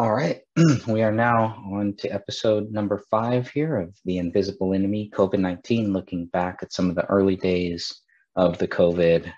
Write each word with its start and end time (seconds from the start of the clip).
All 0.00 0.14
right, 0.14 0.42
we 0.86 1.02
are 1.02 1.10
now 1.10 1.60
on 1.72 1.92
to 1.96 2.08
episode 2.08 2.70
number 2.70 3.02
five 3.10 3.48
here 3.48 3.78
of 3.78 3.96
The 4.04 4.18
Invisible 4.18 4.72
Enemy 4.72 5.10
COVID 5.12 5.40
19, 5.40 5.92
looking 5.92 6.26
back 6.26 6.60
at 6.62 6.72
some 6.72 6.88
of 6.88 6.94
the 6.94 7.04
early 7.06 7.34
days 7.34 7.92
of 8.36 8.58
the 8.58 8.68
COVID 8.68 9.32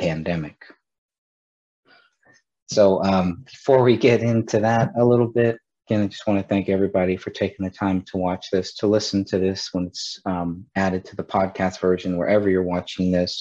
pandemic. 0.00 0.64
So, 2.72 3.04
um, 3.04 3.44
before 3.44 3.84
we 3.84 3.96
get 3.96 4.20
into 4.20 4.58
that 4.58 4.90
a 4.98 5.04
little 5.04 5.28
bit, 5.28 5.58
again, 5.86 6.02
I 6.02 6.08
just 6.08 6.26
want 6.26 6.40
to 6.40 6.48
thank 6.48 6.68
everybody 6.68 7.16
for 7.16 7.30
taking 7.30 7.64
the 7.64 7.70
time 7.70 8.02
to 8.10 8.16
watch 8.16 8.48
this, 8.50 8.74
to 8.78 8.88
listen 8.88 9.24
to 9.26 9.38
this 9.38 9.68
when 9.70 9.86
it's 9.86 10.20
um, 10.26 10.66
added 10.74 11.04
to 11.04 11.14
the 11.14 11.22
podcast 11.22 11.78
version, 11.78 12.16
wherever 12.16 12.50
you're 12.50 12.64
watching 12.64 13.12
this. 13.12 13.40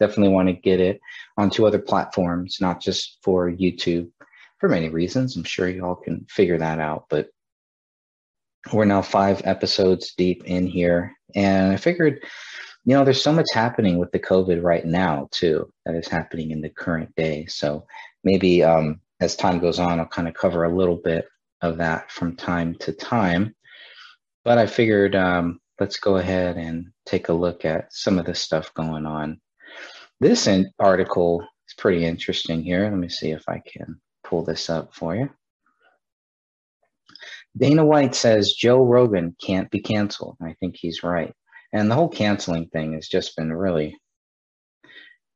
Definitely 0.00 0.34
want 0.34 0.48
to 0.48 0.54
get 0.54 0.80
it 0.80 0.98
onto 1.36 1.64
other 1.64 1.78
platforms, 1.78 2.56
not 2.60 2.80
just 2.80 3.18
for 3.22 3.52
YouTube 3.52 4.10
for 4.58 4.68
many 4.68 4.88
reasons. 4.88 5.36
I'm 5.36 5.44
sure 5.44 5.68
you 5.68 5.84
all 5.84 5.96
can 5.96 6.26
figure 6.28 6.58
that 6.58 6.78
out. 6.78 7.06
But 7.08 7.28
we're 8.72 8.84
now 8.84 9.02
five 9.02 9.42
episodes 9.44 10.14
deep 10.16 10.44
in 10.44 10.66
here. 10.66 11.14
And 11.34 11.72
I 11.72 11.76
figured, 11.76 12.24
you 12.84 12.94
know, 12.94 13.04
there's 13.04 13.22
so 13.22 13.32
much 13.32 13.46
happening 13.52 13.98
with 13.98 14.10
the 14.12 14.18
COVID 14.18 14.62
right 14.62 14.84
now, 14.84 15.28
too, 15.30 15.72
that 15.86 15.94
is 15.94 16.08
happening 16.08 16.50
in 16.50 16.60
the 16.60 16.68
current 16.68 17.14
day. 17.16 17.46
So 17.46 17.86
maybe 18.24 18.62
um, 18.62 19.00
as 19.20 19.36
time 19.36 19.58
goes 19.58 19.78
on, 19.78 20.00
I'll 20.00 20.06
kind 20.06 20.28
of 20.28 20.34
cover 20.34 20.64
a 20.64 20.76
little 20.76 20.96
bit 20.96 21.28
of 21.62 21.78
that 21.78 22.10
from 22.10 22.36
time 22.36 22.74
to 22.80 22.92
time. 22.92 23.54
But 24.44 24.58
I 24.58 24.66
figured 24.66 25.14
um, 25.14 25.60
let's 25.78 25.98
go 25.98 26.16
ahead 26.16 26.56
and 26.56 26.88
take 27.06 27.28
a 27.28 27.34
look 27.34 27.64
at 27.64 27.92
some 27.92 28.18
of 28.18 28.26
the 28.26 28.34
stuff 28.34 28.72
going 28.74 29.06
on. 29.06 29.40
This 30.20 30.48
article 30.78 31.42
is 31.68 31.74
pretty 31.76 32.04
interesting 32.04 32.62
here. 32.62 32.84
Let 32.84 32.98
me 32.98 33.08
see 33.08 33.30
if 33.30 33.44
I 33.48 33.62
can 33.64 34.00
pull 34.28 34.44
this 34.44 34.68
up 34.68 34.94
for 34.94 35.16
you. 35.16 35.30
Dana 37.56 37.84
White 37.84 38.14
says 38.14 38.52
Joe 38.52 38.84
Rogan 38.84 39.34
can't 39.40 39.70
be 39.70 39.80
canceled. 39.80 40.36
I 40.42 40.54
think 40.60 40.76
he's 40.76 41.02
right. 41.02 41.32
And 41.72 41.90
the 41.90 41.94
whole 41.94 42.08
canceling 42.08 42.68
thing 42.68 42.92
has 42.92 43.08
just 43.08 43.36
been 43.36 43.52
really, 43.52 43.96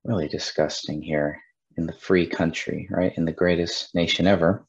really 0.05 0.29
disgusting 0.29 1.03
here 1.03 1.41
in 1.77 1.87
the 1.87 1.93
free 1.93 2.27
country, 2.27 2.87
right? 2.91 3.13
In 3.17 3.25
the 3.25 3.33
greatest 3.33 3.95
nation 3.95 4.27
ever. 4.27 4.67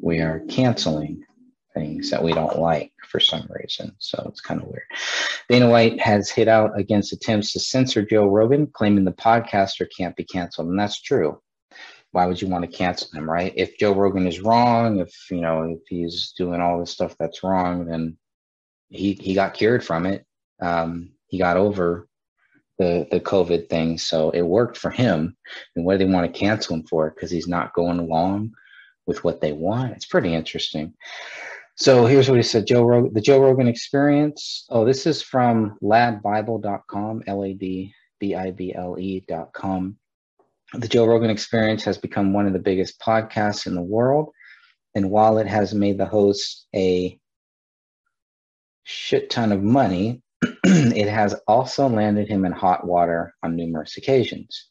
We 0.00 0.20
are 0.20 0.40
canceling 0.48 1.24
things 1.74 2.10
that 2.10 2.22
we 2.22 2.32
don't 2.32 2.58
like 2.58 2.92
for 3.08 3.20
some 3.20 3.46
reason. 3.50 3.94
So 3.98 4.24
it's 4.28 4.40
kind 4.40 4.60
of 4.60 4.68
weird. 4.68 4.86
Dana 5.48 5.68
White 5.68 6.00
has 6.00 6.30
hit 6.30 6.48
out 6.48 6.78
against 6.78 7.12
attempts 7.12 7.52
to 7.52 7.60
censor 7.60 8.02
Joe 8.02 8.26
Rogan, 8.26 8.66
claiming 8.66 9.04
the 9.04 9.12
podcaster 9.12 9.86
can't 9.96 10.16
be 10.16 10.24
canceled. 10.24 10.68
And 10.68 10.78
that's 10.78 11.00
true 11.00 11.40
why 12.12 12.26
would 12.26 12.40
you 12.40 12.48
want 12.48 12.64
to 12.64 12.76
cancel 12.76 13.08
him, 13.12 13.28
right? 13.28 13.52
If 13.56 13.78
Joe 13.78 13.92
Rogan 13.92 14.26
is 14.26 14.40
wrong, 14.40 15.00
if 15.00 15.14
you 15.30 15.40
know 15.40 15.62
if 15.62 15.80
he's 15.88 16.32
doing 16.36 16.60
all 16.60 16.78
this 16.78 16.90
stuff 16.90 17.16
that's 17.18 17.42
wrong, 17.42 17.86
then 17.86 18.16
he 18.88 19.14
he 19.14 19.34
got 19.34 19.54
cured 19.54 19.84
from 19.84 20.06
it. 20.06 20.24
Um, 20.60 21.10
he 21.26 21.38
got 21.38 21.56
over 21.56 22.08
the 22.78 23.06
the 23.10 23.20
COVID 23.20 23.68
thing, 23.68 23.98
so 23.98 24.30
it 24.30 24.42
worked 24.42 24.76
for 24.76 24.90
him. 24.90 25.36
And 25.74 25.84
what 25.84 25.98
do 25.98 26.06
they 26.06 26.12
want 26.12 26.32
to 26.32 26.38
cancel 26.38 26.76
him 26.76 26.84
for? 26.84 27.10
Because 27.10 27.30
he's 27.30 27.48
not 27.48 27.74
going 27.74 27.98
along 27.98 28.52
with 29.06 29.24
what 29.24 29.40
they 29.40 29.52
want. 29.52 29.92
It's 29.92 30.06
pretty 30.06 30.34
interesting. 30.34 30.94
So 31.76 32.06
here's 32.06 32.28
what 32.28 32.38
he 32.38 32.42
said: 32.42 32.66
Joe 32.66 32.84
Rogan, 32.84 33.12
the 33.12 33.20
Joe 33.20 33.40
Rogan 33.40 33.68
Experience. 33.68 34.64
Oh, 34.70 34.84
this 34.84 35.06
is 35.06 35.22
from 35.22 35.76
ladbible.com, 35.82 37.24
L 37.26 37.44
the 40.72 40.88
Joe 40.88 41.06
Rogan 41.06 41.30
Experience 41.30 41.84
has 41.84 41.98
become 41.98 42.32
one 42.32 42.46
of 42.46 42.52
the 42.52 42.58
biggest 42.58 43.00
podcasts 43.00 43.66
in 43.66 43.74
the 43.74 43.82
world. 43.82 44.30
And 44.94 45.10
while 45.10 45.38
it 45.38 45.46
has 45.46 45.74
made 45.74 45.98
the 45.98 46.06
host 46.06 46.66
a 46.74 47.18
shit 48.84 49.30
ton 49.30 49.52
of 49.52 49.62
money, 49.62 50.22
it 50.64 51.08
has 51.08 51.34
also 51.46 51.88
landed 51.88 52.28
him 52.28 52.44
in 52.44 52.52
hot 52.52 52.86
water 52.86 53.34
on 53.42 53.56
numerous 53.56 53.96
occasions. 53.96 54.68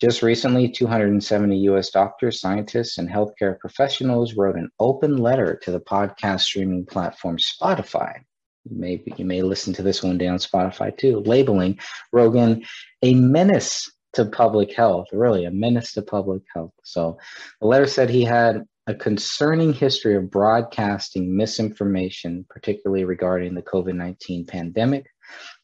Just 0.00 0.22
recently, 0.22 0.68
270 0.68 1.56
US 1.70 1.90
doctors, 1.90 2.40
scientists, 2.40 2.98
and 2.98 3.08
healthcare 3.08 3.58
professionals 3.58 4.34
wrote 4.34 4.56
an 4.56 4.70
open 4.78 5.16
letter 5.16 5.58
to 5.62 5.70
the 5.70 5.80
podcast 5.80 6.40
streaming 6.40 6.84
platform 6.84 7.38
Spotify. 7.38 8.20
Maybe 8.68 9.14
you 9.16 9.24
may 9.24 9.42
listen 9.42 9.72
to 9.74 9.82
this 9.82 10.02
one 10.02 10.18
day 10.18 10.26
on 10.26 10.38
Spotify 10.38 10.96
too, 10.96 11.20
labeling 11.20 11.78
Rogan 12.12 12.64
a 13.02 13.14
menace 13.14 13.90
to 14.16 14.24
public 14.24 14.74
health, 14.74 15.06
really 15.12 15.44
a 15.44 15.50
menace 15.50 15.92
to 15.92 16.02
public 16.02 16.42
health. 16.54 16.72
So 16.82 17.18
the 17.60 17.66
letter 17.66 17.86
said 17.86 18.10
he 18.10 18.24
had 18.24 18.64
a 18.86 18.94
concerning 18.94 19.72
history 19.72 20.16
of 20.16 20.30
broadcasting 20.30 21.36
misinformation, 21.36 22.46
particularly 22.48 23.04
regarding 23.04 23.54
the 23.54 23.62
COVID 23.62 23.94
19 23.94 24.46
pandemic, 24.46 25.06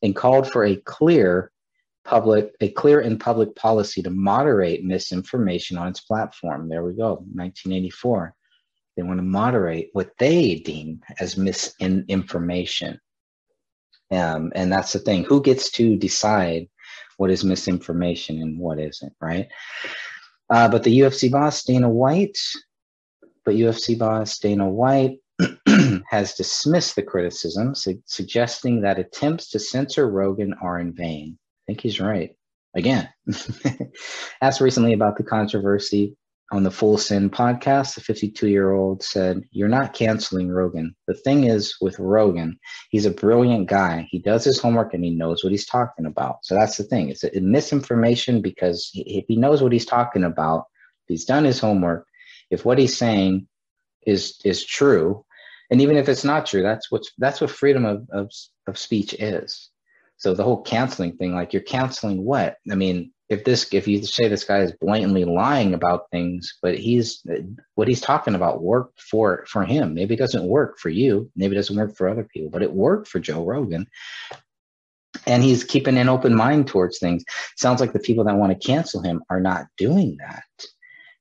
and 0.02 0.14
called 0.14 0.50
for 0.50 0.64
a 0.64 0.76
clear 0.76 1.50
public 2.04 2.52
a 2.60 2.68
clear 2.70 3.00
and 3.00 3.20
public 3.20 3.54
policy 3.54 4.02
to 4.02 4.10
moderate 4.10 4.84
misinformation 4.84 5.78
on 5.78 5.88
its 5.88 6.00
platform. 6.00 6.68
There 6.68 6.84
we 6.84 6.94
go, 6.94 7.24
1984. 7.32 8.34
They 8.96 9.02
want 9.02 9.18
to 9.18 9.24
moderate 9.24 9.90
what 9.92 10.10
they 10.18 10.56
deem 10.56 11.00
as 11.18 11.36
misinformation. 11.36 13.00
Um, 14.10 14.52
and 14.54 14.70
that's 14.70 14.92
the 14.92 14.98
thing. 14.98 15.24
Who 15.24 15.40
gets 15.40 15.70
to 15.72 15.96
decide 15.96 16.68
what 17.16 17.30
is 17.30 17.44
misinformation 17.44 18.40
and 18.40 18.58
what 18.58 18.78
isn't, 18.78 19.12
right? 19.20 19.48
Uh, 20.50 20.68
but 20.68 20.82
the 20.82 21.00
UFC 21.00 21.30
boss, 21.30 21.64
Dana 21.64 21.88
White, 21.88 22.38
but 23.44 23.54
UFC 23.54 23.98
boss 23.98 24.38
Dana 24.38 24.68
White 24.68 25.18
has 26.10 26.34
dismissed 26.34 26.96
the 26.96 27.02
criticism, 27.02 27.74
su- 27.74 28.02
suggesting 28.06 28.82
that 28.82 28.98
attempts 28.98 29.50
to 29.50 29.58
censor 29.58 30.10
Rogan 30.10 30.54
are 30.62 30.78
in 30.78 30.92
vain. 30.92 31.38
I 31.38 31.62
think 31.66 31.80
he's 31.80 32.00
right. 32.00 32.36
Again, 32.74 33.08
asked 34.42 34.60
recently 34.60 34.92
about 34.92 35.16
the 35.16 35.24
controversy 35.24 36.16
on 36.52 36.62
the 36.62 36.70
Full 36.70 36.98
Send 36.98 37.32
podcast, 37.32 37.94
the 37.94 38.02
52 38.02 38.48
year 38.48 38.72
old 38.72 39.02
said, 39.02 39.42
You're 39.50 39.68
not 39.68 39.94
canceling 39.94 40.50
Rogan. 40.50 40.94
The 41.06 41.14
thing 41.14 41.44
is 41.44 41.76
with 41.80 41.98
Rogan, 41.98 42.58
he's 42.90 43.06
a 43.06 43.10
brilliant 43.10 43.68
guy. 43.68 44.06
He 44.10 44.18
does 44.18 44.44
his 44.44 44.60
homework 44.60 44.92
and 44.92 45.02
he 45.02 45.10
knows 45.10 45.42
what 45.42 45.50
he's 45.50 45.66
talking 45.66 46.04
about. 46.04 46.44
So 46.44 46.54
that's 46.54 46.76
the 46.76 46.84
thing. 46.84 47.08
It's 47.08 47.24
a, 47.24 47.40
misinformation 47.40 48.42
because 48.42 48.90
if 48.94 49.24
he 49.28 49.36
knows 49.36 49.62
what 49.62 49.72
he's 49.72 49.86
talking 49.86 50.24
about, 50.24 50.66
he's 51.08 51.24
done 51.24 51.44
his 51.44 51.58
homework, 51.58 52.06
if 52.50 52.64
what 52.64 52.78
he's 52.78 52.96
saying 52.96 53.48
is 54.06 54.38
is 54.44 54.64
true, 54.64 55.24
and 55.70 55.80
even 55.80 55.96
if 55.96 56.08
it's 56.08 56.24
not 56.24 56.44
true, 56.44 56.62
that's 56.62 56.90
what's 56.90 57.12
that's 57.16 57.40
what 57.40 57.50
freedom 57.50 57.86
of, 57.86 58.06
of, 58.12 58.30
of 58.66 58.78
speech 58.78 59.14
is. 59.14 59.70
So 60.18 60.34
the 60.34 60.44
whole 60.44 60.62
canceling 60.62 61.16
thing, 61.16 61.34
like 61.34 61.52
you're 61.52 61.62
canceling 61.62 62.24
what? 62.24 62.58
I 62.70 62.74
mean, 62.74 63.11
if 63.32 63.44
this 63.44 63.72
if 63.72 63.88
you 63.88 64.02
say 64.04 64.28
this 64.28 64.44
guy 64.44 64.58
is 64.58 64.72
blatantly 64.80 65.24
lying 65.24 65.74
about 65.74 66.10
things 66.10 66.58
but 66.62 66.78
he's 66.78 67.24
what 67.74 67.88
he's 67.88 68.00
talking 68.00 68.34
about 68.34 68.62
worked 68.62 69.00
for 69.00 69.44
for 69.48 69.64
him. 69.64 69.94
Maybe 69.94 70.14
it 70.14 70.18
doesn't 70.18 70.46
work 70.46 70.78
for 70.78 70.90
you. 70.90 71.30
Maybe 71.34 71.54
it 71.54 71.58
doesn't 71.58 71.76
work 71.76 71.96
for 71.96 72.08
other 72.08 72.24
people 72.24 72.50
but 72.50 72.62
it 72.62 72.72
worked 72.72 73.08
for 73.08 73.18
joe 73.18 73.44
rogan. 73.44 73.86
And 75.26 75.42
he's 75.42 75.64
keeping 75.64 75.98
an 75.98 76.08
open 76.08 76.34
mind 76.34 76.68
towards 76.68 76.98
things. 76.98 77.24
Sounds 77.56 77.80
like 77.80 77.92
the 77.92 77.98
people 77.98 78.24
that 78.24 78.36
want 78.36 78.52
to 78.52 78.66
cancel 78.66 79.02
him 79.02 79.22
are 79.30 79.40
not 79.40 79.66
doing 79.76 80.16
that. 80.18 80.44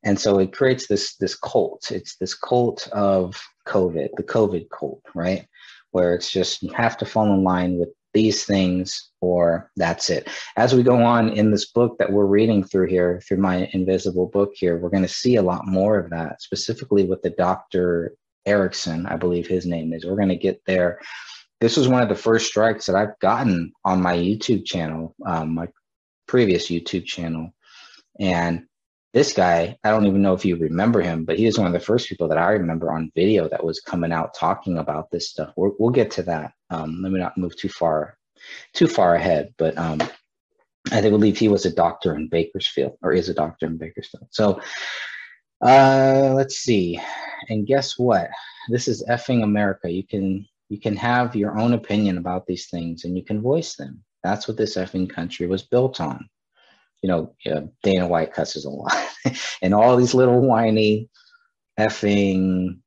And 0.03 0.19
so 0.19 0.39
it 0.39 0.53
creates 0.53 0.87
this 0.87 1.15
this 1.15 1.35
cult. 1.35 1.91
It's 1.91 2.15
this 2.17 2.33
cult 2.33 2.87
of 2.91 3.41
covid 3.67 4.09
the 4.17 4.23
covid 4.23 4.67
cult 4.69 5.01
right? 5.15 5.45
Where 5.91 6.13
it's 6.15 6.31
just 6.31 6.63
you 6.63 6.71
have 6.73 6.97
to 6.97 7.05
fall 7.05 7.33
in 7.33 7.43
line 7.43 7.77
with 7.77 7.89
these 8.13 8.43
things 8.43 9.11
or 9.21 9.71
that's 9.77 10.09
it. 10.09 10.27
As 10.57 10.75
we 10.75 10.83
go 10.83 11.01
on 11.01 11.29
in 11.29 11.51
this 11.51 11.71
book 11.71 11.97
that 11.97 12.11
we're 12.11 12.25
reading 12.25 12.63
through 12.63 12.87
here, 12.87 13.21
through 13.27 13.37
my 13.37 13.69
invisible 13.73 14.27
book 14.27 14.51
here, 14.53 14.77
we're 14.77 14.89
going 14.89 15.03
to 15.03 15.09
see 15.09 15.35
a 15.35 15.41
lot 15.41 15.67
more 15.67 15.97
of 15.97 16.09
that, 16.09 16.41
specifically 16.41 17.05
with 17.05 17.21
the 17.21 17.29
Dr. 17.31 18.15
Erickson, 18.45 19.05
I 19.05 19.17
believe 19.17 19.47
his 19.47 19.65
name 19.65 19.93
is. 19.93 20.05
We're 20.05 20.15
going 20.15 20.29
to 20.29 20.35
get 20.35 20.61
there. 20.65 20.99
This 21.59 21.77
was 21.77 21.87
one 21.87 22.01
of 22.01 22.09
the 22.09 22.15
first 22.15 22.47
strikes 22.47 22.87
that 22.87 22.95
I've 22.95 23.17
gotten 23.19 23.71
on 23.85 24.01
my 24.01 24.17
YouTube 24.17 24.65
channel, 24.65 25.15
um, 25.25 25.53
my 25.53 25.67
previous 26.27 26.67
YouTube 26.67 27.05
channel. 27.05 27.53
And 28.19 28.65
this 29.13 29.33
guy, 29.33 29.77
I 29.83 29.89
don't 29.89 30.05
even 30.05 30.21
know 30.21 30.33
if 30.33 30.45
you 30.45 30.55
remember 30.55 31.01
him, 31.01 31.25
but 31.25 31.37
he 31.37 31.45
was 31.45 31.57
one 31.57 31.67
of 31.67 31.73
the 31.73 31.79
first 31.79 32.07
people 32.07 32.29
that 32.29 32.37
I 32.37 32.51
remember 32.51 32.91
on 32.91 33.11
video 33.13 33.49
that 33.49 33.63
was 33.63 33.81
coming 33.81 34.11
out 34.11 34.33
talking 34.33 34.77
about 34.77 35.11
this 35.11 35.29
stuff. 35.29 35.51
we 35.57 35.69
will 35.77 35.89
get 35.89 36.11
to 36.11 36.23
that. 36.23 36.53
Um, 36.69 37.01
let 37.01 37.11
me 37.11 37.19
not 37.19 37.37
move 37.37 37.55
too 37.57 37.67
far, 37.67 38.17
too 38.73 38.87
far 38.87 39.15
ahead. 39.15 39.53
But 39.57 39.77
um, 39.77 40.01
I 40.91 41.01
believe 41.01 41.37
he 41.37 41.49
was 41.49 41.65
a 41.65 41.73
doctor 41.73 42.15
in 42.15 42.29
Bakersfield, 42.29 42.97
or 43.01 43.11
is 43.11 43.27
a 43.27 43.33
doctor 43.33 43.65
in 43.65 43.77
Bakersfield. 43.77 44.27
So 44.29 44.61
uh, 45.61 46.31
let's 46.33 46.55
see. 46.57 46.99
And 47.49 47.67
guess 47.67 47.99
what? 47.99 48.29
This 48.69 48.87
is 48.87 49.03
effing 49.09 49.43
America. 49.43 49.91
You 49.91 50.07
can 50.07 50.45
you 50.69 50.79
can 50.79 50.95
have 50.95 51.35
your 51.35 51.59
own 51.59 51.73
opinion 51.73 52.17
about 52.17 52.47
these 52.47 52.69
things, 52.69 53.03
and 53.03 53.17
you 53.17 53.25
can 53.25 53.41
voice 53.41 53.75
them. 53.75 54.05
That's 54.23 54.47
what 54.47 54.55
this 54.55 54.77
effing 54.77 55.09
country 55.09 55.47
was 55.47 55.63
built 55.63 55.99
on 55.99 56.29
you 57.01 57.09
know, 57.09 57.35
yeah, 57.45 57.61
Dana 57.83 58.07
White 58.07 58.33
cusses 58.33 58.65
a 58.65 58.69
lot, 58.69 58.95
and 59.61 59.73
all 59.73 59.97
these 59.97 60.13
little 60.13 60.41
whiny, 60.41 61.09
effing, 61.79 62.79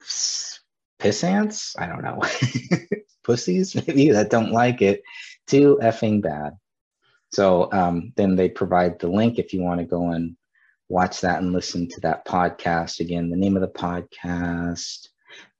piss 0.00 1.24
ants. 1.24 1.74
I 1.78 1.86
don't 1.86 2.02
know, 2.02 2.22
pussies 3.24 3.74
maybe 3.74 4.10
that 4.10 4.30
don't 4.30 4.52
like 4.52 4.82
it. 4.82 5.02
Too 5.46 5.78
effing 5.82 6.22
bad. 6.22 6.52
So 7.30 7.70
um, 7.72 8.12
then 8.16 8.36
they 8.36 8.48
provide 8.48 8.98
the 8.98 9.08
link 9.08 9.38
if 9.38 9.52
you 9.52 9.62
want 9.62 9.80
to 9.80 9.86
go 9.86 10.10
and 10.10 10.36
watch 10.88 11.20
that 11.20 11.42
and 11.42 11.52
listen 11.52 11.88
to 11.88 12.00
that 12.00 12.26
podcast. 12.26 13.00
Again, 13.00 13.30
the 13.30 13.36
name 13.36 13.56
of 13.56 13.62
the 13.62 13.68
podcast, 13.68 15.08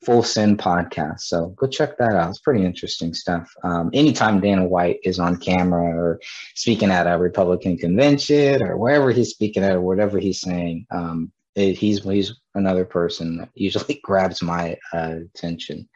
Full 0.04 0.22
Send 0.22 0.58
Podcast. 0.58 1.20
So 1.20 1.48
go 1.56 1.66
check 1.66 1.98
that 1.98 2.12
out. 2.12 2.30
It's 2.30 2.40
pretty 2.40 2.64
interesting 2.64 3.12
stuff. 3.12 3.52
Um, 3.64 3.90
anytime 3.92 4.40
Dana 4.40 4.66
White 4.66 5.00
is 5.02 5.19
on 5.19 5.36
camera 5.36 5.82
or 5.82 6.20
speaking 6.54 6.90
at 6.90 7.06
a 7.06 7.19
Republican 7.19 7.76
convention 7.76 8.62
or 8.62 8.76
wherever 8.76 9.10
he's 9.10 9.30
speaking 9.30 9.64
at 9.64 9.75
or 9.75 9.80
whatever 9.80 10.19
he's 10.19 10.40
saying, 10.40 10.86
um, 10.90 11.32
it, 11.56 11.76
he's 11.76 12.04
he's 12.04 12.34
another 12.54 12.84
person 12.84 13.38
that 13.38 13.50
usually 13.54 14.00
grabs 14.04 14.40
my 14.40 14.76
uh, 14.92 15.16
attention. 15.34 15.88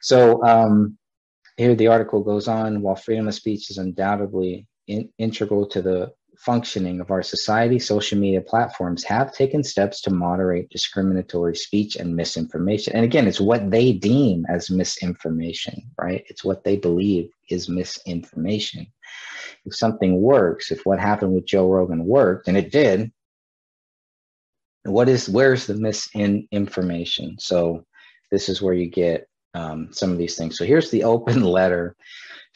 So 0.00 0.42
um, 0.44 0.96
here 1.58 1.74
the 1.74 1.88
article 1.88 2.22
goes 2.22 2.48
on. 2.48 2.80
While 2.80 2.96
freedom 2.96 3.28
of 3.28 3.34
speech 3.34 3.70
is 3.70 3.78
undoubtedly 3.78 4.66
in, 4.86 5.10
integral 5.18 5.66
to 5.66 5.82
the 5.82 6.12
functioning 6.38 7.00
of 7.00 7.10
our 7.10 7.22
society, 7.22 7.78
social 7.78 8.18
media 8.18 8.40
platforms 8.40 9.02
have 9.04 9.32
taken 9.32 9.62
steps 9.62 10.00
to 10.02 10.10
moderate 10.10 10.70
discriminatory 10.70 11.56
speech 11.56 11.96
and 11.96 12.14
misinformation. 12.14 12.94
And 12.94 13.04
again, 13.04 13.26
it's 13.26 13.40
what 13.40 13.70
they 13.70 13.92
deem 13.92 14.46
as 14.48 14.70
misinformation, 14.70 15.82
right? 16.00 16.24
It's 16.28 16.44
what 16.44 16.62
they 16.62 16.76
believe 16.76 17.30
is 17.50 17.68
misinformation. 17.68 18.86
If 19.64 19.74
something 19.74 20.20
works, 20.20 20.70
if 20.70 20.86
what 20.86 21.00
happened 21.00 21.34
with 21.34 21.46
Joe 21.46 21.68
Rogan 21.68 22.04
worked, 22.04 22.48
and 22.48 22.56
it 22.56 22.70
did, 22.70 23.10
what 24.84 25.08
is 25.08 25.28
where's 25.28 25.66
the 25.66 25.74
misinformation? 25.74 27.36
So 27.40 27.84
this 28.30 28.48
is 28.48 28.62
where 28.62 28.74
you 28.74 28.88
get 28.88 29.26
um, 29.54 29.88
some 29.92 30.12
of 30.12 30.18
these 30.18 30.36
things. 30.36 30.56
So 30.56 30.64
here's 30.64 30.90
the 30.90 31.04
open 31.04 31.42
letter 31.58 31.96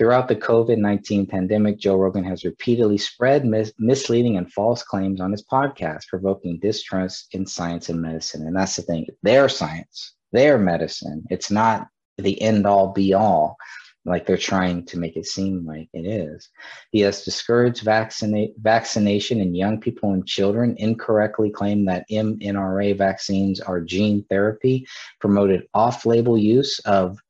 Throughout 0.02 0.26
the 0.26 0.34
COVID 0.34 0.78
19 0.78 1.26
pandemic, 1.26 1.78
Joe 1.78 1.94
Rogan 1.94 2.24
has 2.24 2.42
repeatedly 2.42 2.98
spread 2.98 3.44
mis- 3.44 3.72
misleading 3.78 4.36
and 4.36 4.52
false 4.52 4.82
claims 4.82 5.20
on 5.20 5.30
his 5.30 5.44
podcast, 5.44 6.08
provoking 6.08 6.58
distrust 6.58 7.28
in 7.30 7.46
science 7.46 7.88
and 7.88 8.02
medicine. 8.02 8.44
And 8.44 8.56
that's 8.56 8.74
the 8.74 8.82
thing 8.82 9.06
their 9.22 9.48
science, 9.48 10.14
their 10.32 10.58
medicine. 10.58 11.24
It's 11.30 11.52
not 11.52 11.86
the 12.18 12.42
end 12.42 12.66
all 12.66 12.92
be 12.92 13.14
all 13.14 13.56
like 14.04 14.26
they're 14.26 14.36
trying 14.36 14.84
to 14.86 14.98
make 14.98 15.16
it 15.16 15.26
seem 15.26 15.64
like 15.64 15.88
it 15.92 16.04
is. 16.04 16.48
He 16.90 16.98
has 17.02 17.24
discouraged 17.24 17.84
vaccinate, 17.84 18.54
vaccination 18.58 19.40
in 19.40 19.54
young 19.54 19.80
people 19.80 20.14
and 20.14 20.26
children, 20.26 20.74
incorrectly 20.78 21.50
claimed 21.50 21.86
that 21.86 22.06
mRNA 22.10 22.98
vaccines 22.98 23.60
are 23.60 23.80
gene 23.80 24.24
therapy, 24.28 24.84
promoted 25.20 25.68
off 25.74 26.04
label 26.04 26.36
use 26.36 26.80
of 26.80 27.20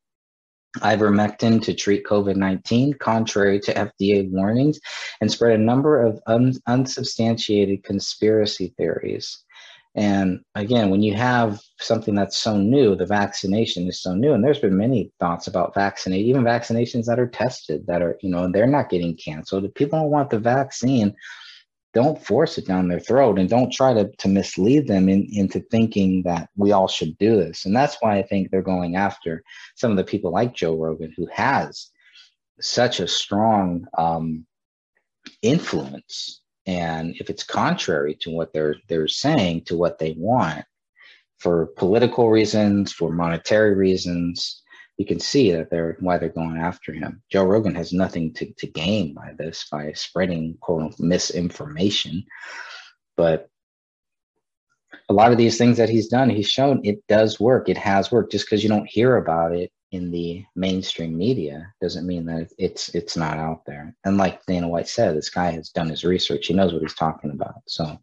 ivermectin 0.78 1.62
to 1.62 1.74
treat 1.74 2.04
COVID 2.04 2.36
19, 2.36 2.94
contrary 2.94 3.60
to 3.60 3.74
FDA 3.74 4.30
warnings, 4.30 4.80
and 5.20 5.30
spread 5.30 5.58
a 5.58 5.62
number 5.62 6.02
of 6.02 6.20
un- 6.26 6.54
unsubstantiated 6.66 7.84
conspiracy 7.84 8.74
theories. 8.76 9.44
And 9.94 10.40
again, 10.54 10.88
when 10.88 11.02
you 11.02 11.14
have 11.14 11.60
something 11.78 12.14
that's 12.14 12.38
so 12.38 12.56
new, 12.56 12.96
the 12.96 13.04
vaccination 13.04 13.86
is 13.86 14.00
so 14.00 14.14
new, 14.14 14.32
and 14.32 14.42
there's 14.42 14.58
been 14.58 14.76
many 14.76 15.12
thoughts 15.20 15.48
about 15.48 15.74
vaccinate, 15.74 16.24
even 16.24 16.42
vaccinations 16.42 17.04
that 17.06 17.18
are 17.18 17.28
tested 17.28 17.86
that 17.86 18.00
are, 18.00 18.16
you 18.22 18.30
know, 18.30 18.50
they're 18.50 18.66
not 18.66 18.88
getting 18.88 19.14
canceled. 19.16 19.64
If 19.64 19.74
people 19.74 19.98
don't 19.98 20.10
want 20.10 20.30
the 20.30 20.38
vaccine, 20.38 21.14
don't 21.94 22.24
force 22.24 22.56
it 22.58 22.66
down 22.66 22.88
their 22.88 23.00
throat 23.00 23.38
and 23.38 23.48
don't 23.48 23.72
try 23.72 23.92
to, 23.92 24.10
to 24.18 24.28
mislead 24.28 24.86
them 24.86 25.08
in, 25.08 25.28
into 25.30 25.60
thinking 25.70 26.22
that 26.22 26.48
we 26.56 26.72
all 26.72 26.88
should 26.88 27.16
do 27.18 27.36
this. 27.36 27.66
And 27.66 27.76
that's 27.76 27.96
why 28.00 28.18
I 28.18 28.22
think 28.22 28.50
they're 28.50 28.62
going 28.62 28.96
after 28.96 29.42
some 29.74 29.90
of 29.90 29.96
the 29.96 30.04
people 30.04 30.30
like 30.30 30.54
Joe 30.54 30.76
Rogan, 30.76 31.12
who 31.16 31.26
has 31.32 31.90
such 32.60 33.00
a 33.00 33.08
strong 33.08 33.86
um, 33.98 34.46
influence. 35.42 36.40
And 36.66 37.14
if 37.18 37.28
it's 37.28 37.42
contrary 37.42 38.16
to 38.22 38.30
what 38.30 38.52
they're 38.52 38.76
they're 38.88 39.08
saying, 39.08 39.64
to 39.66 39.76
what 39.76 39.98
they 39.98 40.14
want, 40.16 40.64
for 41.38 41.66
political 41.76 42.30
reasons, 42.30 42.92
for 42.92 43.12
monetary 43.12 43.74
reasons, 43.74 44.61
you 44.98 45.06
can 45.06 45.20
see 45.20 45.52
that 45.52 45.70
they're 45.70 45.96
why 46.00 46.18
they're 46.18 46.28
going 46.28 46.58
after 46.58 46.92
him. 46.92 47.22
Joe 47.30 47.44
Rogan 47.44 47.74
has 47.74 47.92
nothing 47.92 48.32
to, 48.34 48.52
to 48.52 48.66
gain 48.66 49.14
by 49.14 49.32
this, 49.38 49.66
by 49.70 49.92
spreading 49.92 50.56
quote 50.60 50.98
misinformation. 50.98 52.24
But 53.16 53.48
a 55.08 55.14
lot 55.14 55.32
of 55.32 55.38
these 55.38 55.58
things 55.58 55.76
that 55.78 55.88
he's 55.88 56.08
done, 56.08 56.30
he's 56.30 56.48
shown 56.48 56.80
it 56.84 57.06
does 57.08 57.40
work. 57.40 57.68
It 57.68 57.78
has 57.78 58.12
worked. 58.12 58.32
Just 58.32 58.46
because 58.46 58.62
you 58.62 58.68
don't 58.68 58.88
hear 58.88 59.16
about 59.16 59.54
it 59.54 59.72
in 59.92 60.10
the 60.10 60.44
mainstream 60.56 61.16
media 61.16 61.72
doesn't 61.80 62.06
mean 62.06 62.24
that 62.26 62.50
it's 62.58 62.88
it's 62.94 63.16
not 63.16 63.38
out 63.38 63.64
there. 63.66 63.94
And 64.04 64.16
like 64.16 64.44
Dana 64.46 64.68
White 64.68 64.88
said, 64.88 65.16
this 65.16 65.30
guy 65.30 65.50
has 65.50 65.70
done 65.70 65.88
his 65.88 66.04
research. 66.04 66.46
He 66.46 66.54
knows 66.54 66.72
what 66.72 66.82
he's 66.82 66.94
talking 66.94 67.30
about. 67.30 67.62
So 67.66 67.98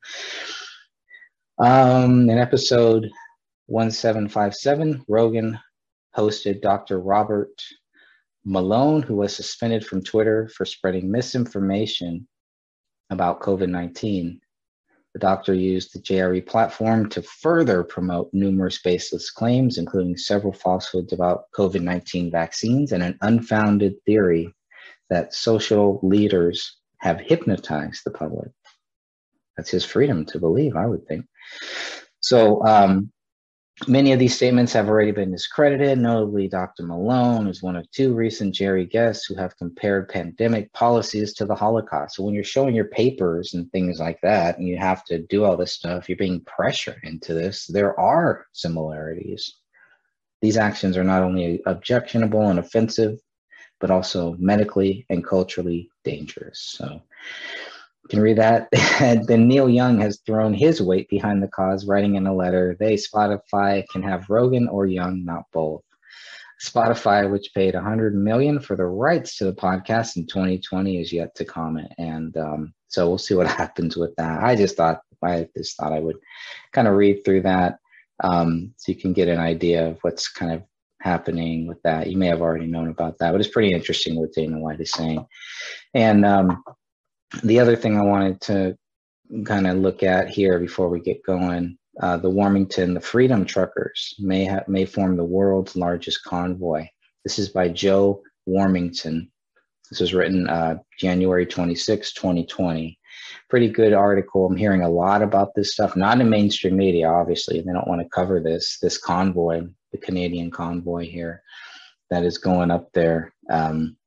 um 1.59 2.29
in 2.29 2.37
episode 2.37 3.09
1757, 3.67 5.05
Rogan 5.07 5.59
hosted 6.15 6.61
Dr. 6.61 6.99
Robert 6.99 7.51
Malone, 8.45 9.01
who 9.01 9.15
was 9.15 9.35
suspended 9.35 9.85
from 9.85 10.03
Twitter 10.03 10.49
for 10.55 10.65
spreading 10.65 11.11
misinformation 11.11 12.27
about 13.09 13.41
COVID 13.41 13.69
19. 13.69 14.39
The 15.13 15.19
doctor 15.19 15.53
used 15.53 15.93
the 15.93 15.99
JRE 15.99 16.45
platform 16.45 17.09
to 17.09 17.23
further 17.23 17.83
promote 17.83 18.29
numerous 18.31 18.79
baseless 18.81 19.31
claims, 19.31 19.77
including 19.77 20.17
several 20.17 20.53
falsehoods 20.53 21.13
about 21.13 21.45
COVID 21.55 21.81
19 21.81 22.31
vaccines 22.31 22.91
and 22.91 23.01
an 23.01 23.17
unfounded 23.21 23.95
theory 24.05 24.53
that 25.09 25.33
social 25.33 25.99
leaders 26.03 26.77
have 26.99 27.19
hypnotized 27.19 28.03
the 28.05 28.11
public. 28.11 28.51
That's 29.57 29.71
his 29.71 29.83
freedom 29.83 30.25
to 30.25 30.39
believe, 30.39 30.75
I 30.75 30.85
would 30.85 31.07
think. 31.07 31.25
So, 32.21 32.63
um, 32.65 33.11
Many 33.87 34.11
of 34.11 34.19
these 34.19 34.35
statements 34.35 34.73
have 34.73 34.89
already 34.89 35.11
been 35.11 35.31
discredited. 35.31 35.97
Notably, 35.97 36.49
Dr. 36.49 36.83
Malone 36.83 37.47
is 37.47 37.63
one 37.63 37.77
of 37.77 37.89
two 37.91 38.13
recent 38.13 38.53
JRE 38.53 38.89
guests 38.89 39.25
who 39.25 39.35
have 39.35 39.57
compared 39.57 40.09
pandemic 40.09 40.71
policies 40.73 41.33
to 41.35 41.45
the 41.45 41.55
Holocaust. 41.55 42.15
So, 42.15 42.23
when 42.23 42.33
you're 42.33 42.43
showing 42.43 42.75
your 42.75 42.89
papers 42.89 43.53
and 43.53 43.71
things 43.71 43.99
like 43.99 44.19
that, 44.21 44.57
and 44.57 44.67
you 44.67 44.77
have 44.77 45.05
to 45.05 45.19
do 45.19 45.45
all 45.45 45.55
this 45.55 45.73
stuff, 45.73 46.09
you're 46.09 46.17
being 46.17 46.41
pressured 46.41 46.99
into 47.03 47.33
this. 47.33 47.67
There 47.67 47.97
are 47.97 48.47
similarities. 48.51 49.55
These 50.41 50.57
actions 50.57 50.97
are 50.97 51.03
not 51.03 51.23
only 51.23 51.61
objectionable 51.65 52.49
and 52.49 52.59
offensive, 52.59 53.19
but 53.79 53.91
also 53.91 54.35
medically 54.39 55.05
and 55.09 55.25
culturally 55.25 55.89
dangerous. 56.03 56.59
So, 56.59 57.01
can 58.09 58.21
read 58.21 58.37
that. 58.37 58.69
And 59.01 59.25
then 59.27 59.47
Neil 59.47 59.69
Young 59.69 59.99
has 60.01 60.19
thrown 60.25 60.53
his 60.53 60.81
weight 60.81 61.07
behind 61.07 61.41
the 61.41 61.47
cause, 61.47 61.85
writing 61.85 62.15
in 62.15 62.27
a 62.27 62.35
letter, 62.35 62.75
they, 62.79 62.95
Spotify, 62.95 63.87
can 63.89 64.03
have 64.03 64.29
Rogan 64.29 64.67
or 64.67 64.85
Young, 64.85 65.23
not 65.23 65.43
both. 65.53 65.83
Spotify, 66.61 67.29
which 67.29 67.53
paid 67.53 67.73
100 67.73 68.13
million 68.15 68.59
for 68.59 68.75
the 68.75 68.85
rights 68.85 69.37
to 69.37 69.45
the 69.45 69.53
podcast 69.53 70.17
in 70.17 70.27
2020, 70.27 70.99
is 70.99 71.13
yet 71.13 71.33
to 71.35 71.45
comment, 71.45 71.91
and 71.97 72.35
um, 72.35 72.73
so 72.89 73.07
we'll 73.07 73.17
see 73.17 73.35
what 73.35 73.47
happens 73.61 73.95
with 73.95 74.15
that. 74.17 74.43
I 74.43 74.55
just 74.55 74.75
thought 74.75 75.01
I 75.23 75.47
just 75.55 75.77
thought 75.77 75.93
I 75.93 75.99
would 75.99 76.17
kind 76.73 76.87
of 76.87 76.95
read 76.95 77.23
through 77.23 77.41
that 77.43 77.79
um, 78.23 78.73
so 78.77 78.91
you 78.91 78.97
can 78.97 79.13
get 79.13 79.27
an 79.27 79.39
idea 79.39 79.87
of 79.87 79.99
what's 80.01 80.29
kind 80.29 80.51
of 80.51 80.63
happening 81.01 81.67
with 81.67 81.81
that. 81.83 82.09
You 82.09 82.17
may 82.17 82.27
have 82.27 82.41
already 82.41 82.67
known 82.67 82.89
about 82.89 83.17
that, 83.19 83.31
but 83.31 83.39
it's 83.39 83.49
pretty 83.49 83.73
interesting 83.73 84.19
what 84.19 84.33
Dana 84.33 84.59
White 84.59 84.81
is 84.81 84.91
saying, 84.91 85.25
and 85.93 86.25
um, 86.25 86.61
the 87.43 87.59
other 87.59 87.75
thing 87.75 87.97
I 87.97 88.03
wanted 88.03 88.41
to 88.41 88.77
kind 89.45 89.67
of 89.67 89.77
look 89.77 90.03
at 90.03 90.29
here 90.29 90.59
before 90.59 90.89
we 90.89 90.99
get 90.99 91.23
going, 91.23 91.77
uh, 92.01 92.17
the 92.17 92.29
Warmington, 92.29 92.93
the 92.93 93.01
Freedom 93.01 93.45
Truckers 93.45 94.15
may 94.19 94.45
have 94.45 94.67
may 94.67 94.85
form 94.85 95.17
the 95.17 95.23
world's 95.23 95.75
largest 95.75 96.23
convoy. 96.23 96.87
This 97.23 97.37
is 97.37 97.49
by 97.49 97.69
Joe 97.69 98.21
Warmington. 98.47 99.29
This 99.89 99.99
was 99.99 100.13
written 100.13 100.47
uh, 100.47 100.77
January 100.99 101.45
26, 101.45 102.13
2020. 102.13 102.97
Pretty 103.49 103.69
good 103.69 103.93
article. 103.93 104.45
I'm 104.45 104.55
hearing 104.55 104.83
a 104.83 104.89
lot 104.89 105.21
about 105.21 105.53
this 105.55 105.73
stuff, 105.73 105.95
not 105.95 106.21
in 106.21 106.29
mainstream 106.29 106.77
media, 106.77 107.09
obviously. 107.09 107.59
They 107.59 107.73
don't 107.73 107.87
want 107.87 108.01
to 108.01 108.09
cover 108.09 108.39
this, 108.39 108.77
this 108.81 108.97
convoy, 108.97 109.63
the 109.91 109.97
Canadian 109.97 110.51
convoy 110.51 111.09
here 111.09 111.41
that 112.11 112.23
is 112.23 112.37
going 112.37 112.71
up 112.71 112.89
there. 112.93 113.33
Um, 113.49 113.97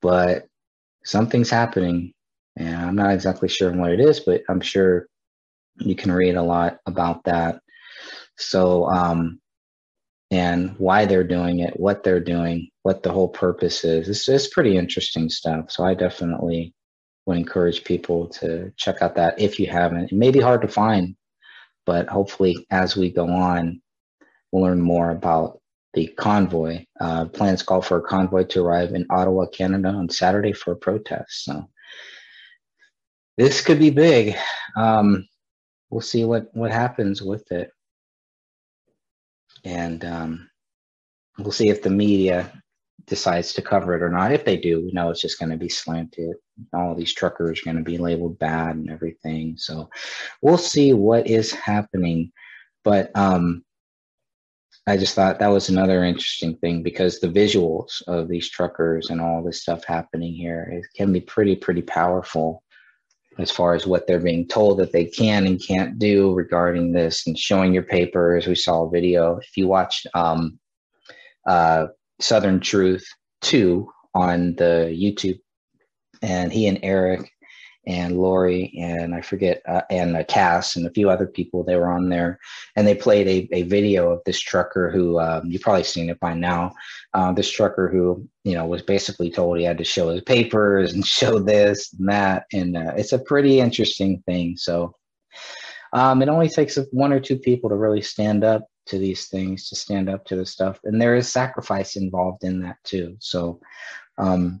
but 0.00 0.46
something's 1.08 1.50
happening. 1.50 2.12
And 2.56 2.76
I'm 2.76 2.96
not 2.96 3.12
exactly 3.12 3.48
sure 3.48 3.72
what 3.72 3.92
it 3.92 4.00
is, 4.00 4.20
but 4.20 4.42
I'm 4.48 4.60
sure 4.60 5.06
you 5.78 5.94
can 5.94 6.12
read 6.12 6.34
a 6.34 6.42
lot 6.42 6.78
about 6.86 7.24
that. 7.24 7.60
So, 8.36 8.86
um, 8.88 9.40
and 10.30 10.76
why 10.78 11.06
they're 11.06 11.24
doing 11.24 11.60
it, 11.60 11.80
what 11.80 12.04
they're 12.04 12.20
doing, 12.20 12.68
what 12.82 13.02
the 13.02 13.10
whole 13.10 13.28
purpose 13.28 13.84
is. 13.84 14.08
It's, 14.08 14.28
it's 14.28 14.48
pretty 14.48 14.76
interesting 14.76 15.30
stuff. 15.30 15.70
So 15.70 15.84
I 15.84 15.94
definitely 15.94 16.74
would 17.24 17.38
encourage 17.38 17.84
people 17.84 18.28
to 18.28 18.70
check 18.76 19.00
out 19.00 19.14
that 19.14 19.40
if 19.40 19.58
you 19.58 19.66
haven't. 19.66 20.12
It 20.12 20.16
may 20.16 20.30
be 20.30 20.40
hard 20.40 20.60
to 20.62 20.68
find, 20.68 21.16
but 21.86 22.08
hopefully 22.08 22.66
as 22.70 22.96
we 22.96 23.10
go 23.10 23.26
on, 23.28 23.80
we'll 24.52 24.64
learn 24.64 24.80
more 24.80 25.10
about 25.10 25.57
the 25.94 26.08
convoy. 26.18 26.84
Uh, 27.00 27.26
plans 27.26 27.62
call 27.62 27.82
for 27.82 27.98
a 27.98 28.02
convoy 28.02 28.44
to 28.44 28.62
arrive 28.62 28.92
in 28.92 29.06
Ottawa, 29.10 29.46
Canada 29.46 29.88
on 29.88 30.08
Saturday 30.08 30.52
for 30.52 30.72
a 30.72 30.76
protest. 30.76 31.44
So 31.44 31.68
this 33.36 33.60
could 33.60 33.78
be 33.78 33.90
big. 33.90 34.36
Um, 34.76 35.28
we'll 35.90 36.00
see 36.00 36.24
what, 36.24 36.48
what 36.54 36.70
happens 36.70 37.22
with 37.22 37.50
it. 37.52 37.70
And 39.64 40.04
um, 40.04 40.50
we'll 41.38 41.52
see 41.52 41.68
if 41.68 41.82
the 41.82 41.90
media 41.90 42.52
decides 43.06 43.54
to 43.54 43.62
cover 43.62 43.94
it 43.96 44.02
or 44.02 44.10
not. 44.10 44.32
If 44.32 44.44
they 44.44 44.56
do, 44.56 44.82
we 44.84 44.92
know 44.92 45.10
it's 45.10 45.20
just 45.20 45.38
going 45.38 45.50
to 45.50 45.56
be 45.56 45.68
slanted. 45.68 46.36
All 46.74 46.94
these 46.94 47.14
truckers 47.14 47.60
are 47.60 47.64
going 47.64 47.82
to 47.82 47.90
be 47.90 47.98
labeled 47.98 48.38
bad 48.38 48.76
and 48.76 48.90
everything. 48.90 49.56
So 49.56 49.88
we'll 50.42 50.58
see 50.58 50.92
what 50.92 51.26
is 51.26 51.52
happening. 51.52 52.32
But 52.84 53.10
um, 53.16 53.64
I 54.88 54.96
just 54.96 55.14
thought 55.14 55.38
that 55.38 55.48
was 55.48 55.68
another 55.68 56.02
interesting 56.02 56.56
thing 56.56 56.82
because 56.82 57.20
the 57.20 57.28
visuals 57.28 58.00
of 58.06 58.26
these 58.26 58.48
truckers 58.48 59.10
and 59.10 59.20
all 59.20 59.42
this 59.42 59.60
stuff 59.60 59.84
happening 59.84 60.32
here 60.32 60.66
it 60.72 60.86
can 60.96 61.12
be 61.12 61.20
pretty, 61.20 61.56
pretty 61.56 61.82
powerful 61.82 62.62
as 63.38 63.50
far 63.50 63.74
as 63.74 63.86
what 63.86 64.06
they're 64.06 64.18
being 64.18 64.48
told 64.48 64.78
that 64.78 64.92
they 64.92 65.04
can 65.04 65.46
and 65.46 65.62
can't 65.62 65.98
do 65.98 66.32
regarding 66.32 66.90
this 66.90 67.26
and 67.26 67.38
showing 67.38 67.74
your 67.74 67.82
papers. 67.82 68.46
We 68.46 68.54
saw 68.54 68.84
a 68.84 68.90
video. 68.90 69.36
If 69.36 69.56
you 69.58 69.68
watched 69.68 70.06
um, 70.14 70.58
uh, 71.46 71.88
Southern 72.18 72.58
Truth 72.58 73.06
2 73.42 73.86
on 74.14 74.54
the 74.56 74.90
YouTube, 74.90 75.38
and 76.22 76.50
he 76.50 76.66
and 76.66 76.80
Eric 76.82 77.30
and 77.88 78.18
Lori 78.18 78.72
and 78.78 79.14
I 79.14 79.22
forget 79.22 79.62
uh, 79.66 79.80
and 79.90 80.14
uh, 80.14 80.22
Cass 80.24 80.76
and 80.76 80.86
a 80.86 80.90
few 80.90 81.08
other 81.08 81.26
people 81.26 81.64
they 81.64 81.74
were 81.74 81.90
on 81.90 82.10
there. 82.10 82.38
And 82.76 82.86
they 82.86 82.94
played 82.94 83.26
a, 83.26 83.56
a 83.56 83.62
video 83.62 84.12
of 84.12 84.20
this 84.26 84.38
trucker 84.38 84.90
who 84.90 85.18
um, 85.18 85.46
you've 85.46 85.62
probably 85.62 85.84
seen 85.84 86.10
it 86.10 86.20
by 86.20 86.34
now 86.34 86.74
uh, 87.14 87.32
this 87.32 87.50
trucker 87.50 87.88
who 87.88 88.28
you 88.44 88.54
know 88.54 88.66
was 88.66 88.82
basically 88.82 89.30
told 89.30 89.58
he 89.58 89.64
had 89.64 89.78
to 89.78 89.84
show 89.84 90.10
his 90.10 90.20
papers 90.20 90.92
and 90.92 91.04
show 91.18 91.38
this 91.38 91.94
and 91.98 92.08
that. 92.10 92.44
And 92.52 92.76
uh, 92.76 92.92
it's 92.96 93.14
a 93.14 93.18
pretty 93.18 93.58
interesting 93.58 94.22
thing. 94.26 94.58
So 94.58 94.94
um, 95.94 96.20
it 96.20 96.28
only 96.28 96.50
takes 96.50 96.78
one 96.92 97.14
or 97.14 97.20
two 97.20 97.38
people 97.38 97.70
to 97.70 97.76
really 97.76 98.02
stand 98.02 98.44
up 98.44 98.66
to 98.88 98.98
these 98.98 99.28
things 99.28 99.70
to 99.70 99.76
stand 99.76 100.10
up 100.10 100.26
to 100.26 100.36
the 100.36 100.44
stuff. 100.44 100.78
And 100.84 101.00
there 101.00 101.16
is 101.16 101.32
sacrifice 101.32 101.96
involved 101.96 102.44
in 102.44 102.60
that 102.60 102.76
too. 102.84 103.16
So 103.18 103.60
um, 104.18 104.60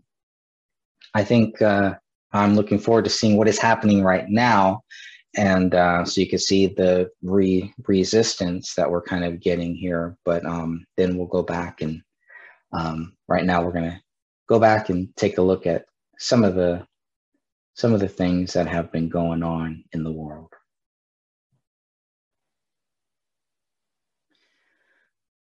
I 1.14 1.24
think 1.24 1.60
uh, 1.60 1.94
I'm 2.32 2.54
looking 2.54 2.78
forward 2.78 3.04
to 3.04 3.10
seeing 3.10 3.36
what 3.36 3.48
is 3.48 3.58
happening 3.58 4.02
right 4.02 4.28
now. 4.28 4.82
And 5.36 5.74
uh, 5.74 6.04
so 6.04 6.20
you 6.20 6.28
can 6.28 6.38
see 6.38 6.66
the 6.66 7.10
re- 7.22 7.72
resistance 7.86 8.74
that 8.74 8.90
we're 8.90 9.02
kind 9.02 9.24
of 9.24 9.40
getting 9.40 9.74
here. 9.74 10.16
But 10.24 10.44
um, 10.44 10.84
then 10.96 11.16
we'll 11.16 11.26
go 11.26 11.42
back 11.42 11.80
and 11.80 12.02
um, 12.72 13.14
right 13.28 13.44
now 13.44 13.62
we're 13.62 13.72
going 13.72 13.90
to 13.90 14.00
go 14.48 14.58
back 14.58 14.88
and 14.88 15.14
take 15.16 15.38
a 15.38 15.42
look 15.42 15.66
at 15.66 15.84
some 16.18 16.44
of 16.44 16.54
the 16.54 16.86
some 17.74 17.94
of 17.94 18.00
the 18.00 18.08
things 18.08 18.54
that 18.54 18.66
have 18.66 18.90
been 18.90 19.08
going 19.08 19.44
on 19.44 19.84
in 19.92 20.02
the 20.02 20.10
world. 20.10 20.52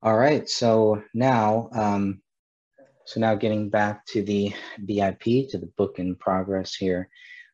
All 0.02 0.18
right, 0.18 0.50
so 0.50 1.04
now 1.14 1.70
um, 1.72 2.23
so 3.06 3.20
now 3.20 3.36
getting 3.36 3.70
back 3.70 4.06
to 4.08 4.24
the 4.24 4.54
BIP, 4.86 5.50
to 5.50 5.58
the 5.58 5.72
book 5.78 6.00
in 6.00 6.16
progress 6.16 6.74
here, 6.74 7.10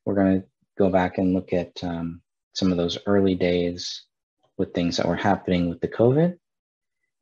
we're 0.06 0.16
going 0.16 0.42
to 0.42 0.48
go 0.78 0.90
back 0.90 1.18
and 1.18 1.34
look 1.34 1.54
at 1.54 1.72
um, 1.84 2.22
some 2.54 2.72
of 2.72 2.78
those 2.78 2.98
early 3.08 3.36
days 3.36 4.04
with 4.58 4.74
things 4.74 4.98
that 4.98 5.08
were 5.08 5.16
happening 5.16 5.68
with 5.70 5.82
the 5.82 5.88
COVID. 5.88 6.38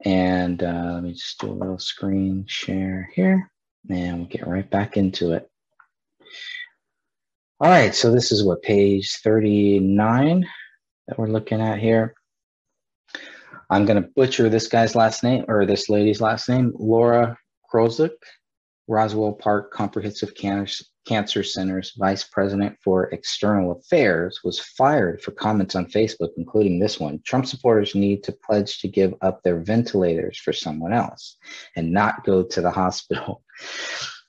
And 0.04 0.62
uh, 0.62 0.92
let 0.94 1.04
me 1.04 1.14
just 1.14 1.40
do 1.40 1.48
a 1.48 1.54
little 1.54 1.80
screen 1.80 2.46
share 2.48 3.10
here 3.14 3.50
and 3.90 4.18
we'll 4.18 4.28
get 4.28 4.46
right 4.46 4.70
back 4.70 4.98
into 4.98 5.32
it. 5.32 5.50
All 7.60 7.70
right, 7.70 7.96
so 7.96 8.12
this 8.12 8.32
is 8.32 8.44
what 8.44 8.62
page 8.62 9.18
39 9.24 10.48
that 11.08 11.18
we're 11.18 11.28
looking 11.28 11.62
at 11.62 11.80
here. 11.80 12.14
I'm 13.70 13.86
going 13.86 14.02
to 14.02 14.10
butcher 14.16 14.50
this 14.50 14.68
guy's 14.68 14.96
last 14.96 15.24
name 15.24 15.46
or 15.48 15.66
this 15.66 15.90
lady's 15.90 16.22
last 16.22 16.48
name, 16.50 16.74
Laura 16.76 17.38
Krozik, 17.72 18.12
Roswell 18.88 19.34
Park 19.34 19.74
Comprehensive 19.74 20.34
Cancer 20.34 21.44
Center's 21.44 21.94
Vice 21.98 22.24
President 22.24 22.78
for 22.84 23.10
External 23.10 23.74
Affairs, 23.74 24.40
was 24.44 24.60
fired 24.60 25.22
for 25.22 25.32
comments 25.32 25.76
on 25.76 25.88
Facebook, 25.88 26.30
including 26.38 26.80
this 26.80 27.00
one 27.00 27.20
Trump 27.26 27.46
supporters 27.46 27.96
need 27.96 28.24
to 28.24 28.32
pledge 28.32 28.80
to 28.80 28.88
give 28.88 29.14
up 29.22 29.44
their 29.44 29.60
ventilators 29.60 30.38
for 30.38 30.54
someone 30.54 30.94
else 30.94 31.38
and 31.76 31.92
not 31.92 32.24
go 32.24 32.44
to 32.44 32.62
the 32.62 32.72
hospital. 32.84 33.44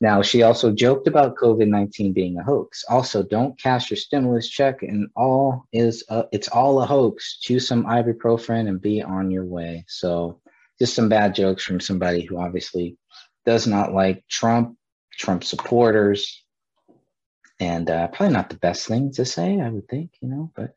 Now, 0.00 0.22
she 0.22 0.42
also 0.42 0.70
joked 0.72 1.08
about 1.08 1.36
COVID 1.36 1.66
19 1.66 2.12
being 2.12 2.38
a 2.38 2.44
hoax. 2.44 2.84
Also, 2.88 3.22
don't 3.22 3.58
cash 3.60 3.90
your 3.90 3.96
stimulus 3.96 4.48
check 4.48 4.82
and 4.82 5.08
all 5.16 5.66
is, 5.72 6.04
a, 6.08 6.24
it's 6.30 6.48
all 6.48 6.80
a 6.80 6.86
hoax. 6.86 7.38
Choose 7.40 7.66
some 7.66 7.84
ibuprofen 7.84 8.68
and 8.68 8.80
be 8.80 9.02
on 9.02 9.30
your 9.30 9.44
way. 9.44 9.84
So, 9.88 10.40
just 10.78 10.94
some 10.94 11.08
bad 11.08 11.34
jokes 11.34 11.64
from 11.64 11.80
somebody 11.80 12.22
who 12.22 12.38
obviously 12.38 12.96
does 13.48 13.66
not 13.66 13.94
like 13.94 14.22
Trump, 14.28 14.76
Trump 15.18 15.42
supporters, 15.42 16.44
and 17.58 17.88
uh, 17.88 18.08
probably 18.08 18.34
not 18.34 18.50
the 18.50 18.58
best 18.58 18.86
thing 18.86 19.10
to 19.12 19.24
say, 19.24 19.58
I 19.58 19.70
would 19.70 19.88
think, 19.88 20.10
you 20.20 20.28
know, 20.28 20.52
but 20.54 20.74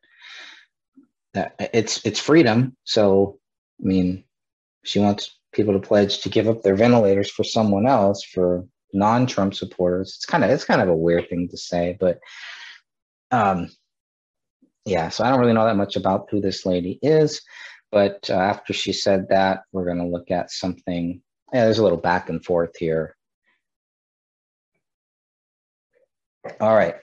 that, 1.34 1.54
it's 1.74 2.00
it's 2.06 2.18
freedom. 2.18 2.74
So, 2.84 3.38
I 3.78 3.86
mean, 3.86 4.24
she 4.84 5.00
wants 5.00 5.38
people 5.52 5.74
to 5.74 5.86
pledge 5.86 6.22
to 6.22 6.30
give 6.30 6.48
up 6.48 6.62
their 6.62 6.74
ventilators 6.74 7.30
for 7.30 7.44
someone 7.44 7.86
else 7.86 8.24
for 8.24 8.64
non-Trump 8.94 9.52
supporters. 9.52 10.14
It's 10.16 10.24
kind 10.24 10.42
of 10.42 10.48
it's 10.48 10.64
kind 10.64 10.80
of 10.80 10.88
a 10.88 10.96
weird 10.96 11.28
thing 11.28 11.48
to 11.50 11.58
say, 11.58 11.98
but 12.00 12.20
um, 13.30 13.68
yeah. 14.86 15.10
So 15.10 15.24
I 15.24 15.28
don't 15.28 15.40
really 15.40 15.52
know 15.52 15.66
that 15.66 15.76
much 15.76 15.96
about 15.96 16.28
who 16.30 16.40
this 16.40 16.64
lady 16.64 16.98
is, 17.02 17.42
but 17.90 18.30
uh, 18.30 18.32
after 18.32 18.72
she 18.72 18.94
said 18.94 19.28
that, 19.28 19.64
we're 19.72 19.84
going 19.84 19.98
to 19.98 20.06
look 20.06 20.30
at 20.30 20.50
something 20.50 21.20
yeah, 21.52 21.64
there's 21.64 21.78
a 21.78 21.82
little 21.82 21.98
back 21.98 22.28
and 22.28 22.44
forth 22.44 22.76
here. 22.76 23.16
All 26.60 26.74
right. 26.74 26.96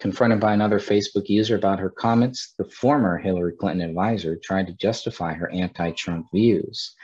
Confronted 0.00 0.40
by 0.40 0.52
another 0.52 0.80
Facebook 0.80 1.28
user 1.28 1.54
about 1.54 1.78
her 1.78 1.88
comments, 1.88 2.54
the 2.58 2.64
former 2.64 3.18
Hillary 3.18 3.52
Clinton 3.52 3.88
advisor 3.88 4.36
tried 4.36 4.66
to 4.66 4.72
justify 4.72 5.32
her 5.32 5.48
anti 5.50 5.92
Trump 5.92 6.26
views. 6.34 6.94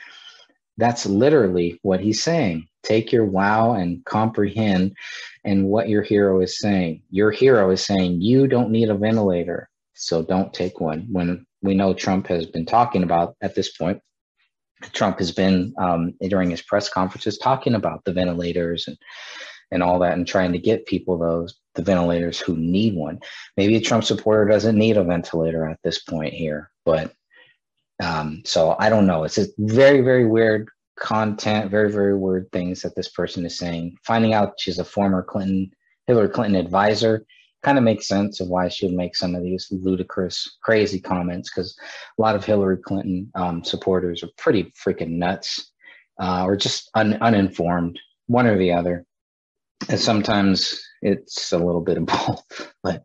That's 0.77 1.05
literally 1.05 1.79
what 1.81 2.01
he's 2.01 2.21
saying. 2.21 2.67
Take 2.83 3.11
your 3.11 3.25
wow 3.25 3.73
and 3.73 4.03
comprehend 4.05 4.95
and 5.45 5.67
what 5.67 5.89
your 5.89 6.01
hero 6.01 6.41
is 6.41 6.59
saying. 6.59 7.03
Your 7.09 7.31
hero 7.31 7.71
is 7.71 7.83
saying 7.83 8.21
you 8.21 8.47
don't 8.47 8.71
need 8.71 8.89
a 8.89 8.95
ventilator, 8.95 9.69
so 9.93 10.21
don't 10.21 10.53
take 10.53 10.79
one. 10.79 11.07
When 11.09 11.45
we 11.61 11.75
know 11.75 11.93
Trump 11.93 12.27
has 12.27 12.45
been 12.45 12.65
talking 12.65 13.03
about 13.03 13.35
at 13.41 13.55
this 13.55 13.75
point 13.77 14.01
Trump 14.93 15.19
has 15.19 15.31
been 15.31 15.73
um, 15.77 16.13
during 16.21 16.49
his 16.49 16.61
press 16.61 16.89
conferences 16.89 17.37
talking 17.37 17.75
about 17.75 18.03
the 18.05 18.13
ventilators 18.13 18.87
and 18.87 18.97
and 19.71 19.83
all 19.83 19.99
that, 19.99 20.13
and 20.13 20.27
trying 20.27 20.51
to 20.51 20.57
get 20.57 20.87
people 20.87 21.17
those 21.17 21.59
the 21.75 21.83
ventilators 21.83 22.39
who 22.39 22.57
need 22.57 22.95
one. 22.95 23.19
Maybe 23.55 23.75
a 23.75 23.81
Trump 23.81 24.03
supporter 24.03 24.49
doesn't 24.49 24.77
need 24.77 24.97
a 24.97 25.03
ventilator 25.03 25.67
at 25.67 25.79
this 25.83 25.99
point 25.99 26.33
here, 26.33 26.71
but 26.85 27.13
um, 28.01 28.41
so 28.45 28.75
I 28.79 28.89
don't 28.89 29.05
know. 29.05 29.23
It's 29.25 29.35
just 29.35 29.51
very 29.57 30.01
very 30.01 30.25
weird 30.25 30.69
content, 30.97 31.69
very 31.69 31.91
very 31.91 32.17
weird 32.17 32.51
things 32.51 32.81
that 32.81 32.95
this 32.95 33.09
person 33.09 33.45
is 33.45 33.57
saying. 33.57 33.97
Finding 34.03 34.33
out 34.33 34.59
she's 34.59 34.79
a 34.79 34.85
former 34.85 35.21
Clinton 35.21 35.71
Hillary 36.07 36.29
Clinton 36.29 36.55
advisor 36.55 37.25
kind 37.63 37.77
of 37.77 37.83
makes 37.83 38.07
sense 38.07 38.39
of 38.39 38.47
why 38.47 38.69
she 38.69 38.85
would 38.85 38.95
make 38.95 39.15
some 39.15 39.35
of 39.35 39.43
these 39.43 39.67
ludicrous, 39.71 40.57
crazy 40.61 40.99
comments 40.99 41.49
because 41.49 41.77
a 42.17 42.21
lot 42.21 42.35
of 42.35 42.45
Hillary 42.45 42.77
Clinton 42.77 43.29
um, 43.35 43.63
supporters 43.63 44.23
are 44.23 44.29
pretty 44.37 44.71
freaking 44.83 45.11
nuts 45.11 45.71
uh, 46.19 46.43
or 46.45 46.55
just 46.55 46.89
un- 46.95 47.17
uninformed, 47.21 47.99
one 48.27 48.47
or 48.47 48.57
the 48.57 48.71
other. 48.71 49.05
And 49.87 49.99
sometimes 49.99 50.81
it's 51.01 51.51
a 51.51 51.57
little 51.57 51.81
bit 51.81 51.97
of 51.97 52.05
both. 52.05 52.73
But 52.83 53.03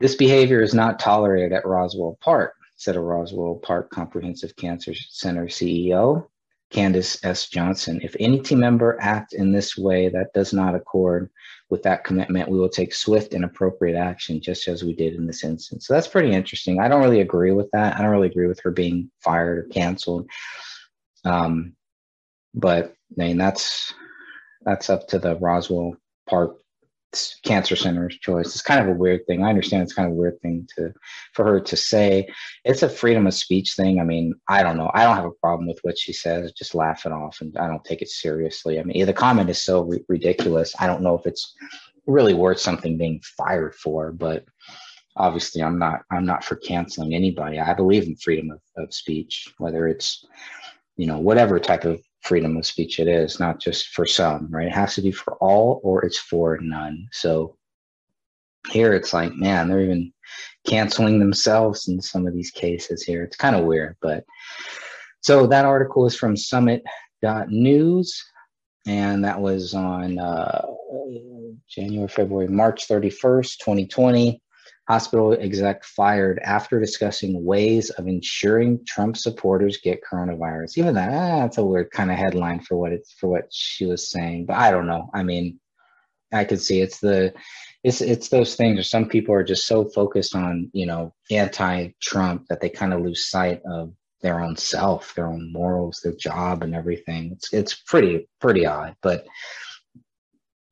this 0.00 0.14
behavior 0.14 0.62
is 0.62 0.74
not 0.74 0.98
tolerated 0.98 1.52
at 1.52 1.66
Roswell 1.66 2.18
Park, 2.20 2.54
said 2.76 2.96
a 2.96 3.00
Roswell 3.00 3.60
Park 3.62 3.90
Comprehensive 3.90 4.56
Cancer 4.56 4.94
Center 4.94 5.46
CEO. 5.46 6.26
Candace 6.70 7.22
S. 7.24 7.48
Johnson. 7.48 8.00
If 8.02 8.14
any 8.20 8.40
team 8.40 8.60
member 8.60 8.96
act 9.00 9.32
in 9.32 9.52
this 9.52 9.76
way 9.76 10.08
that 10.08 10.32
does 10.32 10.52
not 10.52 10.74
accord 10.74 11.28
with 11.68 11.82
that 11.82 12.04
commitment, 12.04 12.48
we 12.48 12.58
will 12.58 12.68
take 12.68 12.94
swift 12.94 13.34
and 13.34 13.44
appropriate 13.44 13.96
action, 13.96 14.40
just 14.40 14.68
as 14.68 14.84
we 14.84 14.94
did 14.94 15.14
in 15.14 15.26
this 15.26 15.44
instance. 15.44 15.86
So 15.86 15.94
that's 15.94 16.08
pretty 16.08 16.32
interesting. 16.32 16.80
I 16.80 16.88
don't 16.88 17.02
really 17.02 17.20
agree 17.20 17.52
with 17.52 17.68
that. 17.72 17.96
I 17.96 18.02
don't 18.02 18.10
really 18.10 18.28
agree 18.28 18.46
with 18.46 18.60
her 18.60 18.70
being 18.70 19.10
fired 19.18 19.58
or 19.58 19.62
canceled. 19.64 20.28
Um, 21.24 21.74
but 22.54 22.94
I 23.18 23.24
mean, 23.24 23.38
that's 23.38 23.92
that's 24.62 24.90
up 24.90 25.08
to 25.08 25.18
the 25.18 25.36
Roswell 25.36 25.96
Park 26.28 26.56
cancer 27.44 27.76
center's 27.76 28.18
choice. 28.18 28.46
It's 28.46 28.62
kind 28.62 28.80
of 28.80 28.88
a 28.88 28.98
weird 28.98 29.26
thing. 29.26 29.42
I 29.42 29.48
understand 29.48 29.82
it's 29.82 29.92
kind 29.92 30.06
of 30.06 30.12
a 30.12 30.16
weird 30.16 30.40
thing 30.40 30.68
to 30.76 30.92
for 31.34 31.44
her 31.44 31.60
to 31.60 31.76
say. 31.76 32.28
It's 32.64 32.82
a 32.82 32.88
freedom 32.88 33.26
of 33.26 33.34
speech 33.34 33.74
thing. 33.74 34.00
I 34.00 34.04
mean, 34.04 34.34
I 34.48 34.62
don't 34.62 34.76
know. 34.76 34.90
I 34.94 35.04
don't 35.04 35.16
have 35.16 35.24
a 35.24 35.40
problem 35.42 35.66
with 35.66 35.80
what 35.82 35.98
she 35.98 36.12
says. 36.12 36.52
Just 36.52 36.74
laugh 36.74 37.06
it 37.06 37.12
off, 37.12 37.40
and 37.40 37.56
I 37.58 37.66
don't 37.66 37.84
take 37.84 38.02
it 38.02 38.08
seriously. 38.08 38.78
I 38.78 38.84
mean, 38.84 39.04
the 39.06 39.12
comment 39.12 39.50
is 39.50 39.62
so 39.62 39.90
r- 39.90 39.98
ridiculous. 40.08 40.74
I 40.78 40.86
don't 40.86 41.02
know 41.02 41.16
if 41.16 41.26
it's 41.26 41.54
really 42.06 42.34
worth 42.34 42.60
something 42.60 42.96
being 42.96 43.20
fired 43.36 43.74
for, 43.74 44.12
but 44.12 44.44
obviously, 45.16 45.62
I'm 45.62 45.78
not. 45.78 46.02
I'm 46.10 46.24
not 46.24 46.44
for 46.44 46.56
canceling 46.56 47.14
anybody. 47.14 47.58
I 47.58 47.74
believe 47.74 48.04
in 48.04 48.16
freedom 48.16 48.50
of, 48.50 48.60
of 48.76 48.94
speech, 48.94 49.52
whether 49.58 49.88
it's 49.88 50.24
you 50.96 51.06
know 51.06 51.18
whatever 51.18 51.58
type 51.58 51.84
of 51.84 52.00
freedom 52.22 52.56
of 52.56 52.66
speech 52.66 53.00
it 53.00 53.08
is, 53.08 53.40
not 53.40 53.60
just 53.60 53.88
for 53.88 54.06
some, 54.06 54.48
right? 54.50 54.66
It 54.66 54.72
has 54.72 54.94
to 54.94 55.02
be 55.02 55.12
for 55.12 55.34
all 55.36 55.80
or 55.82 56.04
it's 56.04 56.18
for 56.18 56.58
none. 56.60 57.08
So 57.12 57.56
here 58.70 58.92
it's 58.92 59.12
like, 59.12 59.32
man, 59.34 59.68
they're 59.68 59.80
even 59.82 60.12
canceling 60.66 61.18
themselves 61.18 61.88
in 61.88 62.00
some 62.00 62.26
of 62.26 62.34
these 62.34 62.50
cases 62.50 63.02
here. 63.02 63.24
It's 63.24 63.36
kind 63.36 63.56
of 63.56 63.64
weird, 63.64 63.96
but 64.02 64.24
so 65.22 65.46
that 65.46 65.64
article 65.64 66.06
is 66.06 66.16
from 66.16 66.36
summit.news 66.36 68.24
and 68.86 69.24
that 69.24 69.40
was 69.40 69.74
on 69.74 70.18
uh, 70.18 70.66
January, 71.68 72.08
February, 72.08 72.48
March 72.48 72.88
31st, 72.88 73.58
2020. 73.58 74.42
Hospital 74.90 75.34
exec 75.34 75.84
fired 75.84 76.40
after 76.40 76.80
discussing 76.80 77.44
ways 77.44 77.90
of 77.90 78.08
ensuring 78.08 78.84
Trump 78.84 79.16
supporters 79.16 79.76
get 79.76 80.02
coronavirus. 80.02 80.78
Even 80.78 80.94
that, 80.94 81.12
ah, 81.12 81.42
that's 81.42 81.58
a 81.58 81.64
weird 81.64 81.92
kind 81.92 82.10
of 82.10 82.16
headline 82.16 82.58
for 82.58 82.76
what 82.76 82.90
it's 82.90 83.12
for 83.12 83.28
what 83.28 83.46
she 83.50 83.86
was 83.86 84.10
saying. 84.10 84.46
But 84.46 84.56
I 84.56 84.72
don't 84.72 84.88
know. 84.88 85.08
I 85.14 85.22
mean, 85.22 85.60
I 86.32 86.42
could 86.42 86.60
see 86.60 86.80
it's 86.80 86.98
the 86.98 87.32
it's 87.84 88.00
it's 88.00 88.30
those 88.30 88.56
things 88.56 88.74
where 88.74 88.82
some 88.82 89.08
people 89.08 89.32
are 89.32 89.44
just 89.44 89.64
so 89.64 89.84
focused 89.84 90.34
on 90.34 90.68
you 90.72 90.86
know 90.86 91.14
anti-Trump 91.30 92.46
that 92.48 92.60
they 92.60 92.68
kind 92.68 92.92
of 92.92 93.00
lose 93.00 93.30
sight 93.30 93.62
of 93.70 93.94
their 94.22 94.40
own 94.40 94.56
self, 94.56 95.14
their 95.14 95.28
own 95.28 95.52
morals, 95.52 96.00
their 96.02 96.16
job, 96.16 96.64
and 96.64 96.74
everything. 96.74 97.30
It's 97.30 97.52
it's 97.52 97.74
pretty 97.74 98.28
pretty 98.40 98.66
odd, 98.66 98.96
but 99.02 99.24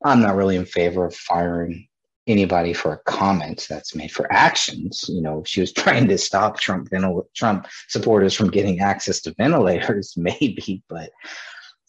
I'm 0.05 0.23
not 0.23 0.35
really 0.35 0.57
in 0.57 0.65
favor 0.65 1.07
of 1.07 1.15
firing 1.15 1.87
anybody 2.29 2.73
for 2.73 2.93
a 2.93 3.11
comment 3.11 3.67
that's 3.69 3.97
made 3.97 4.13
for 4.13 4.33
actions. 4.33 5.07
You 5.09 5.23
know, 5.23 5.43
she 5.45 5.61
was 5.61 5.73
trying 5.73 6.07
to 6.09 6.19
stop 6.19 6.61
Trump 6.61 6.91
ventil- 6.91 7.27
Trump 7.35 7.67
supporters 7.89 8.35
from 8.35 8.51
getting 8.51 8.81
access 8.81 9.21
to 9.23 9.35
ventilators, 9.35 10.15
maybe, 10.17 10.83
but 10.89 11.11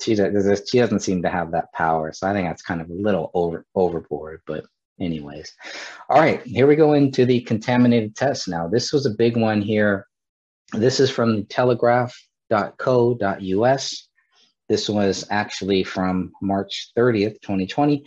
she 0.02 0.16
does, 0.16 0.70
she 0.70 0.80
doesn't 0.80 1.02
seem 1.02 1.22
to 1.24 1.30
have 1.30 1.52
that 1.52 1.74
power. 1.74 2.14
So 2.14 2.26
I 2.28 2.34
think 2.34 2.48
that's 2.48 2.62
kind 2.62 2.80
of 2.82 2.90
a 2.90 2.94
little 2.94 3.32
over 3.34 3.66
overboard. 3.76 4.42
But 4.48 4.66
anyways, 5.00 5.54
all 6.10 6.20
right, 6.20 6.42
here 6.44 6.68
we 6.68 6.76
go 6.76 6.94
into 6.94 7.26
the 7.26 7.42
contaminated 7.42 8.16
test. 8.16 8.48
Now 8.48 8.68
this 8.68 8.94
was 8.94 9.06
a 9.06 9.12
big 9.12 9.38
one 9.38 9.62
here. 9.62 10.08
This 10.74 11.00
is 11.00 11.12
from 11.12 11.46
Telegraph.co.us. 11.46 14.08
This 14.70 14.88
was 14.88 15.26
actually 15.32 15.84
from 15.84 16.32
March 16.42 16.92
30th, 16.96 17.42
2020. 17.42 18.06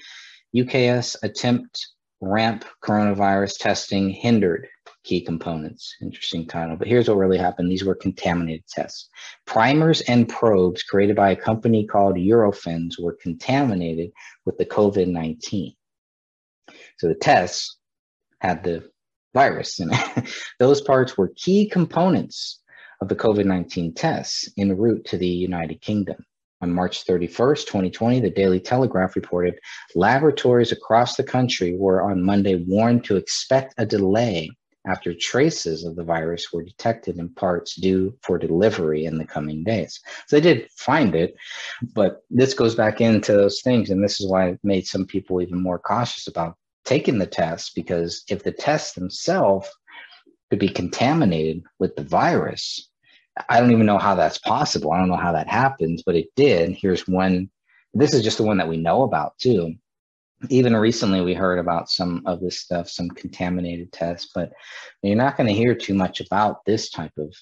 UKS 0.54 1.16
attempt 1.22 1.91
ramp 2.22 2.64
coronavirus 2.82 3.58
testing 3.58 4.08
hindered 4.08 4.68
key 5.02 5.20
components. 5.20 5.96
Interesting 6.00 6.46
title. 6.46 6.76
But 6.76 6.86
here's 6.86 7.08
what 7.08 7.18
really 7.18 7.36
happened 7.36 7.70
these 7.70 7.84
were 7.84 7.96
contaminated 7.96 8.64
tests. 8.68 9.08
Primers 9.44 10.00
and 10.02 10.28
probes 10.28 10.84
created 10.84 11.16
by 11.16 11.32
a 11.32 11.36
company 11.36 11.84
called 11.84 12.14
Eurofins 12.14 12.92
were 13.00 13.18
contaminated 13.20 14.10
with 14.46 14.56
the 14.56 14.64
COVID 14.64 15.08
19. 15.08 15.74
So 16.98 17.08
the 17.08 17.14
tests 17.16 17.78
had 18.40 18.62
the 18.62 18.88
virus 19.34 19.80
in 19.80 19.90
it. 19.92 20.28
Those 20.60 20.80
parts 20.80 21.18
were 21.18 21.32
key 21.36 21.68
components 21.68 22.60
of 23.00 23.08
the 23.08 23.16
COVID 23.16 23.44
19 23.44 23.94
tests 23.94 24.48
en 24.56 24.76
route 24.76 25.04
to 25.06 25.18
the 25.18 25.26
United 25.26 25.80
Kingdom. 25.80 26.24
On 26.62 26.72
March 26.72 27.04
31st, 27.04 27.66
2020, 27.66 28.20
the 28.20 28.30
Daily 28.30 28.60
Telegraph 28.60 29.16
reported 29.16 29.58
laboratories 29.96 30.70
across 30.70 31.16
the 31.16 31.24
country 31.24 31.74
were 31.76 32.00
on 32.00 32.22
Monday 32.22 32.54
warned 32.54 33.02
to 33.04 33.16
expect 33.16 33.74
a 33.78 33.84
delay 33.84 34.48
after 34.86 35.12
traces 35.12 35.84
of 35.84 35.96
the 35.96 36.04
virus 36.04 36.52
were 36.52 36.62
detected 36.62 37.18
in 37.18 37.28
parts 37.30 37.74
due 37.74 38.16
for 38.22 38.38
delivery 38.38 39.04
in 39.04 39.18
the 39.18 39.24
coming 39.24 39.64
days. 39.64 40.00
So 40.28 40.36
they 40.36 40.40
did 40.40 40.70
find 40.76 41.16
it, 41.16 41.34
but 41.94 42.22
this 42.30 42.54
goes 42.54 42.76
back 42.76 43.00
into 43.00 43.32
those 43.32 43.60
things. 43.62 43.90
And 43.90 44.02
this 44.02 44.20
is 44.20 44.28
why 44.28 44.50
it 44.50 44.60
made 44.62 44.86
some 44.86 45.04
people 45.04 45.42
even 45.42 45.60
more 45.60 45.80
cautious 45.80 46.28
about 46.28 46.56
taking 46.84 47.18
the 47.18 47.26
test 47.26 47.74
because 47.74 48.22
if 48.28 48.44
the 48.44 48.52
tests 48.52 48.92
themselves 48.92 49.68
could 50.50 50.60
be 50.60 50.68
contaminated 50.68 51.64
with 51.80 51.96
the 51.96 52.04
virus, 52.04 52.88
I 53.48 53.60
don't 53.60 53.72
even 53.72 53.86
know 53.86 53.98
how 53.98 54.14
that's 54.14 54.38
possible. 54.38 54.92
I 54.92 54.98
don't 54.98 55.08
know 55.08 55.16
how 55.16 55.32
that 55.32 55.48
happens, 55.48 56.02
but 56.04 56.16
it 56.16 56.28
did. 56.36 56.72
Here's 56.72 57.08
one. 57.08 57.50
This 57.94 58.14
is 58.14 58.22
just 58.22 58.38
the 58.38 58.44
one 58.44 58.58
that 58.58 58.68
we 58.68 58.76
know 58.76 59.02
about 59.02 59.38
too. 59.38 59.74
Even 60.48 60.76
recently, 60.76 61.20
we 61.20 61.34
heard 61.34 61.58
about 61.58 61.88
some 61.88 62.22
of 62.26 62.40
this 62.40 62.58
stuff, 62.58 62.88
some 62.88 63.08
contaminated 63.10 63.92
tests, 63.92 64.30
but 64.34 64.52
you're 65.02 65.16
not 65.16 65.36
going 65.36 65.46
to 65.46 65.52
hear 65.54 65.74
too 65.74 65.94
much 65.94 66.20
about 66.20 66.64
this 66.64 66.90
type 66.90 67.12
of 67.16 67.32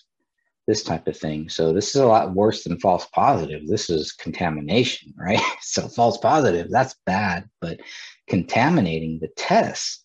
this 0.66 0.82
type 0.84 1.08
of 1.08 1.16
thing. 1.16 1.48
So 1.48 1.72
this 1.72 1.88
is 1.88 1.96
a 1.96 2.06
lot 2.06 2.32
worse 2.32 2.62
than 2.62 2.78
false 2.78 3.06
positive. 3.06 3.66
This 3.66 3.90
is 3.90 4.12
contamination, 4.12 5.12
right? 5.18 5.40
So 5.62 5.88
false 5.88 6.18
positive, 6.18 6.70
that's 6.70 6.94
bad, 7.06 7.48
but 7.60 7.80
contaminating 8.28 9.18
the 9.18 9.28
test 9.36 10.04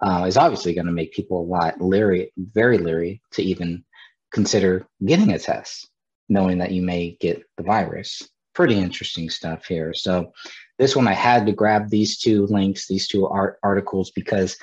uh, 0.00 0.24
is 0.26 0.38
obviously 0.38 0.72
going 0.72 0.86
to 0.86 0.92
make 0.92 1.12
people 1.12 1.42
a 1.42 1.50
lot 1.50 1.82
leery, 1.82 2.32
very 2.38 2.78
leery 2.78 3.20
to 3.32 3.42
even 3.42 3.84
consider 4.32 4.86
getting 5.04 5.32
a 5.32 5.38
test, 5.38 5.88
knowing 6.28 6.58
that 6.58 6.72
you 6.72 6.82
may 6.82 7.16
get 7.20 7.42
the 7.56 7.62
virus. 7.62 8.28
Pretty 8.54 8.78
interesting 8.78 9.30
stuff 9.30 9.66
here. 9.66 9.94
So, 9.94 10.32
this 10.78 10.96
one 10.96 11.06
I 11.06 11.12
had 11.12 11.44
to 11.46 11.52
grab 11.52 11.90
these 11.90 12.18
two 12.18 12.46
links, 12.46 12.88
these 12.88 13.06
two 13.06 13.26
art 13.26 13.58
articles, 13.62 14.10
because 14.10 14.56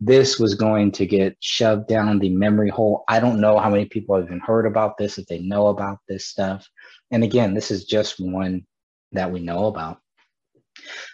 this 0.00 0.38
was 0.38 0.54
going 0.54 0.90
to 0.92 1.06
get 1.06 1.36
shoved 1.40 1.86
down 1.86 2.18
the 2.18 2.28
memory 2.30 2.70
hole. 2.70 3.04
I 3.08 3.20
don't 3.20 3.40
know 3.40 3.58
how 3.58 3.70
many 3.70 3.84
people 3.86 4.16
have 4.16 4.26
even 4.26 4.40
heard 4.40 4.66
about 4.66 4.98
this, 4.98 5.16
if 5.16 5.26
they 5.26 5.38
know 5.38 5.68
about 5.68 5.98
this 6.08 6.26
stuff. 6.26 6.68
And 7.12 7.22
again, 7.22 7.54
this 7.54 7.70
is 7.70 7.84
just 7.84 8.20
one 8.20 8.66
that 9.12 9.30
we 9.30 9.40
know 9.40 9.66
about. 9.66 10.00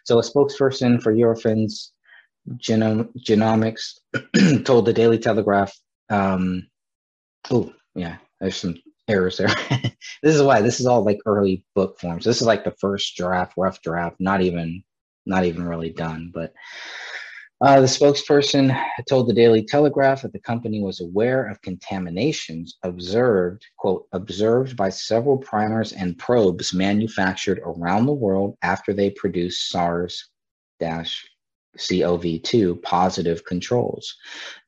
So, 0.05 0.19
a 0.19 0.23
spokesperson 0.23 1.03
for 1.03 1.15
Eurofins 1.15 1.91
Genom- 2.57 3.13
Genomics 3.19 3.99
told 4.65 4.87
the 4.87 4.93
Daily 4.93 5.19
Telegraph, 5.19 5.77
um, 6.09 6.67
oh, 7.51 7.73
yeah, 7.97 8.17
there's 8.41 8.57
some 8.57 8.77
errors 9.09 9.39
there. 9.39 9.49
this 10.23 10.35
is 10.35 10.43
why 10.43 10.61
this 10.61 10.81
is 10.81 10.87
all 10.87 11.05
like 11.05 11.19
early 11.27 11.65
book 11.75 11.99
forms. 11.99 12.25
This 12.25 12.41
is 12.41 12.47
like 12.47 12.65
the 12.65 12.75
first 12.79 13.17
draft, 13.17 13.55
rough 13.57 13.81
draft, 13.83 14.17
not 14.19 14.43
even 14.43 14.83
not 15.25 15.45
even 15.45 15.65
really 15.65 15.91
done. 15.91 16.31
But 16.33 16.53
uh, 17.61 17.81
the 17.81 17.87
spokesperson 17.87 18.79
told 19.09 19.29
the 19.29 19.35
Daily 19.35 19.65
Telegraph 19.65 20.23
that 20.23 20.33
the 20.33 20.39
company 20.39 20.83
was 20.83 21.01
aware 21.01 21.49
of 21.49 21.63
contaminations 21.63 22.77
observed, 22.83 23.65
quote, 23.79 24.07
observed 24.13 24.77
by 24.77 24.91
several 24.91 25.39
primers 25.39 25.93
and 25.93 26.19
probes 26.19 26.75
manufactured 26.75 27.61
around 27.65 28.07
the 28.07 28.13
world 28.13 28.57
after 28.63 28.93
they 28.93 29.11
produced 29.11 29.71
SARS 29.71 30.29
COV2 31.77 32.83
positive 32.83 33.45
controls. 33.45 34.17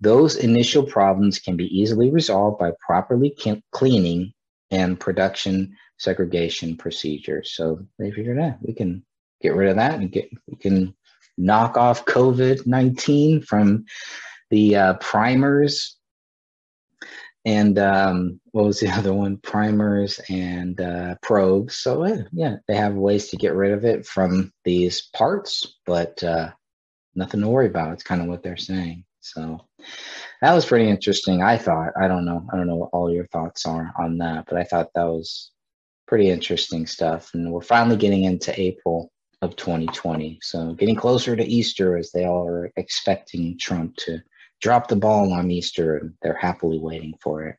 Those 0.01 0.37
initial 0.37 0.83
problems 0.83 1.38
can 1.38 1.57
be 1.57 1.66
easily 1.66 2.11
resolved 2.11 2.59
by 2.59 2.73
properly 2.85 3.37
cleaning 3.73 4.33
and 4.71 5.01
production 5.01 5.77
segregation 5.99 6.77
procedures. 6.77 7.53
So 7.53 7.81
they 7.99 8.11
figured 8.11 8.38
out 8.38 8.62
we 8.62 8.75
can 8.75 9.05
get 9.40 9.55
rid 9.55 9.71
of 9.71 9.77
that 9.77 9.99
and 9.99 10.11
get 10.11 10.31
we 10.47 10.57
can 10.57 10.94
knock 11.37 11.77
off 11.77 12.05
COVID 12.05 12.66
19 12.66 13.42
from 13.42 13.85
the 14.51 14.77
uh, 14.77 14.94
primers 14.94 15.99
and 17.44 17.79
um, 17.79 18.40
what 18.53 18.66
was 18.66 18.81
the 18.81 18.88
other 18.99 19.14
one? 19.14 19.38
Primers 19.38 20.21
and 20.29 20.81
uh, 20.81 21.14
probes. 21.23 21.77
So 21.77 22.05
yeah, 22.33 22.57
they 22.66 22.77
have 22.77 22.94
ways 22.94 23.29
to 23.29 23.37
get 23.37 23.55
rid 23.55 23.73
of 23.73 23.85
it 23.85 24.07
from 24.07 24.53
these 24.64 25.03
parts, 25.14 25.79
but 25.87 26.23
uh, 26.23 26.51
nothing 27.18 27.40
to 27.40 27.48
worry 27.48 27.66
about. 27.66 27.92
It's 27.92 28.02
kind 28.02 28.22
of 28.22 28.28
what 28.28 28.42
they're 28.42 28.57
saying. 28.57 29.04
So 29.20 29.66
that 30.40 30.54
was 30.54 30.64
pretty 30.64 30.88
interesting. 30.88 31.42
I 31.42 31.59
thought. 31.59 31.92
I 32.00 32.09
don't 32.09 32.24
know. 32.24 32.46
I 32.52 32.57
don't 32.57 32.68
know 32.68 32.76
what 32.76 32.90
all 32.92 33.12
your 33.12 33.26
thoughts 33.26 33.66
are 33.66 33.92
on 33.98 34.16
that, 34.18 34.46
but 34.48 34.57
I 34.57 34.64
thought 34.64 34.90
that 34.94 35.04
was 35.04 35.50
pretty 36.07 36.31
interesting 36.31 36.87
stuff. 36.87 37.31
And 37.35 37.52
we're 37.52 37.61
finally 37.61 37.96
getting 37.96 38.24
into 38.24 38.59
April 38.59 39.12
of 39.42 39.57
2020. 39.57 40.38
So 40.42 40.72
getting 40.74 40.96
closer 40.96 41.37
to 41.37 41.44
Easter 41.44 41.98
as 41.98 42.11
they 42.12 42.24
all 42.24 42.46
are 42.46 42.70
expecting 42.76 43.59
Trump 43.59 43.96
to 43.96 44.22
drop 44.61 44.88
the 44.88 44.96
ball 44.96 45.33
on 45.33 45.50
Easter 45.50 45.96
and 45.98 46.14
they're 46.22 46.37
happily 46.37 46.78
waiting 46.78 47.14
for 47.20 47.44
it. 47.44 47.57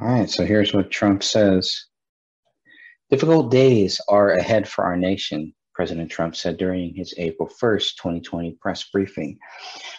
All 0.00 0.06
right, 0.08 0.30
so 0.30 0.44
here's 0.44 0.72
what 0.72 0.92
Trump 0.92 1.24
says 1.24 1.87
Difficult 3.10 3.50
days 3.50 4.02
are 4.08 4.32
ahead 4.32 4.68
for 4.68 4.84
our 4.84 4.94
nation, 4.94 5.54
President 5.72 6.10
Trump 6.10 6.36
said 6.36 6.58
during 6.58 6.94
his 6.94 7.14
April 7.16 7.48
1st, 7.48 7.96
2020 7.96 8.52
press 8.60 8.84
briefing. 8.90 9.38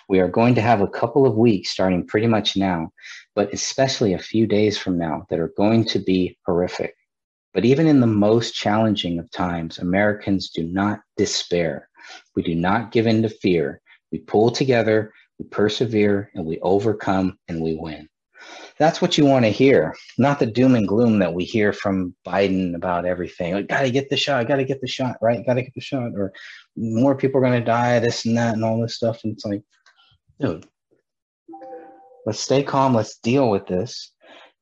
We 0.08 0.20
are 0.20 0.28
going 0.28 0.54
to 0.54 0.62
have 0.62 0.82
a 0.82 0.88
couple 0.88 1.26
of 1.26 1.36
weeks 1.36 1.72
starting 1.72 2.06
pretty 2.06 2.28
much 2.28 2.56
now, 2.56 2.92
but 3.34 3.52
especially 3.52 4.14
a 4.14 4.20
few 4.20 4.46
days 4.46 4.78
from 4.78 5.00
now 5.00 5.26
that 5.32 5.40
are 5.40 5.52
going 5.58 5.86
to 5.86 5.98
be 5.98 6.38
horrific. 6.46 6.94
But 7.52 7.66
even 7.66 7.88
in 7.88 8.00
the 8.00 8.06
most 8.06 8.54
challenging 8.54 9.18
of 9.18 9.32
times, 9.32 9.80
Americans 9.80 10.52
do 10.52 10.62
not 10.62 11.00
despair. 11.18 11.90
We 12.36 12.44
do 12.44 12.54
not 12.54 12.92
give 12.92 13.08
in 13.08 13.24
to 13.24 13.30
fear. 13.30 13.82
We 14.12 14.20
pull 14.20 14.52
together, 14.52 15.12
we 15.40 15.46
persevere, 15.46 16.30
and 16.36 16.46
we 16.46 16.60
overcome 16.60 17.40
and 17.48 17.60
we 17.60 17.74
win 17.74 18.08
that's 18.80 19.02
what 19.02 19.18
you 19.18 19.26
want 19.26 19.44
to 19.44 19.52
hear, 19.52 19.94
not 20.18 20.40
the 20.40 20.46
doom 20.46 20.74
and 20.74 20.88
gloom 20.88 21.20
that 21.20 21.34
we 21.34 21.44
hear 21.44 21.74
from 21.74 22.16
Biden 22.26 22.76
about 22.76 23.06
everything. 23.06 23.54
Like, 23.54 23.68
gotta 23.68 23.92
get 23.92 24.10
the 24.10 24.16
shot, 24.16 24.40
I 24.40 24.46
gotta 24.46 24.64
get 24.64 24.80
the 24.80 24.88
shot, 24.88 25.18
right? 25.22 25.46
Gotta 25.46 25.62
get 25.62 25.74
the 25.76 25.82
shot, 25.82 26.14
or 26.16 26.32
more 26.78 27.16
people 27.16 27.40
are 27.40 27.44
gonna 27.44 27.64
die, 27.64 28.00
this 28.00 28.26
and 28.26 28.38
that, 28.38 28.54
and 28.54 28.64
all 28.64 28.82
this 28.82 28.96
stuff. 28.96 29.20
And 29.24 29.34
it's 29.34 29.46
like, 29.46 29.62
dude, 30.40 30.66
let's 32.26 32.40
stay 32.40 32.64
calm, 32.64 32.96
let's 32.96 33.18
deal 33.18 33.50
with 33.50 33.68
this, 33.68 34.14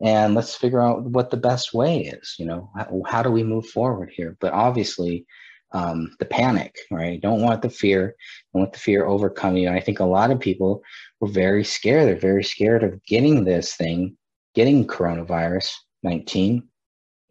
and 0.01 0.33
let's 0.33 0.55
figure 0.55 0.81
out 0.81 1.03
what 1.03 1.29
the 1.29 1.37
best 1.37 1.75
way 1.75 2.01
is. 2.01 2.35
You 2.39 2.47
know, 2.47 2.71
how, 2.75 3.01
how 3.05 3.23
do 3.23 3.29
we 3.29 3.43
move 3.43 3.67
forward 3.67 4.11
here? 4.11 4.35
But 4.39 4.51
obviously, 4.53 5.27
um, 5.71 6.15
the 6.19 6.25
panic, 6.25 6.75
right? 6.91 7.21
Don't 7.21 7.41
want 7.41 7.61
the 7.61 7.69
fear, 7.69 8.15
don't 8.53 8.63
let 8.63 8.73
the 8.73 8.79
fear 8.79 9.05
overcome 9.05 9.57
you. 9.57 9.67
And 9.67 9.75
I 9.75 9.79
think 9.79 9.99
a 9.99 10.05
lot 10.05 10.31
of 10.31 10.39
people 10.39 10.81
were 11.19 11.27
very 11.27 11.63
scared. 11.63 12.07
They're 12.07 12.15
very 12.15 12.43
scared 12.43 12.83
of 12.83 13.03
getting 13.05 13.43
this 13.43 13.75
thing, 13.75 14.17
getting 14.55 14.87
coronavirus 14.87 15.71
19. 16.03 16.67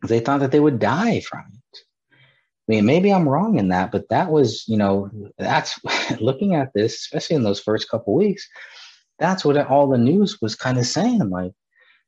They 0.06 0.20
thought 0.20 0.40
that 0.40 0.52
they 0.52 0.60
would 0.60 0.78
die 0.78 1.20
from 1.20 1.44
it. 1.52 1.78
I 2.68 2.72
mean, 2.72 2.84
maybe 2.84 3.12
I'm 3.12 3.28
wrong 3.28 3.58
in 3.58 3.68
that, 3.68 3.92
but 3.92 4.08
that 4.10 4.30
was, 4.30 4.64
you 4.66 4.76
know, 4.76 5.08
that's 5.38 5.78
looking 6.20 6.56
at 6.56 6.72
this, 6.74 6.94
especially 6.94 7.36
in 7.36 7.44
those 7.44 7.60
first 7.60 7.88
couple 7.88 8.14
weeks, 8.14 8.46
that's 9.18 9.44
what 9.44 9.56
all 9.68 9.88
the 9.88 9.98
news 9.98 10.40
was 10.42 10.56
kind 10.56 10.76
of 10.76 10.84
saying. 10.84 11.30
Like, 11.30 11.52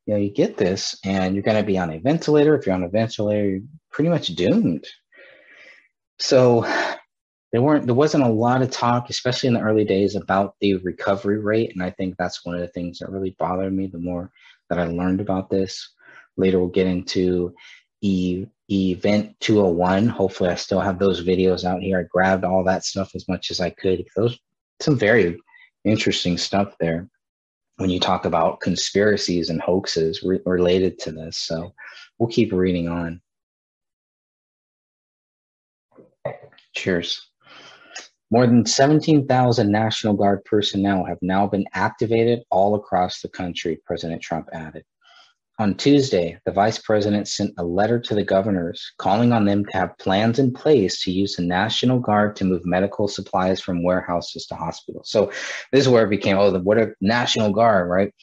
you 0.07 0.15
know, 0.15 0.21
you 0.21 0.31
get 0.31 0.57
this 0.57 0.99
and 1.05 1.35
you're 1.35 1.45
going 1.45 1.57
to 1.57 1.67
be 1.67 1.79
on 1.79 1.91
a 1.91 1.99
ventilator. 1.99 2.57
If 2.57 2.67
you're 2.67 2.75
on 2.75 2.83
a 2.83 2.89
ventilator, 2.89 3.49
you're 3.49 3.61
pretty 3.91 4.11
much 4.11 4.29
doomed. 4.29 4.85
So 6.19 6.67
there 7.53 7.63
weren't 7.63 7.87
there 7.87 7.95
wasn't 7.95 8.25
a 8.25 8.29
lot 8.29 8.63
of 8.63 8.71
talk, 8.71 9.09
especially 9.11 9.49
in 9.49 9.55
the 9.55 9.61
early 9.61 9.85
days, 9.85 10.15
about 10.15 10.57
the 10.61 10.75
recovery 10.77 11.39
rate, 11.39 11.73
and 11.75 11.83
I 11.83 11.91
think 11.91 12.17
that's 12.17 12.45
one 12.45 12.55
of 12.55 12.61
the 12.61 12.69
things 12.69 12.99
that 12.99 13.11
really 13.11 13.35
bothered 13.39 13.73
me. 13.73 13.87
The 13.87 13.99
more 13.99 14.31
that 14.69 14.79
I 14.79 14.87
learned 14.87 15.21
about 15.21 15.49
this, 15.49 15.91
later 16.37 16.59
we'll 16.59 16.69
get 16.69 16.87
into 16.87 17.55
e- 18.03 18.47
event 18.71 19.35
201. 19.41 20.09
Hopefully, 20.09 20.51
I 20.51 20.57
still 20.57 20.81
have 20.81 20.99
those 20.99 21.25
videos 21.25 21.65
out 21.65 21.83
here. 21.83 22.01
I 22.01 22.03
grabbed 22.03 22.45
all 22.45 22.65
that 22.65 22.85
stuff 22.85 23.13
as 23.15 23.27
much 23.29 23.51
as 23.51 23.61
I 23.61 23.71
could. 23.71 24.05
Those 24.15 24.39
some 24.81 24.97
very 24.99 25.39
interesting 25.85 26.37
stuff 26.39 26.77
there 26.79 27.09
when 27.77 27.91
you 27.91 28.01
talk 28.01 28.25
about 28.25 28.61
conspiracies 28.61 29.51
and 29.51 29.61
hoaxes 29.61 30.23
re- 30.23 30.41
related 30.45 30.99
to 31.01 31.13
this. 31.13 31.39
So 31.39 31.73
we'll 32.19 32.29
keep 32.29 32.53
reading 32.53 32.89
on. 32.89 33.21
Cheers. 36.79 37.31
More 38.31 38.47
than 38.47 38.65
17,000 38.65 39.73
National 39.73 40.15
Guard 40.15 40.45
personnel 40.45 41.05
have 41.05 41.19
now 41.23 41.45
been 41.49 41.67
activated 41.75 42.45
all 42.53 42.77
across 42.77 43.21
the 43.21 43.29
country, 43.29 43.81
President 43.85 44.23
Trump 44.23 44.49
added. 44.53 44.85
On 45.59 45.75
Tuesday, 45.75 46.39
the 46.47 46.53
vice 46.53 46.79
president 46.79 47.27
sent 47.27 47.53
a 47.59 47.65
letter 47.65 47.99
to 47.99 48.15
the 48.15 48.23
governors 48.23 48.93
calling 48.97 49.33
on 49.33 49.45
them 49.45 49.65
to 49.65 49.77
have 49.77 49.99
plans 49.99 50.39
in 50.39 50.53
place 50.53 51.03
to 51.03 51.11
use 51.11 51.35
the 51.35 51.43
National 51.43 51.99
Guard 51.99 52.37
to 52.37 52.45
move 52.45 52.65
medical 52.65 53.09
supplies 53.09 53.61
from 53.61 53.83
warehouses 53.83 54.47
to 54.47 54.55
hospitals. 54.55 55.11
So 55.11 55.33
this 55.73 55.81
is 55.81 55.89
where 55.89 56.05
it 56.05 56.11
became, 56.11 56.39
oh, 56.39 56.53
the, 56.53 56.61
what 56.61 56.79
a 56.79 56.93
National 57.01 57.51
Guard, 57.53 57.89
right? 57.89 58.15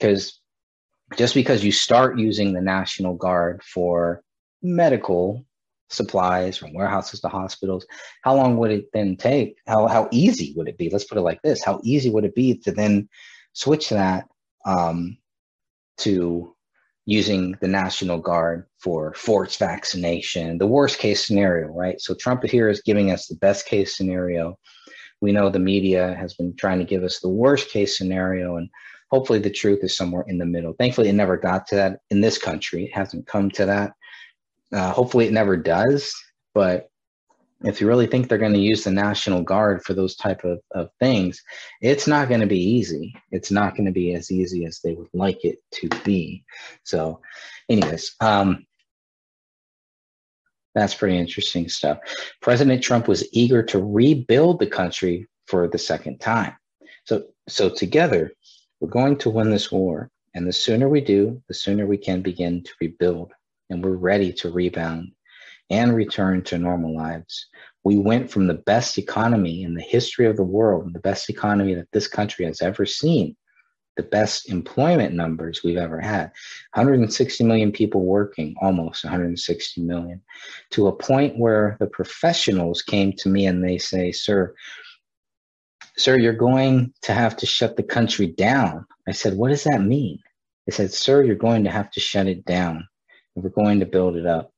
Because 0.00 0.40
just 1.16 1.34
because 1.34 1.62
you 1.62 1.70
start 1.70 2.18
using 2.18 2.54
the 2.54 2.60
National 2.60 3.14
Guard 3.14 3.62
for 3.62 4.24
medical 4.62 5.46
supplies 5.90 6.56
from 6.56 6.72
warehouses 6.72 7.20
to 7.20 7.28
hospitals 7.28 7.84
how 8.22 8.34
long 8.34 8.56
would 8.58 8.70
it 8.70 8.86
then 8.92 9.16
take? 9.16 9.56
How 9.66 9.86
how 9.86 10.08
easy 10.10 10.52
would 10.56 10.68
it 10.68 10.78
be? 10.78 10.90
Let's 10.90 11.04
put 11.04 11.18
it 11.18 11.22
like 11.22 11.42
this. 11.42 11.64
How 11.64 11.80
easy 11.82 12.10
would 12.10 12.24
it 12.24 12.34
be 12.34 12.58
to 12.58 12.72
then 12.72 13.08
switch 13.52 13.88
that 13.90 14.28
um, 14.64 15.18
to 15.98 16.54
using 17.06 17.56
the 17.60 17.68
national 17.68 18.18
guard 18.18 18.66
for 18.78 19.14
forced 19.14 19.58
vaccination? 19.58 20.58
The 20.58 20.66
worst 20.66 20.98
case 20.98 21.26
scenario 21.26 21.68
right? 21.68 22.00
So 22.00 22.14
trump 22.14 22.44
here 22.44 22.68
is 22.68 22.82
giving 22.82 23.10
us 23.10 23.26
the 23.26 23.36
best 23.36 23.66
case 23.66 23.96
scenario. 23.96 24.58
We 25.20 25.32
know 25.32 25.50
the 25.50 25.58
media 25.58 26.14
has 26.14 26.34
been 26.34 26.56
trying 26.56 26.78
to 26.78 26.84
give 26.84 27.02
us 27.02 27.20
the 27.20 27.28
worst 27.28 27.70
case 27.70 27.96
scenario 27.96 28.56
and 28.56 28.68
hopefully 29.10 29.38
the 29.38 29.50
truth 29.50 29.80
is 29.82 29.96
somewhere 29.96 30.24
in 30.28 30.38
the 30.38 30.46
middle. 30.46 30.72
Thankfully 30.78 31.08
it 31.08 31.14
never 31.14 31.36
got 31.36 31.66
to 31.68 31.74
that 31.76 32.00
in 32.10 32.20
this 32.20 32.38
country. 32.38 32.84
It 32.84 32.94
hasn't 32.94 33.26
come 33.26 33.50
to 33.52 33.66
that 33.66 33.92
uh, 34.72 34.92
hopefully, 34.92 35.26
it 35.26 35.32
never 35.32 35.56
does. 35.56 36.14
But 36.54 36.88
if 37.64 37.80
you 37.80 37.86
really 37.86 38.06
think 38.06 38.28
they're 38.28 38.38
going 38.38 38.54
to 38.54 38.58
use 38.58 38.84
the 38.84 38.90
National 38.90 39.42
Guard 39.42 39.82
for 39.84 39.92
those 39.92 40.16
type 40.16 40.44
of, 40.44 40.60
of 40.72 40.90
things, 40.98 41.42
it's 41.80 42.06
not 42.06 42.28
going 42.28 42.40
to 42.40 42.46
be 42.46 42.60
easy. 42.60 43.14
It's 43.30 43.50
not 43.50 43.76
going 43.76 43.86
to 43.86 43.92
be 43.92 44.14
as 44.14 44.30
easy 44.30 44.64
as 44.64 44.80
they 44.80 44.94
would 44.94 45.10
like 45.12 45.44
it 45.44 45.58
to 45.72 45.88
be. 46.04 46.44
So, 46.84 47.20
anyways, 47.68 48.16
um, 48.20 48.66
that's 50.74 50.94
pretty 50.94 51.18
interesting 51.18 51.68
stuff. 51.68 51.98
President 52.40 52.82
Trump 52.82 53.08
was 53.08 53.28
eager 53.32 53.62
to 53.64 53.82
rebuild 53.82 54.60
the 54.60 54.66
country 54.66 55.28
for 55.46 55.68
the 55.68 55.78
second 55.78 56.18
time. 56.18 56.54
So, 57.04 57.24
so 57.48 57.68
together, 57.68 58.32
we're 58.80 58.88
going 58.88 59.18
to 59.18 59.30
win 59.30 59.50
this 59.50 59.70
war. 59.70 60.10
And 60.34 60.46
the 60.46 60.52
sooner 60.52 60.88
we 60.88 61.00
do, 61.00 61.42
the 61.48 61.54
sooner 61.54 61.86
we 61.86 61.98
can 61.98 62.22
begin 62.22 62.62
to 62.62 62.70
rebuild 62.80 63.32
and 63.70 63.82
we're 63.82 63.96
ready 63.96 64.32
to 64.34 64.50
rebound 64.50 65.12
and 65.70 65.94
return 65.94 66.42
to 66.42 66.58
normal 66.58 66.94
lives. 66.94 67.46
We 67.84 67.96
went 67.96 68.30
from 68.30 68.46
the 68.46 68.54
best 68.54 68.98
economy 68.98 69.62
in 69.62 69.74
the 69.74 69.82
history 69.82 70.26
of 70.26 70.36
the 70.36 70.42
world, 70.42 70.92
the 70.92 71.00
best 71.00 71.30
economy 71.30 71.74
that 71.74 71.88
this 71.92 72.08
country 72.08 72.44
has 72.44 72.60
ever 72.60 72.84
seen, 72.84 73.36
the 73.96 74.02
best 74.02 74.50
employment 74.50 75.14
numbers 75.14 75.62
we've 75.62 75.76
ever 75.76 76.00
had 76.00 76.32
160 76.74 77.44
million 77.44 77.72
people 77.72 78.04
working, 78.04 78.54
almost 78.60 79.04
160 79.04 79.80
million, 79.82 80.20
to 80.70 80.88
a 80.88 80.96
point 80.96 81.38
where 81.38 81.76
the 81.80 81.86
professionals 81.86 82.82
came 82.82 83.12
to 83.18 83.28
me 83.28 83.46
and 83.46 83.64
they 83.64 83.78
say, 83.78 84.12
Sir, 84.12 84.54
Sir, 85.96 86.18
you're 86.18 86.32
going 86.32 86.92
to 87.02 87.12
have 87.12 87.36
to 87.38 87.46
shut 87.46 87.76
the 87.76 87.82
country 87.82 88.26
down. 88.26 88.86
I 89.06 89.12
said, 89.12 89.34
What 89.34 89.50
does 89.50 89.64
that 89.64 89.82
mean? 89.82 90.18
They 90.66 90.72
said, 90.72 90.92
Sir, 90.92 91.22
you're 91.22 91.34
going 91.36 91.64
to 91.64 91.70
have 91.70 91.90
to 91.92 92.00
shut 92.00 92.26
it 92.26 92.44
down. 92.44 92.88
We're 93.42 93.50
going 93.50 93.80
to 93.80 93.86
build 93.86 94.16
it 94.16 94.26
up. 94.26 94.52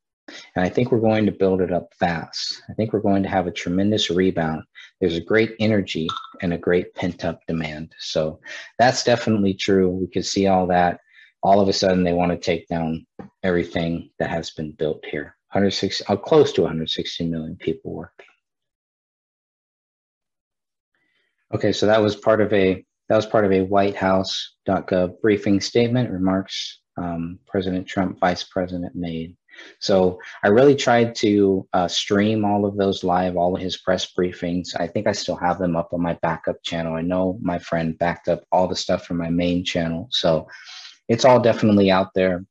And 0.54 0.64
I 0.64 0.68
think 0.68 0.90
we're 0.90 1.00
going 1.00 1.26
to 1.26 1.32
build 1.32 1.60
it 1.60 1.72
up 1.72 1.88
fast. 1.98 2.62
I 2.70 2.74
think 2.74 2.92
we're 2.92 3.00
going 3.00 3.22
to 3.22 3.28
have 3.28 3.46
a 3.46 3.52
tremendous 3.52 4.10
rebound. 4.10 4.62
There's 5.00 5.16
a 5.16 5.20
great 5.20 5.54
energy 5.58 6.08
and 6.40 6.52
a 6.52 6.58
great 6.58 6.94
pent 6.94 7.24
up 7.24 7.40
demand. 7.46 7.92
So 7.98 8.40
that's 8.78 9.04
definitely 9.04 9.54
true. 9.54 9.88
We 9.88 10.06
could 10.06 10.26
see 10.26 10.46
all 10.46 10.66
that. 10.68 11.00
All 11.42 11.60
of 11.60 11.68
a 11.68 11.72
sudden, 11.72 12.04
they 12.04 12.12
want 12.12 12.30
to 12.30 12.38
take 12.38 12.68
down 12.68 13.04
everything 13.42 14.10
that 14.18 14.30
has 14.30 14.50
been 14.50 14.72
built 14.72 15.04
here. 15.04 15.36
160, 15.52 16.04
uh, 16.08 16.16
close 16.16 16.52
to 16.52 16.62
160 16.62 17.26
million 17.26 17.56
people 17.56 17.92
working. 17.92 18.26
Okay, 21.52 21.72
so 21.72 21.86
that 21.86 22.00
was 22.00 22.16
part 22.16 22.40
of 22.40 22.52
a 22.52 22.84
that 23.08 23.16
was 23.16 23.26
part 23.26 23.44
of 23.44 23.52
a 23.52 23.60
White 23.60 23.96
House.gov 23.96 25.20
briefing 25.20 25.60
statement 25.60 26.10
remarks 26.10 26.80
um, 26.96 27.38
President 27.46 27.86
Trump, 27.86 28.18
Vice 28.18 28.44
President 28.44 28.94
made. 28.94 29.36
So 29.80 30.18
I 30.42 30.48
really 30.48 30.74
tried 30.74 31.14
to 31.16 31.68
uh, 31.72 31.88
stream 31.88 32.44
all 32.44 32.64
of 32.64 32.76
those 32.76 33.04
live, 33.04 33.36
all 33.36 33.54
of 33.54 33.60
his 33.60 33.76
press 33.76 34.12
briefings. 34.12 34.68
I 34.78 34.86
think 34.86 35.06
I 35.06 35.12
still 35.12 35.36
have 35.36 35.58
them 35.58 35.76
up 35.76 35.92
on 35.92 36.00
my 36.00 36.14
backup 36.22 36.62
channel. 36.62 36.94
I 36.94 37.02
know 37.02 37.38
my 37.42 37.58
friend 37.58 37.98
backed 37.98 38.28
up 38.28 38.44
all 38.50 38.66
the 38.66 38.76
stuff 38.76 39.06
from 39.06 39.18
my 39.18 39.28
main 39.28 39.64
channel. 39.64 40.08
So 40.10 40.48
it's 41.08 41.24
all 41.24 41.40
definitely 41.40 41.90
out 41.90 42.14
there 42.14 42.44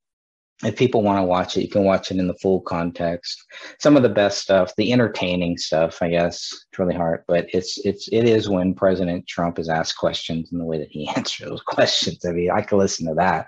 if 0.63 0.75
people 0.75 1.01
want 1.01 1.17
to 1.17 1.23
watch 1.23 1.57
it, 1.57 1.61
you 1.61 1.67
can 1.67 1.83
watch 1.83 2.11
it 2.11 2.17
in 2.17 2.27
the 2.27 2.35
full 2.35 2.61
context. 2.61 3.43
Some 3.79 3.97
of 3.97 4.03
the 4.03 4.09
best 4.09 4.39
stuff, 4.39 4.73
the 4.75 4.91
entertaining 4.91 5.57
stuff, 5.57 6.01
I 6.01 6.09
guess, 6.09 6.49
it's 6.53 6.79
really 6.79 6.95
hard, 6.95 7.23
but 7.27 7.47
it's 7.53 7.79
it's 7.79 8.07
it 8.11 8.25
is 8.25 8.49
when 8.49 8.73
President 8.73 9.27
Trump 9.27 9.59
is 9.59 9.69
asked 9.69 9.97
questions 9.97 10.51
and 10.51 10.61
the 10.61 10.65
way 10.65 10.77
that 10.77 10.91
he 10.91 11.07
answers 11.15 11.49
those 11.49 11.61
questions. 11.61 12.25
I 12.25 12.31
mean, 12.31 12.51
I 12.51 12.61
could 12.61 12.77
listen 12.77 13.07
to 13.07 13.15
that 13.15 13.47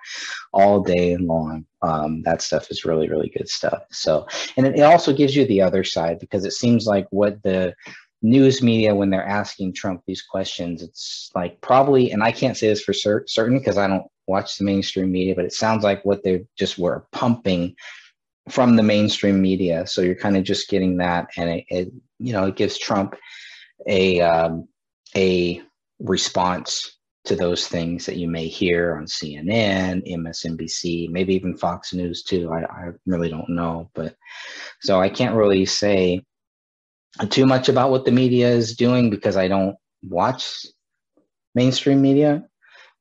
all 0.54 0.82
day 0.82 1.17
long. 1.17 1.65
Um, 1.82 2.23
that 2.23 2.41
stuff 2.41 2.71
is 2.71 2.86
really 2.86 3.10
really 3.10 3.30
good 3.30 3.49
stuff. 3.49 3.84
So, 3.91 4.26
and 4.58 4.65
it, 4.65 4.80
it 4.80 4.84
also 4.84 5.13
gives 5.13 5.36
you 5.36 5.45
the 5.45 5.62
other 5.62 5.84
side 5.84 6.19
because 6.19 6.45
it 6.45 6.54
seems 6.54 6.88
like 6.88 7.08
what 7.12 7.41
the 7.43 7.76
news 8.23 8.63
media 8.63 8.95
when 8.95 9.10
they're 9.10 9.28
asking 9.28 9.73
Trump 9.73 10.02
these 10.08 10.21
questions, 10.21 10.82
it's 10.82 11.30
like 11.36 11.60
probably, 11.62 12.12
and 12.12 12.23
I 12.23 12.32
can't 12.32 12.58
say 12.58 12.69
this 12.69 12.82
for 12.82 12.93
cer- 12.93 13.26
certain 13.28 13.60
because 13.60 13.78
I 13.78 13.86
don't 13.86 14.08
watch 14.27 14.57
the 14.57 14.65
mainstream 14.65 15.12
media, 15.12 15.36
but 15.36 15.45
it 15.45 15.53
sounds 15.53 15.83
like 15.83 16.03
what 16.03 16.23
they 16.23 16.45
just 16.57 16.77
were 16.77 17.05
pumping 17.12 17.75
from 18.49 18.75
the 18.75 18.83
mainstream 18.83 19.41
media. 19.41 19.88
So 19.88 20.01
you're 20.01 20.15
kind 20.15 20.38
of 20.38 20.43
just 20.43 20.69
getting 20.69 20.97
that, 20.97 21.27
and 21.38 21.49
it, 21.49 21.65
it 21.69 21.93
you 22.19 22.33
know 22.33 22.45
it 22.45 22.55
gives 22.55 22.77
Trump 22.77 23.15
a 23.88 24.21
um, 24.21 24.67
a 25.15 25.62
response 25.99 26.97
to 27.25 27.36
those 27.36 27.67
things 27.67 28.05
that 28.05 28.17
you 28.17 28.27
may 28.27 28.47
hear 28.47 28.97
on 28.97 29.05
CNN, 29.05 30.05
MSNBC, 30.12 31.09
maybe 31.09 31.33
even 31.36 31.55
Fox 31.55 31.93
News 31.93 32.21
too. 32.23 32.51
I, 32.51 32.63
I 32.63 32.89
really 33.05 33.29
don't 33.29 33.49
know, 33.49 33.89
but 33.95 34.15
so 34.81 34.99
I 34.99 35.07
can't 35.07 35.36
really 35.36 35.65
say 35.65 36.21
too 37.29 37.45
much 37.45 37.69
about 37.69 37.91
what 37.91 38.05
the 38.05 38.12
media 38.12 38.49
is 38.49 38.75
doing 38.75 39.09
because 39.09 39.38
I 39.38 39.47
don't 39.47 39.75
watch 40.01 40.65
mainstream 41.55 42.01
media. 42.01 42.43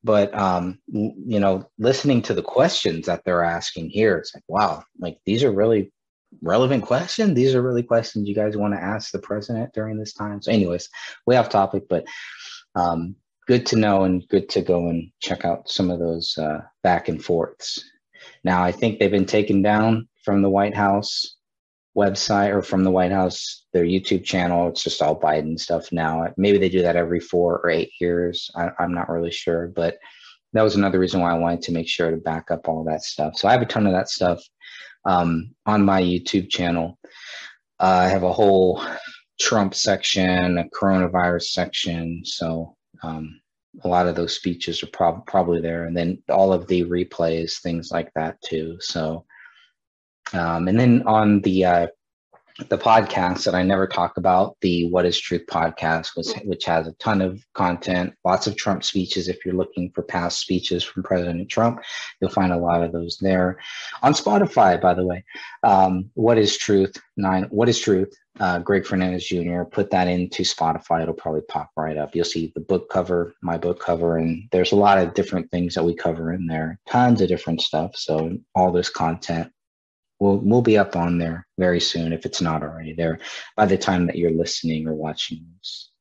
But 0.03 0.33
um, 0.37 0.79
you 0.87 1.39
know, 1.39 1.69
listening 1.77 2.21
to 2.23 2.33
the 2.33 2.41
questions 2.41 3.05
that 3.05 3.23
they're 3.23 3.43
asking 3.43 3.89
here, 3.89 4.17
it's 4.17 4.33
like, 4.33 4.43
wow, 4.47 4.83
like 4.99 5.17
these 5.25 5.43
are 5.43 5.51
really 5.51 5.91
relevant 6.41 6.83
questions. 6.83 7.35
These 7.35 7.55
are 7.55 7.61
really 7.61 7.83
questions 7.83 8.27
you 8.27 8.35
guys 8.35 8.57
want 8.57 8.73
to 8.73 8.81
ask 8.81 9.11
the 9.11 9.19
president 9.19 9.73
during 9.73 9.97
this 9.97 10.13
time. 10.13 10.41
So, 10.41 10.51
anyways, 10.51 10.89
way 11.25 11.37
off 11.37 11.49
topic, 11.49 11.83
but 11.89 12.05
um, 12.75 13.15
good 13.47 13.65
to 13.67 13.75
know 13.75 14.03
and 14.03 14.27
good 14.29 14.49
to 14.49 14.61
go 14.61 14.87
and 14.87 15.11
check 15.19 15.45
out 15.45 15.69
some 15.69 15.89
of 15.89 15.99
those 15.99 16.37
uh, 16.37 16.61
back 16.81 17.07
and 17.07 17.23
forths. 17.23 17.83
Now, 18.43 18.63
I 18.63 18.71
think 18.71 18.99
they've 18.99 19.11
been 19.11 19.25
taken 19.25 19.61
down 19.61 20.07
from 20.23 20.41
the 20.41 20.49
White 20.49 20.75
House 20.75 21.35
website 21.95 22.49
or 22.49 22.61
from 22.61 22.83
the 22.83 22.91
White 22.91 23.11
House, 23.11 23.65
their 23.73 23.85
YouTube 23.85 24.23
channel. 24.23 24.69
It's 24.69 24.83
just 24.83 25.01
all 25.01 25.19
Biden 25.19 25.59
stuff 25.59 25.91
now. 25.91 26.27
Maybe 26.37 26.57
they 26.57 26.69
do 26.69 26.81
that 26.81 26.95
every 26.95 27.19
four 27.19 27.59
or 27.59 27.69
eight 27.69 27.91
years. 27.99 28.49
I, 28.55 28.69
I'm 28.79 28.93
not 28.93 29.09
really 29.09 29.31
sure, 29.31 29.67
but 29.67 29.97
that 30.53 30.63
was 30.63 30.75
another 30.75 30.99
reason 30.99 31.21
why 31.21 31.31
I 31.31 31.37
wanted 31.37 31.61
to 31.63 31.71
make 31.71 31.87
sure 31.87 32.11
to 32.11 32.17
back 32.17 32.51
up 32.51 32.67
all 32.67 32.83
that 32.85 33.03
stuff. 33.03 33.37
So 33.37 33.47
I 33.47 33.51
have 33.51 33.61
a 33.61 33.65
ton 33.65 33.87
of 33.87 33.93
that 33.93 34.09
stuff 34.09 34.41
um, 35.05 35.53
on 35.65 35.83
my 35.83 36.01
YouTube 36.01 36.49
channel. 36.49 36.97
Uh, 37.79 38.03
I 38.05 38.07
have 38.07 38.23
a 38.23 38.33
whole 38.33 38.83
Trump 39.39 39.73
section, 39.73 40.57
a 40.57 40.65
coronavirus 40.65 41.43
section. 41.43 42.21
So 42.23 42.75
um, 43.01 43.41
a 43.83 43.87
lot 43.87 44.07
of 44.07 44.15
those 44.15 44.35
speeches 44.35 44.83
are 44.83 44.87
prob- 44.87 45.25
probably 45.25 45.61
there, 45.61 45.85
and 45.85 45.97
then 45.97 46.21
all 46.29 46.53
of 46.53 46.67
the 46.67 46.83
replays, 46.83 47.61
things 47.61 47.89
like 47.91 48.11
that 48.15 48.41
too. 48.41 48.77
So, 48.79 49.25
um, 50.31 50.67
and 50.67 50.79
then 50.79 51.03
on 51.05 51.41
the 51.41 51.65
uh, 51.65 51.87
the 52.69 52.77
podcast 52.77 53.45
that 53.45 53.55
I 53.55 53.63
never 53.63 53.87
talk 53.87 54.17
about, 54.17 54.57
the 54.61 54.87
What 54.89 55.05
is 55.05 55.19
Truth 55.19 55.45
podcast, 55.49 56.15
which, 56.15 56.27
which 56.43 56.65
has 56.65 56.87
a 56.87 56.93
ton 56.93 57.21
of 57.21 57.43
content, 57.53 58.13
lots 58.23 58.45
of 58.45 58.55
Trump 58.55 58.83
speeches. 58.83 59.27
If 59.27 59.43
you're 59.43 59.55
looking 59.55 59.91
for 59.91 60.03
past 60.03 60.39
speeches 60.39 60.83
from 60.83 61.01
President 61.01 61.49
Trump, 61.49 61.81
you'll 62.21 62.29
find 62.29 62.53
a 62.53 62.57
lot 62.57 62.83
of 62.83 62.91
those 62.91 63.17
there. 63.19 63.57
On 64.03 64.13
Spotify, 64.13 64.79
by 64.79 64.93
the 64.93 65.05
way, 65.05 65.23
um, 65.63 66.11
What 66.13 66.37
is 66.37 66.55
Truth? 66.57 66.95
Nine. 67.17 67.45
What 67.49 67.69
is 67.69 67.79
Truth? 67.79 68.15
Uh, 68.39 68.59
Greg 68.59 68.85
Fernandez 68.85 69.25
Jr. 69.25 69.63
Put 69.63 69.89
that 69.91 70.07
into 70.07 70.43
Spotify. 70.43 71.01
It'll 71.01 71.13
probably 71.13 71.41
pop 71.41 71.71
right 71.75 71.97
up. 71.97 72.15
You'll 72.15 72.25
see 72.25 72.51
the 72.53 72.61
book 72.61 72.89
cover, 72.89 73.33
my 73.41 73.57
book 73.57 73.79
cover, 73.79 74.17
and 74.17 74.47
there's 74.51 74.71
a 74.71 74.75
lot 74.75 74.99
of 74.99 75.13
different 75.13 75.49
things 75.49 75.75
that 75.75 75.83
we 75.83 75.95
cover 75.95 76.33
in 76.33 76.45
there. 76.45 76.79
Tons 76.87 77.21
of 77.21 77.27
different 77.27 77.61
stuff. 77.61 77.95
So 77.95 78.37
all 78.55 78.71
this 78.71 78.89
content 78.89 79.51
we'll 80.23 80.39
we'll 80.39 80.61
be 80.61 80.77
up 80.77 80.95
on 80.95 81.17
there 81.17 81.45
very 81.59 81.81
soon 81.81 82.13
if 82.13 82.25
it's 82.25 82.41
not 82.41 82.63
already 82.63 82.93
there 82.93 83.19
by 83.57 83.65
the 83.65 83.77
time 83.77 84.07
that 84.07 84.15
you're 84.15 84.31
listening 84.31 84.87
or 84.87 84.93
watching 84.93 85.45
this. 85.57 85.91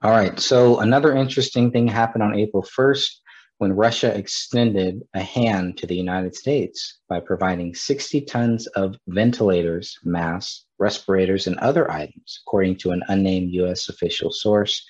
All 0.00 0.12
right, 0.12 0.38
so 0.38 0.78
another 0.78 1.14
interesting 1.14 1.72
thing 1.72 1.88
happened 1.88 2.22
on 2.22 2.38
April 2.38 2.62
1st 2.62 3.10
when 3.58 3.72
Russia 3.72 4.16
extended 4.16 5.02
a 5.14 5.20
hand 5.20 5.76
to 5.76 5.86
the 5.88 5.96
United 5.96 6.36
States 6.36 7.00
by 7.08 7.18
providing 7.18 7.74
60 7.74 8.20
tons 8.22 8.68
of 8.68 8.94
ventilators, 9.08 9.98
masks, 10.04 10.66
respirators, 10.78 11.48
and 11.48 11.58
other 11.58 11.90
items, 11.90 12.40
according 12.46 12.76
to 12.76 12.92
an 12.92 13.02
unnamed 13.08 13.50
U.S. 13.54 13.88
official 13.88 14.30
source 14.30 14.86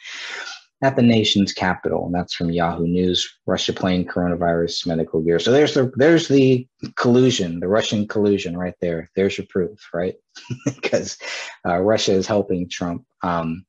at 0.82 0.94
the 0.94 1.02
nation's 1.02 1.52
capital. 1.52 2.06
And 2.06 2.14
that's 2.14 2.34
from 2.34 2.50
Yahoo 2.50 2.86
News. 2.86 3.28
Russia 3.46 3.72
playing 3.72 4.06
coronavirus 4.06 4.86
medical 4.86 5.20
gear. 5.20 5.38
So 5.38 5.50
there's 5.50 5.74
the 5.74 5.90
there's 5.96 6.28
the 6.28 6.66
collusion, 6.94 7.60
the 7.60 7.68
Russian 7.68 8.06
collusion 8.06 8.56
right 8.56 8.74
there. 8.80 9.10
There's 9.16 9.36
your 9.38 9.46
proof, 9.50 9.78
right? 9.92 10.14
because 10.64 11.18
uh, 11.66 11.78
Russia 11.78 12.12
is 12.12 12.26
helping 12.26 12.68
Trump 12.68 13.04
um, 13.22 13.64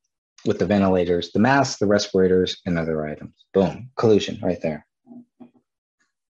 with 0.46 0.60
the 0.60 0.66
ventilators, 0.66 1.32
the 1.32 1.40
masks, 1.40 1.80
the 1.80 1.88
respirators, 1.88 2.62
and 2.66 2.78
other 2.78 3.06
items. 3.08 3.34
Boom, 3.54 3.90
collusion 3.98 4.40
right 4.42 4.62
there. 4.62 4.86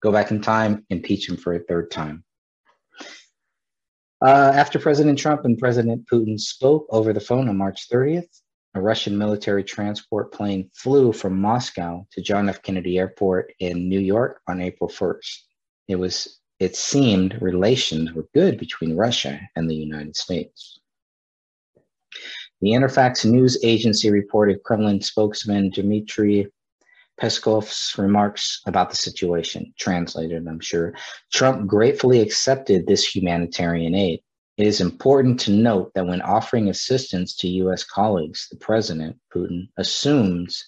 Go 0.01 0.11
back 0.11 0.31
in 0.31 0.41
time, 0.41 0.85
impeach 0.89 1.29
him 1.29 1.37
for 1.37 1.53
a 1.53 1.59
third 1.59 1.91
time. 1.91 2.23
Uh, 4.23 4.51
after 4.53 4.79
President 4.79 5.17
Trump 5.17 5.45
and 5.45 5.57
President 5.57 6.07
Putin 6.11 6.39
spoke 6.39 6.85
over 6.89 7.11
the 7.11 7.19
phone 7.19 7.49
on 7.49 7.57
March 7.57 7.89
30th, 7.89 8.40
a 8.73 8.81
Russian 8.81 9.17
military 9.17 9.63
transport 9.63 10.31
plane 10.31 10.69
flew 10.73 11.11
from 11.11 11.39
Moscow 11.39 12.05
to 12.11 12.21
John 12.21 12.47
F. 12.47 12.61
Kennedy 12.61 12.97
Airport 12.97 13.53
in 13.59 13.89
New 13.89 13.99
York 13.99 14.41
on 14.47 14.61
April 14.61 14.89
1st. 14.89 15.37
It 15.87 15.95
was 15.95 16.39
it 16.59 16.75
seemed 16.75 17.41
relations 17.41 18.13
were 18.13 18.27
good 18.35 18.59
between 18.59 18.95
Russia 18.95 19.39
and 19.55 19.69
the 19.69 19.75
United 19.75 20.15
States. 20.15 20.79
The 22.61 22.69
Interfax 22.69 23.25
news 23.25 23.57
agency 23.63 24.11
reported 24.11 24.61
Kremlin 24.63 25.01
spokesman 25.01 25.71
Dmitry 25.71 26.51
Peskov's 27.19 27.95
remarks 27.97 28.61
about 28.67 28.89
the 28.89 28.95
situation, 28.95 29.73
translated, 29.79 30.47
I'm 30.47 30.59
sure. 30.59 30.93
Trump 31.31 31.67
gratefully 31.67 32.21
accepted 32.21 32.85
this 32.85 33.15
humanitarian 33.15 33.95
aid. 33.95 34.21
It 34.61 34.67
is 34.67 34.79
important 34.79 35.39
to 35.39 35.51
note 35.51 35.91
that 35.95 36.05
when 36.05 36.21
offering 36.21 36.69
assistance 36.69 37.35
to 37.37 37.47
U.S. 37.47 37.83
colleagues, 37.83 38.47
the 38.51 38.57
president, 38.57 39.17
Putin, 39.33 39.67
assumes 39.77 40.63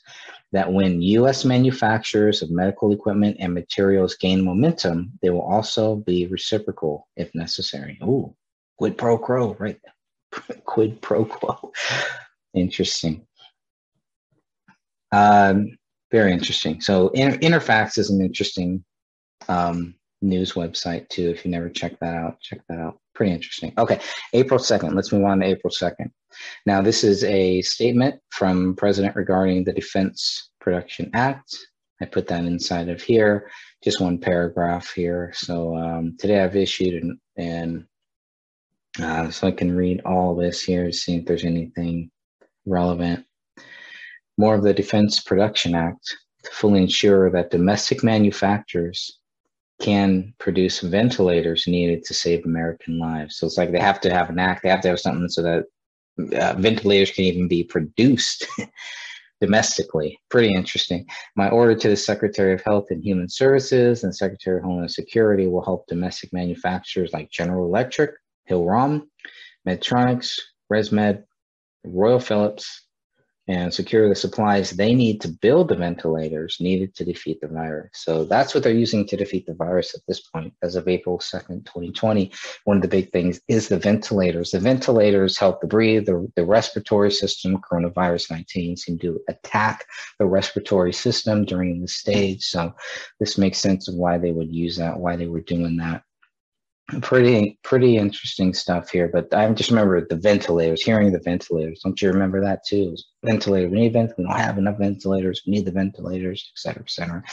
that 0.52 0.74
when 0.74 1.00
U.S. 1.04 1.46
manufacturers 1.46 2.42
of 2.42 2.50
medical 2.50 2.92
equipment 2.92 3.38
and 3.40 3.54
materials 3.54 4.16
gain 4.16 4.44
momentum, 4.44 5.12
they 5.22 5.30
will 5.30 5.44
also 5.44 5.98
be 5.98 6.26
reciprocal 6.26 7.08
if 7.18 7.30
necessary. 7.36 8.00
Ooh, 8.02 8.36
quid 8.80 8.98
pro 8.98 9.16
quo, 9.16 9.56
right? 9.60 9.80
quid 10.66 11.00
pro 11.00 11.24
quo. 11.26 11.72
Interesting. 12.56 13.28
Um, 15.12 15.78
very 16.12 16.34
interesting. 16.34 16.82
So, 16.82 17.10
Interfax 17.10 18.00
is 18.00 18.10
an 18.10 18.22
interesting 18.22 18.84
um, 19.48 19.94
news 20.24 20.54
website 20.54 21.10
too. 21.10 21.30
If 21.30 21.46
you 21.46 21.52
never 21.52 21.70
check 21.70 22.00
that 22.00 22.16
out, 22.16 22.40
check 22.40 22.62
that 22.70 22.80
out. 22.80 23.00
Pretty 23.14 23.34
interesting. 23.34 23.74
Okay, 23.78 24.00
April 24.34 24.60
2nd. 24.60 24.96
Let's 24.96 25.12
move 25.12 25.26
on 25.26 25.40
to 25.40 25.46
April 25.46 25.72
2nd. 25.72 26.10
Now, 26.66 26.82
this 26.82 27.04
is 27.04 27.24
a 27.26 27.62
statement 27.62 28.20
from 28.30 28.76
President 28.76 29.16
regarding 29.16 29.64
the 29.64 29.74
Defense 29.74 30.50
Production 30.60 31.12
Act. 31.14 31.56
I 32.02 32.06
put 32.06 32.28
that 32.28 32.46
inside 32.46 32.90
of 32.90 33.02
here, 33.02 33.50
just 33.84 34.02
one 34.02 34.18
paragraph 34.18 34.92
here. 34.94 35.32
So 35.36 35.76
um, 35.76 36.18
today 36.18 36.42
I've 36.42 36.56
issued 36.56 37.04
and, 37.04 37.18
and 37.38 37.86
uh, 39.02 39.32
so 39.32 39.48
I 39.48 39.52
can 39.52 39.76
read 39.76 40.02
all 40.06 40.36
this 40.36 40.62
here 40.62 40.92
see 40.92 41.18
if 41.18 41.26
there's 41.26 41.46
anything 41.46 42.12
relevant. 42.66 43.26
More 44.38 44.56
of 44.56 44.64
the 44.64 44.74
Defense 44.74 45.20
Production 45.20 45.76
Act 45.76 46.16
to 46.44 46.52
fully 46.52 46.82
ensure 46.82 47.32
that 47.32 47.52
domestic 47.52 48.04
manufacturers 48.04 49.20
can 49.84 50.34
produce 50.40 50.80
ventilators 50.80 51.68
needed 51.68 52.06
to 52.06 52.14
save 52.14 52.46
American 52.46 52.98
lives. 52.98 53.36
So 53.36 53.46
it's 53.46 53.58
like 53.58 53.72
they 53.72 53.80
have 53.80 54.00
to 54.02 54.14
have 54.14 54.30
an 54.30 54.40
act, 54.40 54.64
they 54.64 54.70
have 54.70 54.82
to 54.82 54.88
have 54.88 55.00
something 55.00 55.28
so 55.28 55.42
that 55.42 55.66
uh, 56.40 56.54
ventilators 56.58 57.12
can 57.12 57.26
even 57.26 57.50
be 57.50 57.66
produced 57.66 58.48
domestically. 59.42 60.18
Pretty 60.30 60.56
interesting. 60.56 61.06
My 61.36 61.50
order 61.50 61.76
to 61.76 61.90
the 61.90 61.98
Secretary 61.98 62.54
of 62.54 62.64
Health 62.64 62.86
and 62.92 63.04
Human 63.04 63.28
Services 63.28 64.06
and 64.06 64.16
Secretary 64.16 64.58
of 64.58 64.64
Homeland 64.64 64.92
Security 64.92 65.48
will 65.48 65.66
help 65.66 65.86
domestic 65.88 66.32
manufacturers 66.32 67.12
like 67.12 67.30
General 67.30 67.66
Electric, 67.66 68.12
Hill-Rom, 68.46 69.10
Medtronics, 69.68 70.40
ResMed, 70.72 71.24
Royal 71.84 72.22
Philips, 72.22 72.86
and 73.48 73.74
secure 73.74 74.08
the 74.08 74.16
supplies 74.16 74.72
they 74.72 74.96
need 74.96 75.20
to 75.22 75.28
build 75.28 75.68
the 75.68 75.76
ventilators 75.76 76.58
needed 76.62 76.96
to 76.96 77.04
defeat 77.04 77.42
the 77.42 77.48
virus. 77.48 77.90
So 77.94 78.24
that's 78.24 78.54
what 78.54 78.64
they're 78.64 78.74
using 78.74 79.06
to 79.08 79.18
defeat 79.18 79.46
the 79.46 79.54
virus 79.54 79.94
at 79.94 80.02
this 80.08 80.22
point. 80.22 80.54
As 80.62 80.76
of 80.76 80.88
April 80.88 81.20
2nd, 81.20 81.66
2020, 81.66 82.32
one 82.64 82.78
of 82.78 82.82
the 82.82 82.88
big 82.88 83.12
things 83.12 83.42
is 83.50 83.68
the 83.68 83.78
ventilators. 83.78 84.52
The 84.52 84.60
ventilators 84.60 85.38
help 85.38 85.60
to 85.62 85.68
breathe, 85.68 86.06
the, 86.06 86.32
the 86.36 86.46
respiratory 86.46 87.12
system, 87.12 87.58
coronavirus 87.58 88.32
19 88.32 88.78
seem 88.78 88.98
to 89.00 89.20
attack 89.28 89.86
the 90.20 90.26
respiratory 90.26 90.94
system 90.94 91.44
during 91.44 91.82
the 91.82 91.88
stage. 91.88 92.44
So 92.46 92.74
this 93.20 93.38
makes 93.38 93.58
sense 93.58 93.90
of 93.90 93.96
why 93.96 94.18
they 94.18 94.32
would 94.32 94.54
use 94.54 94.78
that, 94.78 95.00
why 95.00 95.18
they 95.18 95.28
were 95.28 95.42
doing 95.42 95.78
that. 95.78 96.04
Pretty 97.02 97.58
pretty 97.64 97.98
interesting 97.98 98.54
stuff 98.54 98.90
here. 98.90 99.10
But 99.12 99.34
I 99.34 99.50
just 99.54 99.70
remember 99.70 100.06
the 100.06 100.16
ventilators, 100.16 100.84
hearing 100.84 101.12
the 101.12 101.20
ventilators. 101.20 101.82
Don't 101.84 102.02
you 102.02 102.10
remember 102.10 102.42
that 102.42 102.66
too? 102.66 102.96
Ventilators. 103.24 103.72
We 103.72 103.80
need 103.80 103.94
ventilators. 103.94 104.18
We 104.18 104.24
don't 104.26 104.38
have 104.38 104.58
enough 104.58 104.78
ventilators. 104.78 105.42
We 105.46 105.54
need 105.54 105.66
the 105.66 105.72
ventilators, 105.72 106.52
et 106.54 106.60
cetera, 106.60 106.84
et 106.84 106.90
cetera. 106.90 107.24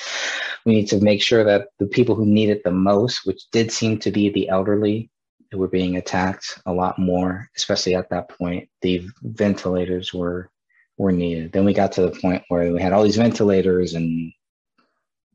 We 0.65 0.75
need 0.75 0.89
to 0.89 1.01
make 1.01 1.23
sure 1.23 1.45
that 1.45 1.69
the 1.79 1.87
people 1.87 2.15
who 2.15 2.27
need 2.27 2.51
it 2.51 2.65
the 2.65 2.71
most, 2.71 3.27
which 3.27 3.51
did 3.51 3.73
seem 3.73 3.99
to 4.01 4.11
be 4.11 4.29
the 4.29 4.49
elderly, 4.49 5.11
who 5.51 5.59
were 5.59 5.69
being 5.69 5.97
attacked 5.97 6.61
a 6.67 6.73
lot 6.73 6.99
more, 6.99 7.49
especially 7.57 7.95
at 7.95 8.11
that 8.11 8.29
point. 8.29 8.69
The 8.83 9.07
ventilators 9.23 10.15
were 10.15 10.51
were 10.97 11.13
needed. 11.13 11.53
Then 11.53 11.65
we 11.65 11.73
got 11.73 11.93
to 11.93 12.03
the 12.03 12.21
point 12.21 12.45
where 12.49 12.73
we 12.73 12.81
had 12.81 12.93
all 12.93 13.03
these 13.03 13.17
ventilators 13.17 13.95
and 13.95 14.33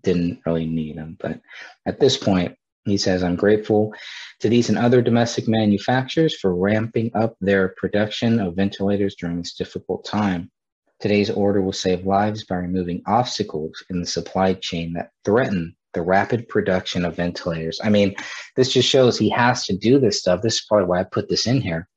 didn't 0.04 0.40
really 0.46 0.68
need 0.68 0.98
them. 0.98 1.18
But 1.20 1.42
at 1.88 2.00
this 2.00 2.18
point, 2.18 2.56
he 2.86 2.98
says, 2.98 3.24
I'm 3.24 3.36
grateful 3.36 3.94
to 4.40 4.50
these 4.50 4.70
and 4.70 4.78
other 4.78 5.02
domestic 5.02 5.48
manufacturers 5.48 6.38
for 6.38 6.56
ramping 6.56 7.12
up 7.16 7.36
their 7.42 7.70
production 7.70 8.40
of 8.40 8.56
ventilators 8.56 9.16
during 9.16 9.40
this 9.40 9.56
difficult 9.56 10.06
time. 10.06 10.52
Today's 11.00 11.30
order 11.30 11.62
will 11.62 11.74
save 11.74 12.06
lives 12.06 12.46
by 12.46 12.56
removing 12.56 13.02
obstacles 13.08 13.84
in 13.90 14.00
the 14.00 14.06
supply 14.06 14.54
chain 14.54 14.94
that 14.94 15.12
threaten 15.26 15.76
the 15.94 16.02
rapid 16.02 16.48
production 16.48 17.06
of 17.06 17.16
ventilators. 17.16 17.80
I 17.84 17.90
mean, 17.90 18.16
this 18.56 18.72
just 18.72 18.88
shows 18.88 19.18
he 19.18 19.30
has 19.30 19.66
to 19.66 19.76
do 19.76 20.00
this 20.00 20.20
stuff. 20.20 20.42
This 20.42 20.56
is 20.56 20.66
probably 20.68 20.88
why 20.88 21.00
I 21.00 21.04
put 21.04 21.28
this 21.28 21.48
in 21.48 21.62
here. 21.62 21.88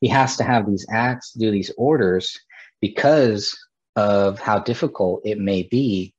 He 0.00 0.08
has 0.08 0.36
to 0.38 0.44
have 0.44 0.66
these 0.66 0.86
acts, 0.90 1.32
do 1.32 1.50
these 1.50 1.70
orders 1.76 2.38
because 2.80 3.56
of 3.96 4.40
how 4.40 4.58
difficult 4.58 5.22
it 5.24 5.38
may 5.38 5.62
be 5.62 6.14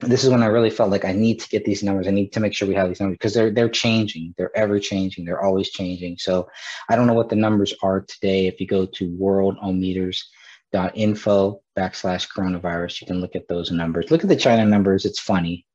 This 0.01 0.25
is 0.25 0.31
when 0.31 0.43
I 0.43 0.47
really 0.47 0.71
felt 0.71 0.91
like 0.91 1.05
I 1.05 1.13
need 1.13 1.39
to 1.41 1.49
get 1.49 1.67
these 1.67 1.83
numbers. 1.83 2.09
I 2.09 2.11
need 2.11 2.33
to 2.33 2.41
make 2.41 2.55
sure 2.55 2.67
we 2.67 2.75
have 2.75 2.89
these 2.89 3.01
numbers 3.01 3.19
because 3.19 3.35
they're 3.35 3.51
they're 3.51 3.69
changing. 3.69 4.35
They're 4.39 4.57
ever 4.57 4.81
changing. 4.81 5.27
They're 5.27 5.45
always 5.45 5.69
changing. 5.71 6.17
So 6.17 6.49
I 6.89 6.97
don't 6.97 7.07
know 7.07 7.13
what 7.13 7.29
the 7.29 7.37
numbers 7.37 7.75
are 7.83 8.01
today. 8.01 8.47
If 8.47 8.61
you 8.61 8.67
go 8.67 8.87
to 8.87 9.11
worldometers.info 9.11 11.63
backslash 11.79 12.29
coronavirus, 12.35 13.03
you 13.03 13.07
can 13.07 13.21
look 13.21 13.37
at 13.37 13.49
those 13.49 13.71
numbers. 13.71 14.11
Look 14.11 14.23
at 14.23 14.31
the 14.31 14.37
China 14.37 14.65
numbers. 14.65 15.05
It's 15.05 15.21
funny 15.21 15.67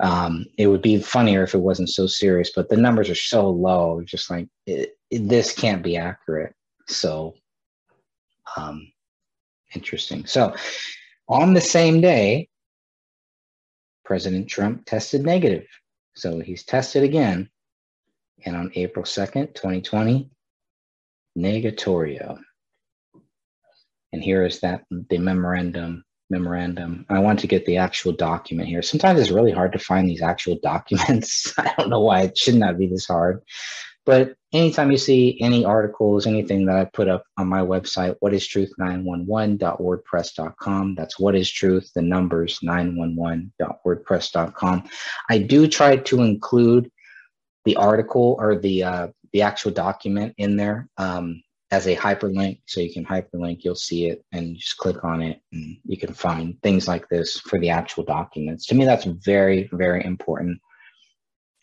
um, 0.00 0.46
it 0.58 0.66
would 0.66 0.82
be 0.82 1.00
funnier 1.00 1.44
if 1.44 1.54
it 1.54 1.58
wasn't 1.58 1.88
so 1.88 2.06
serious, 2.06 2.52
but 2.54 2.68
the 2.68 2.76
numbers 2.76 3.08
are 3.08 3.14
so 3.14 3.48
low, 3.48 4.02
just 4.04 4.30
like 4.30 4.48
it, 4.66 4.96
it, 5.10 5.28
this 5.28 5.52
can't 5.52 5.82
be 5.82 5.96
accurate. 5.96 6.54
So, 6.88 7.34
um, 8.56 8.92
interesting. 9.74 10.26
So, 10.26 10.54
on 11.28 11.54
the 11.54 11.60
same 11.60 12.00
day, 12.00 12.48
President 14.04 14.48
Trump 14.48 14.84
tested 14.84 15.24
negative. 15.24 15.66
So 16.14 16.40
he's 16.40 16.64
tested 16.64 17.02
again. 17.02 17.48
And 18.44 18.56
on 18.56 18.72
April 18.74 19.04
2nd, 19.04 19.54
2020, 19.54 20.30
negatorio. 21.38 22.38
And 24.12 24.22
here 24.22 24.44
is 24.44 24.60
that 24.60 24.84
the 24.90 25.18
memorandum 25.18 26.03
memorandum. 26.30 27.04
I 27.08 27.18
want 27.18 27.40
to 27.40 27.46
get 27.46 27.66
the 27.66 27.76
actual 27.76 28.12
document 28.12 28.68
here. 28.68 28.82
Sometimes 28.82 29.20
it's 29.20 29.30
really 29.30 29.52
hard 29.52 29.72
to 29.72 29.78
find 29.78 30.08
these 30.08 30.22
actual 30.22 30.58
documents. 30.62 31.52
I 31.58 31.72
don't 31.78 31.90
know 31.90 32.00
why 32.00 32.22
it 32.22 32.38
should 32.38 32.56
not 32.56 32.78
be 32.78 32.86
this 32.86 33.06
hard. 33.06 33.42
But 34.06 34.34
anytime 34.52 34.90
you 34.90 34.98
see 34.98 35.38
any 35.40 35.64
articles, 35.64 36.26
anything 36.26 36.66
that 36.66 36.76
I 36.76 36.84
put 36.84 37.08
up 37.08 37.24
on 37.38 37.48
my 37.48 37.60
website, 37.60 38.16
whatistruth911.wordpress.com, 38.22 40.94
that's 40.94 41.18
what 41.18 41.34
is 41.34 41.50
truth, 41.50 41.90
the 41.94 42.02
numbers 42.02 42.58
911.wordpress.com. 42.62 44.84
I 45.30 45.38
do 45.38 45.66
try 45.66 45.96
to 45.96 46.20
include 46.20 46.90
the 47.64 47.76
article 47.76 48.36
or 48.38 48.58
the 48.58 48.84
uh, 48.84 49.08
the 49.32 49.40
actual 49.42 49.72
document 49.72 50.34
in 50.36 50.56
there. 50.56 50.86
Um, 50.98 51.42
as 51.74 51.88
a 51.88 51.96
hyperlink. 51.96 52.60
So 52.66 52.80
you 52.80 52.92
can 52.92 53.04
hyperlink, 53.04 53.64
you'll 53.64 53.74
see 53.74 54.06
it 54.06 54.24
and 54.30 54.56
just 54.56 54.76
click 54.76 55.02
on 55.02 55.20
it 55.20 55.40
and 55.52 55.76
you 55.84 55.98
can 55.98 56.14
find 56.14 56.60
things 56.62 56.86
like 56.86 57.08
this 57.08 57.40
for 57.40 57.58
the 57.58 57.70
actual 57.70 58.04
documents. 58.04 58.66
To 58.66 58.76
me, 58.76 58.84
that's 58.84 59.04
very, 59.04 59.68
very 59.72 60.04
important. 60.04 60.60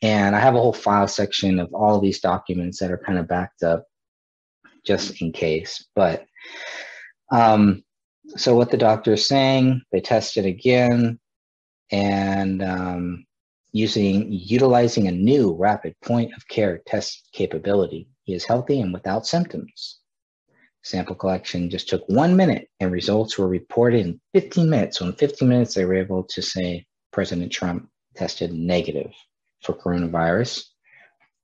And 0.02 0.36
I 0.36 0.39
have 0.39 0.56
a 0.56 0.60
whole 0.60 0.74
file 0.74 1.08
section 1.08 1.60
of 1.60 1.74
all 1.74 1.95
of 1.95 2.02
these 2.02 2.19
documents 2.19 2.80
that 2.80 2.91
are 2.91 2.97
kind 2.97 3.19
of 3.19 3.28
backed 3.30 3.63
up 3.63 3.86
just 4.86 5.21
in 5.21 5.32
case. 5.32 5.88
But 5.95 6.26
um, 7.32 7.84
so 8.36 8.54
what 8.54 8.69
the 8.69 8.78
doctor 8.78 9.13
is 9.13 9.26
saying, 9.26 9.82
they 9.93 10.01
tested 10.01 10.45
again 10.45 11.20
and 11.89 12.62
um, 12.62 13.26
using 13.72 14.28
utilizing 14.30 15.07
a 15.07 15.12
new 15.12 15.55
rapid 15.55 15.95
point 16.01 16.34
of 16.36 16.45
care 16.49 16.82
test 16.86 17.30
capability. 17.32 18.09
He 18.24 18.34
is 18.34 18.43
healthy 18.43 18.82
and 18.82 18.91
without 18.91 19.26
symptoms. 19.26 20.01
Sample 20.84 21.15
collection 21.15 21.69
just 21.69 21.89
took 21.89 22.07
one 22.07 22.36
minute 22.36 22.67
and 22.79 22.91
results 22.91 23.38
were 23.38 23.47
reported 23.47 24.05
in 24.05 24.19
15 24.34 24.69
minutes. 24.69 24.97
So 24.97 25.05
in 25.05 25.13
15 25.13 25.47
minutes, 25.47 25.73
they 25.73 25.86
were 25.86 25.95
able 25.95 26.23
to 26.23 26.41
say 26.41 26.86
President 27.11 27.51
Trump 27.51 27.89
tested 28.15 28.51
negative 28.51 29.11
for 29.61 29.73
coronavirus 29.73 30.63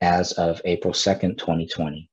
as 0.02 0.32
of 0.34 0.62
April 0.66 0.94
2nd, 0.94 1.38
2020. 1.38 2.10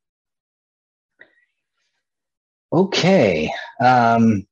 Okay. 2.72 3.50
Um, 3.80 4.46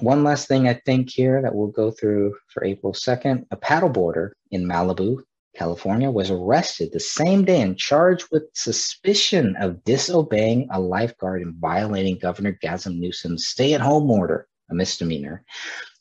one 0.00 0.22
last 0.22 0.46
thing 0.46 0.68
I 0.68 0.74
think 0.74 1.10
here 1.10 1.42
that 1.42 1.54
we'll 1.54 1.68
go 1.68 1.90
through 1.90 2.36
for 2.48 2.64
April 2.64 2.92
2nd 2.92 3.46
a 3.50 3.56
paddleboarder 3.56 4.32
in 4.50 4.64
Malibu, 4.64 5.22
California, 5.56 6.10
was 6.10 6.30
arrested 6.30 6.90
the 6.92 7.00
same 7.00 7.44
day 7.44 7.60
and 7.60 7.76
charged 7.76 8.26
with 8.30 8.44
suspicion 8.54 9.56
of 9.60 9.82
disobeying 9.84 10.68
a 10.70 10.80
lifeguard 10.80 11.42
and 11.42 11.54
violating 11.56 12.18
Governor 12.18 12.52
Gavin 12.60 13.00
Newsom's 13.00 13.46
stay 13.46 13.74
at 13.74 13.80
home 13.80 14.10
order, 14.10 14.48
a 14.70 14.74
misdemeanor. 14.74 15.44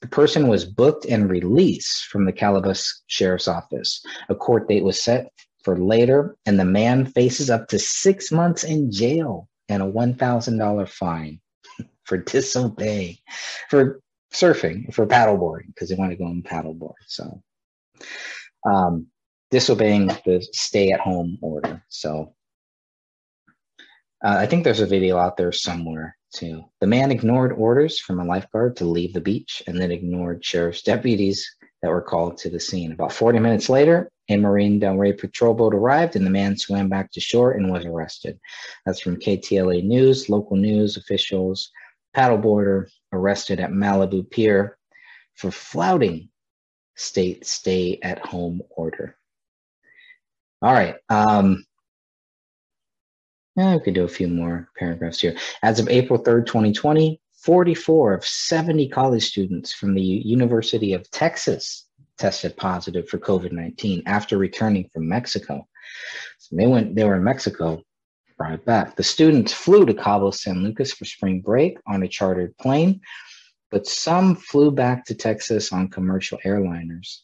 The 0.01 0.07
person 0.07 0.47
was 0.47 0.65
booked 0.65 1.05
and 1.05 1.29
released 1.29 2.05
from 2.05 2.25
the 2.25 2.31
Calabasas 2.31 3.03
Sheriff's 3.07 3.47
Office. 3.47 4.01
A 4.29 4.35
court 4.35 4.67
date 4.67 4.83
was 4.83 5.01
set 5.01 5.31
for 5.63 5.77
later, 5.77 6.37
and 6.45 6.59
the 6.59 6.65
man 6.65 7.05
faces 7.05 7.49
up 7.49 7.67
to 7.69 7.79
six 7.79 8.31
months 8.31 8.63
in 8.63 8.91
jail 8.91 9.49
and 9.67 9.83
a 9.83 9.91
$1,000 9.91 10.89
fine 10.89 11.39
for 12.05 12.17
disobeying, 12.17 13.17
for 13.69 13.99
surfing, 14.33 14.93
for 14.93 15.05
paddleboarding, 15.05 15.67
because 15.67 15.89
they 15.89 15.95
want 15.95 16.11
to 16.11 16.17
go 16.17 16.25
and 16.25 16.43
paddleboard. 16.43 16.93
So, 17.07 17.41
um, 18.65 19.07
disobeying 19.51 20.07
the 20.07 20.47
stay 20.53 20.91
at 20.91 20.99
home 20.99 21.37
order. 21.41 21.83
So, 21.89 22.35
uh, 24.23 24.35
I 24.37 24.45
think 24.45 24.63
there's 24.63 24.81
a 24.81 24.85
video 24.85 25.17
out 25.17 25.37
there 25.37 25.51
somewhere 25.51 26.17
too. 26.33 26.63
The 26.81 26.87
man 26.87 27.11
ignored 27.11 27.53
orders 27.53 27.99
from 27.99 28.19
a 28.19 28.25
lifeguard 28.25 28.75
to 28.77 28.85
leave 28.85 29.13
the 29.13 29.21
beach 29.21 29.63
and 29.65 29.79
then 29.79 29.91
ignored 29.91 30.43
sheriff's 30.43 30.81
deputies 30.81 31.49
that 31.81 31.89
were 31.89 32.01
called 32.01 32.37
to 32.37 32.49
the 32.49 32.59
scene. 32.59 32.91
About 32.91 33.13
40 33.13 33.39
minutes 33.39 33.69
later, 33.69 34.11
a 34.27 34.37
Marine 34.37 34.79
Del 34.79 34.97
patrol 35.13 35.53
boat 35.53 35.73
arrived 35.73 36.15
and 36.15 36.25
the 36.25 36.29
man 36.29 36.57
swam 36.57 36.89
back 36.89 37.11
to 37.11 37.21
shore 37.21 37.53
and 37.53 37.71
was 37.71 37.85
arrested. 37.85 38.37
That's 38.85 38.99
from 38.99 39.17
KTLA 39.17 39.83
News, 39.83 40.29
local 40.29 40.57
news 40.57 40.97
officials 40.97 41.71
paddleboarder 42.15 42.89
arrested 43.13 43.59
at 43.59 43.71
Malibu 43.71 44.29
Pier 44.29 44.77
for 45.35 45.51
flouting 45.51 46.29
state 46.95 47.45
stay 47.45 47.99
at 48.01 48.25
home 48.25 48.61
order. 48.69 49.15
All 50.61 50.73
right. 50.73 50.95
Um, 51.09 51.65
yeah, 53.55 53.75
we 53.75 53.81
could 53.81 53.93
do 53.93 54.03
a 54.03 54.09
few 54.09 54.27
more 54.27 54.69
paragraphs 54.77 55.21
here. 55.21 55.35
As 55.63 55.79
of 55.79 55.89
April 55.89 56.21
3rd, 56.21 56.45
2020, 56.45 57.19
44 57.43 58.13
of 58.13 58.25
70 58.25 58.89
college 58.89 59.23
students 59.23 59.73
from 59.73 59.93
the 59.93 60.01
University 60.01 60.93
of 60.93 61.09
Texas 61.11 61.87
tested 62.17 62.55
positive 62.57 63.07
for 63.07 63.17
COVID 63.17 63.53
19 63.53 64.03
after 64.05 64.37
returning 64.37 64.89
from 64.93 65.07
Mexico. 65.07 65.65
So 66.37 66.55
they 66.55 66.67
went, 66.67 66.95
they 66.95 67.05
were 67.05 67.15
in 67.15 67.23
Mexico 67.23 67.81
brought 68.37 68.53
it 68.53 68.65
back. 68.65 68.95
The 68.95 69.03
students 69.03 69.53
flew 69.53 69.85
to 69.85 69.93
Cabo 69.93 70.31
San 70.31 70.63
Lucas 70.63 70.93
for 70.93 71.05
spring 71.05 71.41
break 71.41 71.77
on 71.85 72.03
a 72.03 72.07
chartered 72.07 72.57
plane, 72.57 73.01
but 73.69 73.85
some 73.85 74.35
flew 74.35 74.71
back 74.71 75.05
to 75.05 75.15
Texas 75.15 75.73
on 75.73 75.89
commercial 75.89 76.39
airliners. 76.45 77.19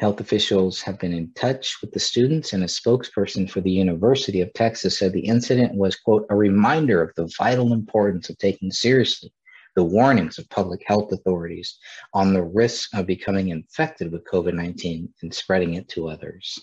Health 0.00 0.20
officials 0.20 0.82
have 0.82 0.98
been 0.98 1.12
in 1.12 1.32
touch 1.34 1.76
with 1.80 1.92
the 1.92 2.00
students, 2.00 2.52
and 2.52 2.64
a 2.64 2.66
spokesperson 2.66 3.48
for 3.48 3.60
the 3.60 3.70
University 3.70 4.40
of 4.40 4.52
Texas 4.52 4.98
said 4.98 5.12
the 5.12 5.20
incident 5.20 5.74
was, 5.74 5.94
quote, 5.94 6.26
a 6.30 6.36
reminder 6.36 7.00
of 7.00 7.14
the 7.14 7.30
vital 7.38 7.72
importance 7.72 8.28
of 8.28 8.36
taking 8.38 8.72
seriously 8.72 9.32
the 9.76 9.84
warnings 9.84 10.38
of 10.38 10.48
public 10.50 10.82
health 10.86 11.12
authorities 11.12 11.78
on 12.12 12.32
the 12.32 12.42
risk 12.42 12.90
of 12.94 13.06
becoming 13.06 13.48
infected 13.48 14.12
with 14.12 14.24
COVID 14.24 14.54
19 14.54 15.12
and 15.22 15.34
spreading 15.34 15.74
it 15.74 15.88
to 15.90 16.08
others. 16.08 16.58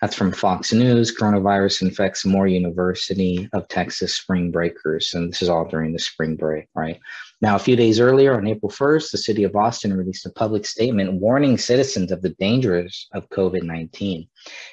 That's 0.00 0.14
from 0.14 0.32
Fox 0.32 0.72
News. 0.72 1.16
Coronavirus 1.16 1.82
infects 1.82 2.24
more 2.24 2.46
University 2.46 3.48
of 3.52 3.68
Texas 3.68 4.14
spring 4.14 4.50
breakers. 4.50 5.14
And 5.14 5.30
this 5.30 5.42
is 5.42 5.48
all 5.48 5.66
during 5.66 5.92
the 5.92 5.98
spring 5.98 6.36
break, 6.36 6.66
right? 6.74 6.98
Now, 7.40 7.54
a 7.54 7.60
few 7.60 7.76
days 7.76 8.00
earlier, 8.00 8.36
on 8.36 8.48
April 8.48 8.70
1st, 8.70 9.12
the 9.12 9.18
city 9.18 9.44
of 9.44 9.54
Austin 9.54 9.96
released 9.96 10.26
a 10.26 10.30
public 10.30 10.66
statement 10.66 11.14
warning 11.14 11.56
citizens 11.56 12.10
of 12.10 12.20
the 12.20 12.30
dangers 12.30 13.08
of 13.12 13.28
COVID 13.30 13.62
19. 13.62 14.26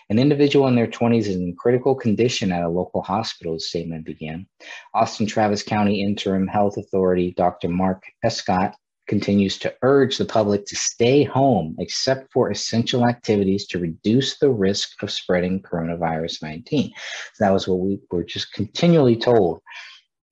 An 0.09 0.19
individual 0.19 0.67
in 0.67 0.75
their 0.75 0.87
20s 0.87 1.27
is 1.27 1.35
in 1.35 1.55
critical 1.55 1.93
condition 1.93 2.51
at 2.51 2.63
a 2.63 2.69
local 2.69 3.03
hospital, 3.03 3.53
the 3.53 3.59
statement 3.59 4.05
began. 4.05 4.47
Austin 4.93 5.27
Travis 5.27 5.61
County 5.61 6.01
Interim 6.01 6.47
Health 6.47 6.77
Authority 6.77 7.33
Dr. 7.37 7.69
Mark 7.69 8.03
Escott 8.23 8.75
continues 9.07 9.57
to 9.59 9.73
urge 9.81 10.17
the 10.17 10.25
public 10.25 10.65
to 10.65 10.75
stay 10.75 11.23
home 11.23 11.75
except 11.79 12.31
for 12.31 12.49
essential 12.49 13.07
activities 13.07 13.67
to 13.67 13.79
reduce 13.79 14.37
the 14.37 14.49
risk 14.49 15.01
of 15.03 15.11
spreading 15.11 15.61
coronavirus 15.61 16.41
19. 16.41 16.91
So 17.33 17.43
that 17.43 17.53
was 17.53 17.67
what 17.67 17.79
we 17.79 17.99
were 18.09 18.23
just 18.23 18.53
continually 18.53 19.15
told. 19.15 19.61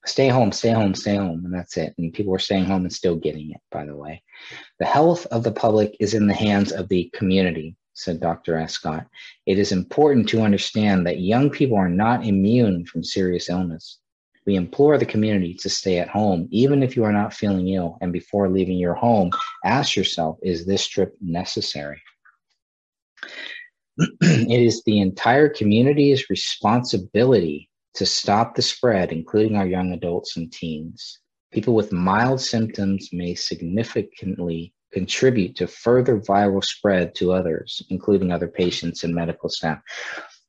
Stay 0.05 0.27
home, 0.27 0.51
stay 0.51 0.71
home, 0.71 0.93
stay 0.95 1.15
home, 1.15 1.45
and 1.45 1.53
that's 1.53 1.77
it. 1.77 1.93
And 1.97 2.13
people 2.13 2.33
were 2.33 2.39
staying 2.39 2.65
home 2.65 2.83
and 2.83 2.91
still 2.91 3.15
getting 3.15 3.51
it, 3.51 3.61
by 3.71 3.85
the 3.85 3.95
way. 3.95 4.21
The 4.79 4.85
health 4.85 5.25
of 5.27 5.43
the 5.43 5.51
public 5.51 5.95
is 5.99 6.13
in 6.13 6.27
the 6.27 6.33
hands 6.33 6.73
of 6.73 6.89
the 6.89 7.09
community, 7.13 7.77
said 7.93 8.19
Dr. 8.19 8.57
Escott. 8.57 9.07
It 9.45 9.57
is 9.57 9.71
important 9.71 10.27
to 10.29 10.41
understand 10.41 11.07
that 11.07 11.21
young 11.21 11.49
people 11.49 11.77
are 11.77 11.89
not 11.89 12.25
immune 12.25 12.85
from 12.85 13.03
serious 13.03 13.49
illness. 13.49 13.99
We 14.45 14.55
implore 14.55 14.97
the 14.97 15.05
community 15.05 15.53
to 15.55 15.69
stay 15.69 15.99
at 15.99 16.09
home, 16.09 16.47
even 16.51 16.83
if 16.83 16.95
you 16.95 17.03
are 17.05 17.13
not 17.13 17.33
feeling 17.33 17.67
ill. 17.69 17.97
And 18.01 18.11
before 18.11 18.49
leaving 18.49 18.77
your 18.77 18.93
home, 18.93 19.31
ask 19.63 19.95
yourself 19.95 20.37
is 20.41 20.65
this 20.65 20.85
trip 20.87 21.15
necessary? 21.21 22.01
it 23.97 24.61
is 24.61 24.83
the 24.83 24.99
entire 24.99 25.49
community's 25.49 26.29
responsibility 26.29 27.69
to 27.93 28.05
stop 28.05 28.55
the 28.55 28.61
spread, 28.61 29.11
including 29.11 29.55
our 29.55 29.67
young 29.67 29.93
adults 29.93 30.35
and 30.35 30.51
teens. 30.51 31.19
People 31.51 31.75
with 31.75 31.91
mild 31.91 32.41
symptoms 32.41 33.09
may 33.13 33.35
significantly 33.35 34.73
contribute 34.91 35.55
to 35.55 35.67
further 35.67 36.19
viral 36.19 36.63
spread 36.63 37.13
to 37.15 37.31
others, 37.31 37.81
including 37.89 38.31
other 38.31 38.47
patients 38.47 39.03
and 39.03 39.13
medical 39.13 39.49
staff. 39.49 39.79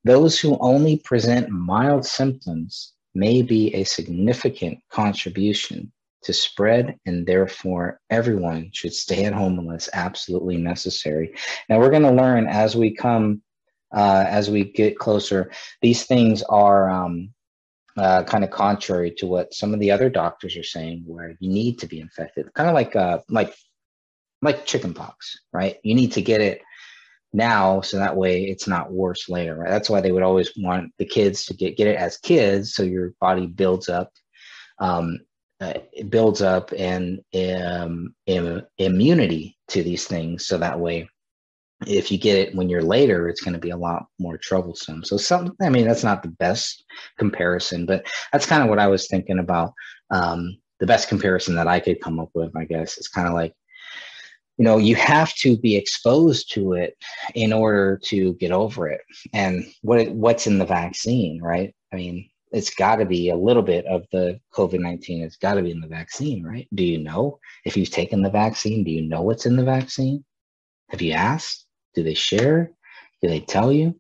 Those 0.05 0.39
who 0.39 0.59
only 0.61 0.99
present 0.99 1.49
mild 1.51 2.07
symptoms 2.07 2.94
may 3.15 3.43
be 3.43 3.75
a 3.75 3.85
significant 3.85 4.79
contribution 4.91 5.93
to 6.23 6.33
spread, 6.33 6.99
and 7.07 7.27
therefore 7.27 8.01
everyone 8.11 8.71
should 8.73 8.95
stay 8.95 9.25
at 9.25 9.33
home 9.33 9.59
unless 9.59 9.89
absolutely 9.93 10.57
necessary. 10.57 11.35
Now, 11.69 11.79
we're 11.79 11.91
going 11.91 12.03
to 12.03 12.11
learn 12.11 12.47
as 12.47 12.75
we 12.75 12.95
come, 12.95 13.43
uh, 13.95 14.25
as 14.27 14.51
we 14.51 14.65
get 14.65 14.99
closer, 14.99 15.51
these 15.83 16.05
things 16.05 16.43
are 16.43 16.89
um, 16.89 17.31
uh, 17.97 18.25
kind 18.25 18.43
of 18.43 18.51
contrary 18.51 19.11
to 19.19 19.27
what 19.27 19.55
some 19.55 19.75
of 19.75 19.81
the 19.81 19.91
other 19.91 20.09
doctors 20.09 20.57
are 20.57 20.65
saying, 20.65 21.05
where 21.07 21.37
you 21.41 21.51
need 21.51 21.79
to 21.81 21.87
be 21.87 22.01
infected, 22.01 22.53
kind 22.55 22.69
of 22.69 22.75
like 22.75 22.97
uh, 22.97 23.19
like 23.29 23.55
like 24.43 24.67
chickenpox, 24.67 25.39
right? 25.53 25.77
You 25.83 25.95
need 25.95 26.13
to 26.13 26.23
get 26.23 26.41
it 26.41 26.61
now 27.35 27.81
so 27.81 27.99
that 27.99 28.17
way 28.17 28.45
it's 28.45 28.67
not 28.69 28.93
worse 28.93 29.29
later 29.29 29.57
right? 29.57 29.71
That's 29.71 29.91
why 29.91 30.01
they 30.01 30.13
would 30.13 30.23
always 30.23 30.53
want 30.57 30.93
the 30.99 31.05
kids 31.05 31.45
to 31.47 31.55
get 31.55 31.77
get 31.77 31.89
it 31.89 31.97
as 31.97 32.17
kids 32.17 32.75
so 32.75 32.83
your 32.83 33.13
body 33.21 33.47
builds 33.47 33.89
up 33.89 34.11
um, 34.79 35.19
uh, 35.61 35.75
it 35.93 36.11
builds 36.11 36.43
up 36.43 36.73
and 36.77 37.21
um, 37.35 38.15
Im- 38.27 38.67
immunity 38.79 39.57
to 39.69 39.83
these 39.83 40.07
things 40.07 40.47
so 40.47 40.59
that 40.59 40.79
way 40.79 41.09
if 41.87 42.11
you 42.11 42.19
get 42.19 42.37
it 42.37 42.55
when 42.55 42.69
you're 42.69 42.83
later 42.83 43.29
it's 43.29 43.41
going 43.41 43.53
to 43.53 43.61
be 43.61 43.71
a 43.71 43.77
lot 43.77 44.07
more 44.19 44.39
troublesome. 44.39 45.05
So 45.05 45.17
some 45.17 45.57
i 45.61 45.69
mean 45.69 45.87
that's 45.87 46.05
not 46.05 46.23
the 46.23 46.29
best 46.29 46.85
comparison 47.19 47.85
but 47.85 48.07
that's 48.33 48.47
kind 48.47 48.63
of 48.63 48.69
what 48.69 48.79
i 48.79 48.87
was 48.87 49.09
thinking 49.09 49.41
about 49.41 49.73
um, 50.11 50.57
the 50.79 50.87
best 50.87 51.09
comparison 51.09 51.57
that 51.57 51.67
i 51.69 51.81
could 51.81 52.01
come 52.01 52.21
up 52.21 52.31
with 52.35 52.57
i 52.57 52.65
guess. 52.65 52.97
It's 52.97 53.09
kind 53.09 53.27
of 53.27 53.35
like 53.35 53.55
you 54.57 54.65
know 54.65 54.79
you 54.79 54.95
have 54.95 55.35
to 55.35 55.57
be 55.57 55.77
exposed 55.77 56.53
to 56.53 56.75
it 56.75 56.97
in 57.35 57.53
order 57.53 58.01
to 58.05 58.35
get 58.35 58.53
over 58.53 58.89
it. 58.89 59.01
And 59.33 59.65
what 59.83 60.09
what's 60.11 60.47
in 60.47 60.59
the 60.59 60.67
vaccine 60.67 61.41
right? 61.43 61.75
I 61.93 61.97
mean 61.97 62.29
it's 62.53 62.71
got 62.71 62.97
to 62.97 63.05
be 63.05 63.31
a 63.31 63.37
little 63.37 63.65
bit 63.65 63.85
of 63.87 64.05
the 64.13 64.39
covid-19 64.53 65.25
it's 65.25 65.37
got 65.37 65.55
to 65.55 65.63
be 65.63 65.73
in 65.73 65.81
the 65.81 65.89
vaccine 65.89 66.45
right? 66.45 66.69
Do 66.75 66.85
you 66.85 66.99
know 66.99 67.39
if 67.65 67.77
you've 67.77 67.91
taken 67.91 68.23
the 68.23 68.31
vaccine? 68.31 68.85
Do 68.85 68.91
you 68.91 69.03
know 69.03 69.23
what's 69.23 69.47
in 69.47 69.57
the 69.57 69.65
vaccine? 69.65 70.25
Have 70.91 71.03
you 71.03 71.13
asked? 71.13 71.67
Do 71.95 72.03
they 72.03 72.15
share? 72.15 72.71
Do 73.23 73.29
they 73.29 73.41
tell 73.41 73.73
you? 73.73 73.99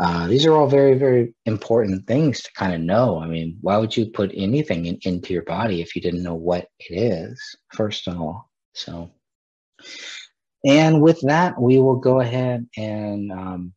Uh, 0.00 0.28
these 0.28 0.46
are 0.46 0.52
all 0.52 0.68
very 0.68 0.94
very 0.96 1.34
important 1.46 2.06
things 2.06 2.42
to 2.42 2.52
kind 2.52 2.72
of 2.74 2.80
know. 2.80 3.18
I 3.18 3.26
mean 3.26 3.58
why 3.60 3.76
would 3.78 3.96
you 3.96 4.06
put 4.06 4.30
anything 4.34 4.86
in, 4.86 4.98
into 5.02 5.32
your 5.32 5.42
body 5.42 5.82
if 5.82 5.96
you 5.96 6.02
didn't 6.02 6.22
know 6.22 6.36
what 6.36 6.68
it 6.78 6.94
is 6.94 7.40
first 7.72 8.06
of 8.06 8.20
all? 8.20 8.48
So 8.74 9.10
and 10.64 11.00
with 11.00 11.20
that, 11.22 11.60
we 11.60 11.78
will 11.78 11.96
go 11.96 12.20
ahead 12.20 12.66
and 12.76 13.32
um, 13.32 13.72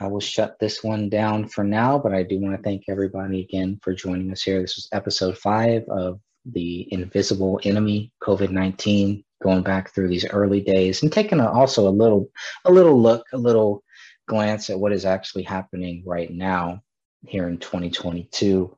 I 0.00 0.06
will 0.06 0.20
shut 0.20 0.58
this 0.58 0.82
one 0.82 1.08
down 1.08 1.48
for 1.48 1.64
now, 1.64 1.98
but 1.98 2.12
I 2.12 2.22
do 2.22 2.38
want 2.38 2.56
to 2.56 2.62
thank 2.62 2.84
everybody 2.88 3.40
again 3.40 3.78
for 3.82 3.94
joining 3.94 4.30
us 4.32 4.42
here. 4.42 4.60
This 4.60 4.76
was 4.76 4.88
episode 4.92 5.38
five 5.38 5.84
of 5.88 6.20
the 6.44 6.88
Invisible 6.92 7.60
Enemy 7.64 8.12
COVID 8.22 8.50
19, 8.50 9.24
going 9.42 9.62
back 9.62 9.94
through 9.94 10.08
these 10.08 10.28
early 10.28 10.60
days 10.60 11.02
and 11.02 11.12
taking 11.12 11.40
a, 11.40 11.50
also 11.50 11.88
a 11.88 11.90
little, 11.90 12.28
a 12.64 12.72
little 12.72 13.00
look, 13.00 13.24
a 13.32 13.38
little 13.38 13.82
glance 14.26 14.70
at 14.70 14.78
what 14.78 14.92
is 14.92 15.04
actually 15.04 15.44
happening 15.44 16.02
right 16.06 16.30
now 16.30 16.80
here 17.26 17.48
in 17.48 17.58
2022. 17.58 18.76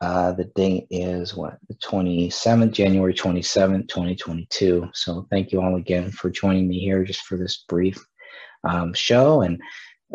Uh, 0.00 0.32
the 0.32 0.44
date 0.56 0.86
is 0.90 1.34
what 1.34 1.58
the 1.68 1.74
27th, 1.76 2.72
January 2.72 3.14
27th, 3.14 3.88
2022. 3.88 4.88
So 4.92 5.26
thank 5.30 5.52
you 5.52 5.62
all 5.62 5.76
again 5.76 6.10
for 6.10 6.28
joining 6.28 6.68
me 6.68 6.78
here 6.80 7.02
just 7.02 7.22
for 7.22 7.38
this 7.38 7.64
brief 7.68 7.98
um, 8.68 8.92
show. 8.92 9.40
And 9.40 9.60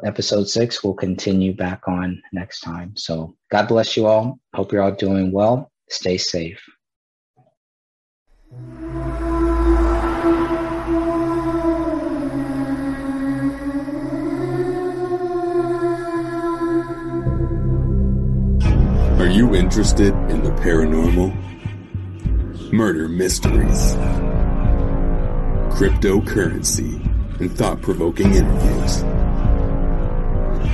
episode 0.05 0.47
six 0.47 0.83
will 0.83 0.93
continue 0.93 1.53
back 1.53 1.87
on 1.87 2.21
next 2.31 2.61
time. 2.61 2.95
So 2.95 3.35
God 3.49 3.67
bless 3.67 3.97
you 3.97 4.05
all. 4.05 4.39
Hope 4.53 4.71
you're 4.71 4.83
all 4.83 4.91
doing 4.91 5.31
well. 5.31 5.71
Stay 5.89 6.17
safe. 6.17 6.61
Are 19.21 19.29
you 19.29 19.53
interested 19.53 20.15
in 20.31 20.41
the 20.43 20.49
paranormal? 20.49 21.31
Murder 22.73 23.07
mysteries, 23.07 23.93
cryptocurrency, 25.77 26.95
and 27.39 27.55
thought 27.55 27.83
provoking 27.83 28.33
interviews? 28.33 29.03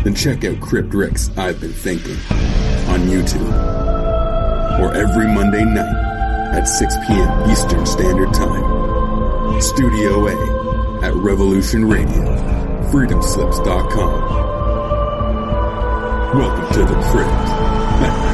Then 0.05 0.15
check 0.15 0.45
out 0.45 0.61
Crypt 0.61 0.95
I've 1.37 1.59
Been 1.59 1.73
Thinking 1.73 2.15
on 2.87 3.01
YouTube 3.01 3.51
or 4.79 4.93
every 4.95 5.27
Monday 5.27 5.65
night 5.65 6.55
at 6.55 6.69
6 6.69 6.95
p.m. 7.05 7.49
Eastern 7.51 7.85
Standard 7.85 8.33
Time. 8.33 9.59
Studio 9.59 10.25
A 10.29 11.03
at 11.03 11.13
Revolution 11.15 11.83
Radio, 11.83 12.23
freedomslips.com. 12.91 14.21
Welcome 16.33 16.73
to 16.75 16.85
the 16.85 17.01
Crypt. 17.11 18.23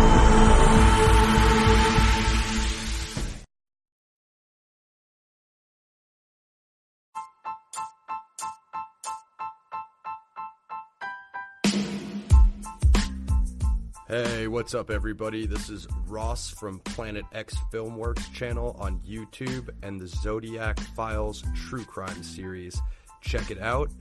what's 14.64 14.74
up, 14.74 14.90
everybody? 14.90 15.46
This 15.46 15.70
is 15.70 15.90
Ross 16.08 16.50
from 16.50 16.80
Planet 16.80 17.26
X 17.34 17.54
Filmworks 17.70 18.32
channel 18.32 18.78
on 18.80 18.98
YouTube 19.00 19.70
and 19.82 20.00
the 20.00 20.08
Zodiac 20.08 20.80
Files 20.96 21.44
True 21.54 21.84
Crime 21.84 22.24
series. 22.24 22.82
Check 23.20 23.52
it 23.52 23.60
out. 23.60 23.92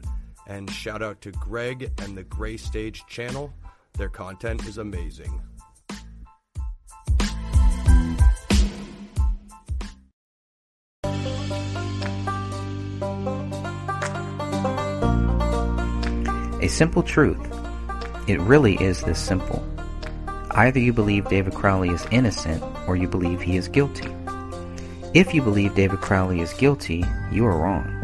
And 0.47 0.71
shout 0.71 1.03
out 1.03 1.21
to 1.23 1.33
Greg 1.33 1.91
and 1.99 2.17
the 2.17 2.23
Gray 2.23 2.57
Stage 2.57 3.03
channel. 3.09 3.53
Their 3.99 4.09
content 4.09 4.65
is 4.69 4.79
amazing. 4.79 5.43
A 16.61 16.69
simple 16.69 17.03
truth. 17.03 17.53
It 18.29 18.39
really 18.39 18.77
is 18.77 19.03
this 19.03 19.19
simple. 19.19 19.72
Either 20.55 20.79
you 20.79 20.93
believe 20.93 21.29
David 21.29 21.55
Crowley 21.55 21.89
is 21.89 22.07
innocent 22.11 22.63
or 22.87 22.95
you 22.95 23.09
believe 23.09 23.41
he 23.41 23.57
is 23.57 23.69
guilty. 23.69 24.09
If 25.15 25.33
you 25.33 25.41
believe 25.41 25.75
David 25.75 26.01
Crowley 26.01 26.41
is 26.41 26.53
guilty, 26.53 27.05
you 27.31 27.47
are 27.47 27.57
wrong. 27.57 27.99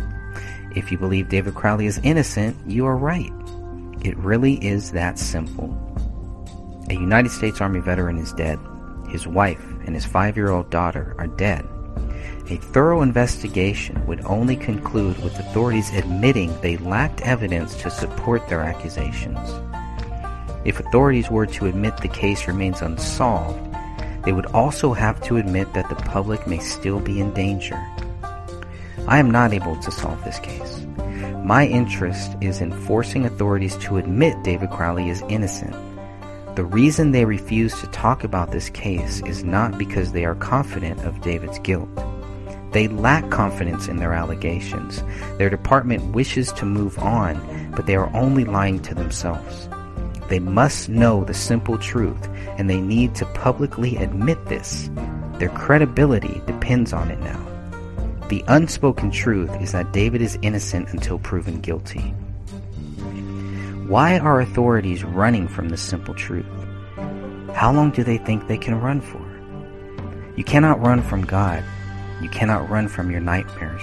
If 0.75 0.91
you 0.91 0.97
believe 0.97 1.29
David 1.29 1.55
Crowley 1.55 1.87
is 1.87 1.99
innocent, 2.03 2.57
you 2.67 2.87
are 2.87 2.97
right. 2.97 3.33
It 4.03 4.17
really 4.17 4.55
is 4.65 4.93
that 4.93 5.19
simple. 5.19 5.77
A 6.89 6.95
United 6.95 7.31
States 7.31 7.61
Army 7.61 7.81
veteran 7.81 8.17
is 8.17 8.33
dead. 8.33 8.59
His 9.11 9.27
wife 9.27 9.63
and 9.85 9.95
his 9.95 10.07
five 10.07 10.37
year 10.37 10.51
old 10.51 10.71
daughter 10.71 11.15
are 11.19 11.27
dead. 11.27 11.67
A 12.51 12.57
thorough 12.57 13.03
investigation 13.03 14.07
would 14.07 14.25
only 14.25 14.57
conclude 14.57 15.23
with 15.23 15.39
authorities 15.39 15.91
admitting 15.91 16.59
they 16.63 16.79
lacked 16.79 17.21
evidence 17.23 17.75
to 17.83 17.91
support 17.91 18.49
their 18.49 18.61
accusations. 18.61 19.51
If 20.65 20.81
authorities 20.81 21.31
were 21.31 21.47
to 21.47 21.67
admit 21.67 21.97
the 21.99 22.09
case 22.09 22.47
remains 22.49 22.83
unsolved, 22.83 23.65
they 24.25 24.33
would 24.33 24.47
also 24.47 24.93
have 24.93 25.21
to 25.23 25.37
admit 25.37 25.73
that 25.75 25.89
the 25.89 25.95
public 25.95 26.47
may 26.47 26.59
still 26.59 27.01
be 27.01 27.21
in 27.21 27.33
danger. 27.33 27.77
I 29.07 29.19
am 29.19 29.31
not 29.31 29.53
able 29.53 29.81
to 29.81 29.91
solve 29.91 30.23
this 30.25 30.39
case. 30.41 30.87
My 31.45 31.67
interest 31.67 32.37
is 32.43 32.61
in 32.61 32.73
forcing 32.73 33.25
authorities 33.25 33.77
to 33.79 33.97
admit 33.97 34.43
David 34.43 34.71
Crowley 34.71 35.09
is 35.09 35.23
innocent. 35.31 35.75
The 36.57 36.65
reason 36.65 37.13
they 37.13 37.25
refuse 37.25 37.81
to 37.81 37.87
talk 37.87 38.25
about 38.25 38.51
this 38.51 38.69
case 38.69 39.23
is 39.23 39.45
not 39.45 39.79
because 39.79 40.13
they 40.13 40.25
are 40.25 40.35
confident 40.35 41.01
of 41.05 41.23
David's 41.23 41.59
guilt. 41.61 41.89
They 42.73 42.89
lack 42.89 43.31
confidence 43.31 43.89
in 43.89 43.97
their 43.97 44.13
allegations. 44.13 45.03
Their 45.39 45.49
department 45.49 46.13
wishes 46.13 46.53
to 46.53 46.67
move 46.67 46.99
on, 46.99 47.73
but 47.75 47.87
they 47.87 47.95
are 47.95 48.15
only 48.15 48.45
lying 48.45 48.81
to 48.83 48.95
themselves. 48.95 49.71
They 50.29 50.39
must 50.39 50.89
know 50.89 51.25
the 51.25 51.35
simple 51.35 51.79
truth, 51.79 52.29
and 52.59 52.69
they 52.69 52.81
need 52.81 53.15
to 53.17 53.27
publicly 53.27 53.97
admit 53.97 54.45
this. 54.47 54.91
Their 55.39 55.49
credibility 55.51 56.43
depends 56.47 56.93
on 56.93 57.11
it 57.11 57.21
now. 57.21 57.45
The 58.29 58.45
unspoken 58.47 59.11
truth 59.11 59.51
is 59.63 59.73
that 59.73 59.93
David 59.93 60.21
is 60.21 60.39
innocent 60.43 60.91
until 60.91 61.19
proven 61.19 61.61
guilty. 61.61 62.15
Why 63.89 64.19
are 64.19 64.41
authorities 64.41 65.03
running 65.03 65.49
from 65.49 65.71
this 65.71 65.81
simple 65.81 66.13
truth? 66.13 66.45
How 67.55 67.73
long 67.73 67.91
do 67.91 68.05
they 68.05 68.19
think 68.19 68.47
they 68.47 68.59
can 68.59 68.79
run 68.79 69.01
for? 69.01 69.25
You 70.37 70.45
cannot 70.45 70.81
run 70.81 71.03
from 71.03 71.25
God. 71.25 71.65
You 72.21 72.29
cannot 72.29 72.69
run 72.69 72.87
from 72.87 73.11
your 73.11 73.21
nightmares. 73.21 73.83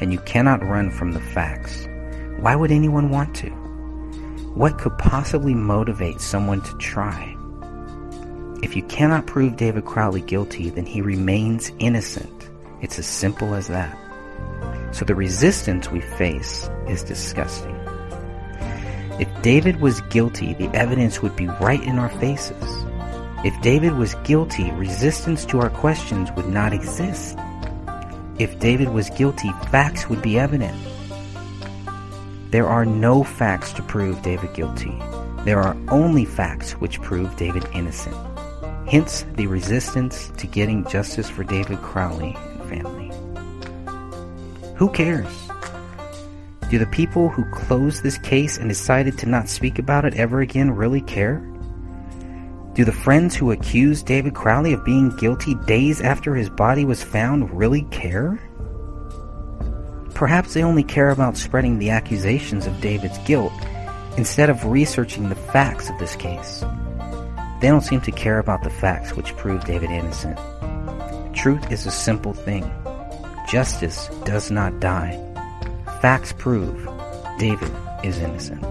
And 0.00 0.10
you 0.10 0.20
cannot 0.20 0.62
run 0.62 0.90
from 0.90 1.12
the 1.12 1.20
facts. 1.20 1.86
Why 2.40 2.56
would 2.56 2.72
anyone 2.72 3.10
want 3.10 3.36
to? 3.36 3.61
What 4.54 4.78
could 4.78 4.98
possibly 4.98 5.54
motivate 5.54 6.20
someone 6.20 6.60
to 6.60 6.76
try? 6.76 7.34
If 8.62 8.76
you 8.76 8.82
cannot 8.82 9.26
prove 9.26 9.56
David 9.56 9.86
Crowley 9.86 10.20
guilty, 10.20 10.68
then 10.68 10.84
he 10.84 11.00
remains 11.00 11.72
innocent. 11.78 12.50
It's 12.82 12.98
as 12.98 13.06
simple 13.06 13.54
as 13.54 13.68
that. 13.68 13.96
So 14.94 15.06
the 15.06 15.14
resistance 15.14 15.90
we 15.90 16.02
face 16.02 16.68
is 16.86 17.02
disgusting. 17.02 17.74
If 19.18 19.28
David 19.40 19.80
was 19.80 20.02
guilty, 20.02 20.52
the 20.52 20.68
evidence 20.76 21.22
would 21.22 21.34
be 21.34 21.46
right 21.46 21.82
in 21.82 21.98
our 21.98 22.10
faces. 22.10 22.84
If 23.46 23.58
David 23.62 23.94
was 23.94 24.14
guilty, 24.16 24.70
resistance 24.72 25.46
to 25.46 25.60
our 25.60 25.70
questions 25.70 26.30
would 26.36 26.48
not 26.48 26.74
exist. 26.74 27.38
If 28.38 28.58
David 28.58 28.90
was 28.90 29.08
guilty, 29.08 29.50
facts 29.70 30.10
would 30.10 30.20
be 30.20 30.38
evident. 30.38 30.76
There 32.52 32.68
are 32.68 32.84
no 32.84 33.24
facts 33.24 33.72
to 33.72 33.82
prove 33.82 34.20
David 34.20 34.52
guilty. 34.52 34.94
There 35.46 35.58
are 35.58 35.74
only 35.88 36.26
facts 36.26 36.72
which 36.72 37.00
prove 37.00 37.34
David 37.36 37.64
innocent. 37.72 38.14
Hence 38.86 39.24
the 39.36 39.46
resistance 39.46 40.30
to 40.36 40.46
getting 40.46 40.86
justice 40.86 41.30
for 41.30 41.44
David 41.44 41.78
Crowley 41.78 42.36
and 42.36 42.68
family. 42.68 43.10
Who 44.76 44.90
cares? 44.90 45.48
Do 46.68 46.78
the 46.78 46.84
people 46.92 47.30
who 47.30 47.50
closed 47.52 48.02
this 48.02 48.18
case 48.18 48.58
and 48.58 48.68
decided 48.68 49.16
to 49.20 49.30
not 49.30 49.48
speak 49.48 49.78
about 49.78 50.04
it 50.04 50.16
ever 50.16 50.42
again 50.42 50.72
really 50.72 51.00
care? 51.00 51.38
Do 52.74 52.84
the 52.84 52.92
friends 52.92 53.34
who 53.34 53.52
accused 53.52 54.04
David 54.04 54.34
Crowley 54.34 54.74
of 54.74 54.84
being 54.84 55.16
guilty 55.16 55.54
days 55.66 56.02
after 56.02 56.34
his 56.34 56.50
body 56.50 56.84
was 56.84 57.02
found 57.02 57.50
really 57.56 57.84
care? 57.84 58.38
Perhaps 60.22 60.54
they 60.54 60.62
only 60.62 60.84
care 60.84 61.10
about 61.10 61.36
spreading 61.36 61.80
the 61.80 61.90
accusations 61.90 62.64
of 62.68 62.80
David's 62.80 63.18
guilt 63.26 63.52
instead 64.16 64.50
of 64.50 64.64
researching 64.66 65.28
the 65.28 65.34
facts 65.34 65.90
of 65.90 65.98
this 65.98 66.14
case. 66.14 66.60
They 67.60 67.66
don't 67.66 67.80
seem 67.80 68.00
to 68.02 68.12
care 68.12 68.38
about 68.38 68.62
the 68.62 68.70
facts 68.70 69.16
which 69.16 69.36
prove 69.36 69.64
David 69.64 69.90
innocent. 69.90 70.38
Truth 71.34 71.72
is 71.72 71.86
a 71.86 71.90
simple 71.90 72.34
thing. 72.34 72.62
Justice 73.48 74.06
does 74.24 74.48
not 74.48 74.78
die. 74.78 75.18
Facts 76.00 76.32
prove 76.32 76.88
David 77.40 77.72
is 78.04 78.20
innocent. 78.20 78.62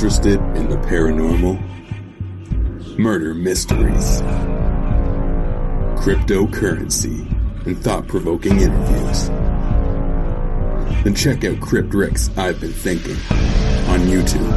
Interested 0.00 0.40
in 0.56 0.66
the 0.70 0.76
paranormal? 0.88 1.60
murder 2.98 3.34
mysteries, 3.34 4.22
cryptocurrency, 6.00 7.20
and 7.66 7.78
thought 7.84 8.08
provoking 8.08 8.60
interviews. 8.60 9.28
Then 11.04 11.14
check 11.14 11.44
out 11.44 11.60
Crypt 11.60 11.94
I've 12.38 12.58
Been 12.62 12.72
Thinking 12.72 13.16
on 13.90 14.00
YouTube 14.08 14.50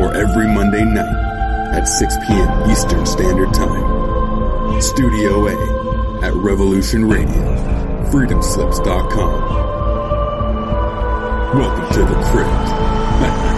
or 0.00 0.12
every 0.14 0.48
Monday 0.48 0.84
night 0.84 1.74
at 1.74 1.84
6 1.84 2.16
p.m. 2.26 2.70
Eastern 2.70 3.06
Standard 3.06 3.54
Time. 3.54 4.82
Studio 4.82 5.48
A 5.48 6.24
at 6.26 6.34
Revolution 6.34 7.06
Radio, 7.06 7.56
freedomslips.com. 8.10 9.40
Welcome 11.58 11.94
to 11.94 12.00
the 12.00 12.20
crypt. 12.30 13.46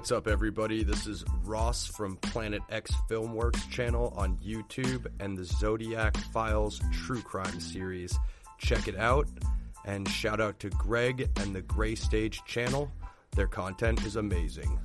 what's 0.00 0.12
up, 0.12 0.28
everybody? 0.28 0.82
This 0.82 1.06
is 1.06 1.26
Ross 1.44 1.86
from 1.86 2.16
Planet 2.16 2.62
X 2.70 2.90
Filmworks 3.06 3.68
channel 3.68 4.14
on 4.16 4.38
YouTube 4.38 5.06
and 5.20 5.36
the 5.36 5.44
Zodiac 5.44 6.16
Files 6.32 6.80
True 6.90 7.20
Crime 7.20 7.60
series. 7.60 8.18
Check 8.56 8.88
it 8.88 8.96
out 8.96 9.28
and 9.84 10.08
shout 10.08 10.40
out 10.40 10.58
to 10.60 10.70
Greg 10.70 11.28
and 11.36 11.54
the 11.54 11.60
Gray 11.60 11.94
Stage 11.96 12.42
channel. 12.46 12.90
Their 13.36 13.46
content 13.46 14.02
is 14.06 14.16
amazing. 14.16 14.78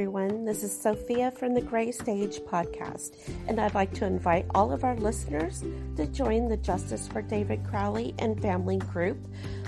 Everyone. 0.00 0.46
This 0.46 0.62
is 0.62 0.72
Sophia 0.72 1.30
from 1.30 1.52
the 1.52 1.60
Gray 1.60 1.92
Stage 1.92 2.38
podcast, 2.38 3.18
and 3.48 3.60
I'd 3.60 3.74
like 3.74 3.92
to 3.96 4.06
invite 4.06 4.46
all 4.54 4.72
of 4.72 4.82
our 4.82 4.96
listeners 4.96 5.62
to 5.96 6.06
join 6.06 6.48
the 6.48 6.56
Justice 6.56 7.06
for 7.06 7.20
David 7.20 7.62
Crowley 7.68 8.14
and 8.18 8.40
Family 8.40 8.78
group 8.78 9.18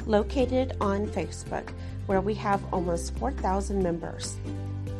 located 0.07 0.75
on 0.81 1.07
Facebook, 1.09 1.69
where 2.07 2.23
we 2.23 2.33
have 2.33 2.65
almost 2.73 3.15
4,000 3.19 3.83
members. 3.83 4.39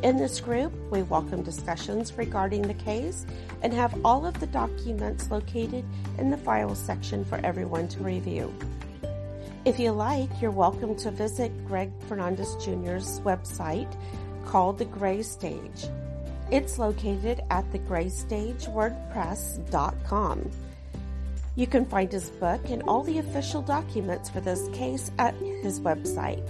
In 0.03 0.17
this 0.17 0.39
group, 0.39 0.71
we 0.91 1.01
welcome 1.01 1.41
discussions 1.41 2.15
regarding 2.15 2.61
the 2.61 2.75
case 2.75 3.25
and 3.63 3.73
have 3.73 3.99
all 4.05 4.27
of 4.27 4.39
the 4.39 4.45
documents 4.45 5.31
located 5.31 5.83
in 6.19 6.29
the 6.29 6.37
files 6.37 6.77
section 6.77 7.25
for 7.25 7.39
everyone 7.43 7.87
to 7.87 8.03
review. 8.03 8.53
If 9.65 9.79
you 9.79 9.93
like, 9.93 10.29
you're 10.41 10.51
welcome 10.51 10.93
to 10.97 11.09
visit 11.09 11.49
Greg 11.65 11.89
Fernandez 12.09 12.53
Jr.'s 12.57 13.21
website 13.21 13.89
called 14.45 14.77
The 14.77 14.85
Gray 14.85 15.21
Stage. 15.21 15.85
It's 16.51 16.77
located 16.77 17.41
at 17.49 17.71
thegraystagewordpress.com. 17.71 20.51
You 21.55 21.67
can 21.67 21.85
find 21.85 22.11
his 22.11 22.29
book 22.31 22.69
and 22.69 22.81
all 22.83 23.03
the 23.03 23.19
official 23.19 23.61
documents 23.61 24.29
for 24.29 24.41
this 24.41 24.67
case 24.69 25.11
at 25.19 25.35
his 25.35 25.79
website. 25.79 26.43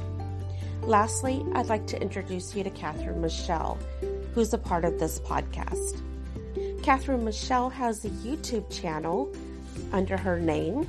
Lastly, 0.82 1.46
I'd 1.54 1.68
like 1.68 1.86
to 1.88 2.02
introduce 2.02 2.56
you 2.56 2.64
to 2.64 2.70
Catherine 2.70 3.22
Michelle, 3.22 3.78
who's 4.34 4.54
a 4.54 4.58
part 4.58 4.86
of 4.86 5.00
this 5.00 5.20
podcast. 5.20 6.02
Catherine 6.84 7.24
Michelle 7.24 7.70
has 7.70 8.04
a 8.04 8.10
YouTube 8.10 8.70
channel 8.70 9.34
under 9.92 10.18
her 10.18 10.40
name 10.40 10.88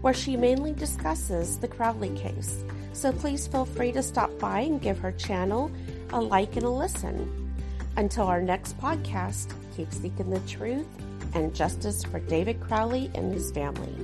where 0.00 0.14
she 0.14 0.36
mainly 0.36 0.72
discusses 0.72 1.58
the 1.58 1.68
Crowley 1.68 2.16
case. 2.16 2.62
So 2.92 3.12
please 3.12 3.46
feel 3.46 3.64
free 3.64 3.92
to 3.92 4.02
stop 4.02 4.36
by 4.38 4.60
and 4.60 4.80
give 4.80 4.98
her 4.98 5.12
channel 5.12 5.70
a 6.12 6.20
like 6.20 6.56
and 6.56 6.64
a 6.64 6.70
listen. 6.70 7.54
Until 7.96 8.26
our 8.26 8.40
next 8.40 8.78
podcast, 8.78 9.52
keep 9.76 9.92
seeking 9.92 10.30
the 10.30 10.40
truth 10.40 10.86
and 11.34 11.54
justice 11.54 12.04
for 12.04 12.20
David 12.20 12.60
Crowley 12.60 13.10
and 13.14 13.32
his 13.32 13.50
family. 13.52 13.94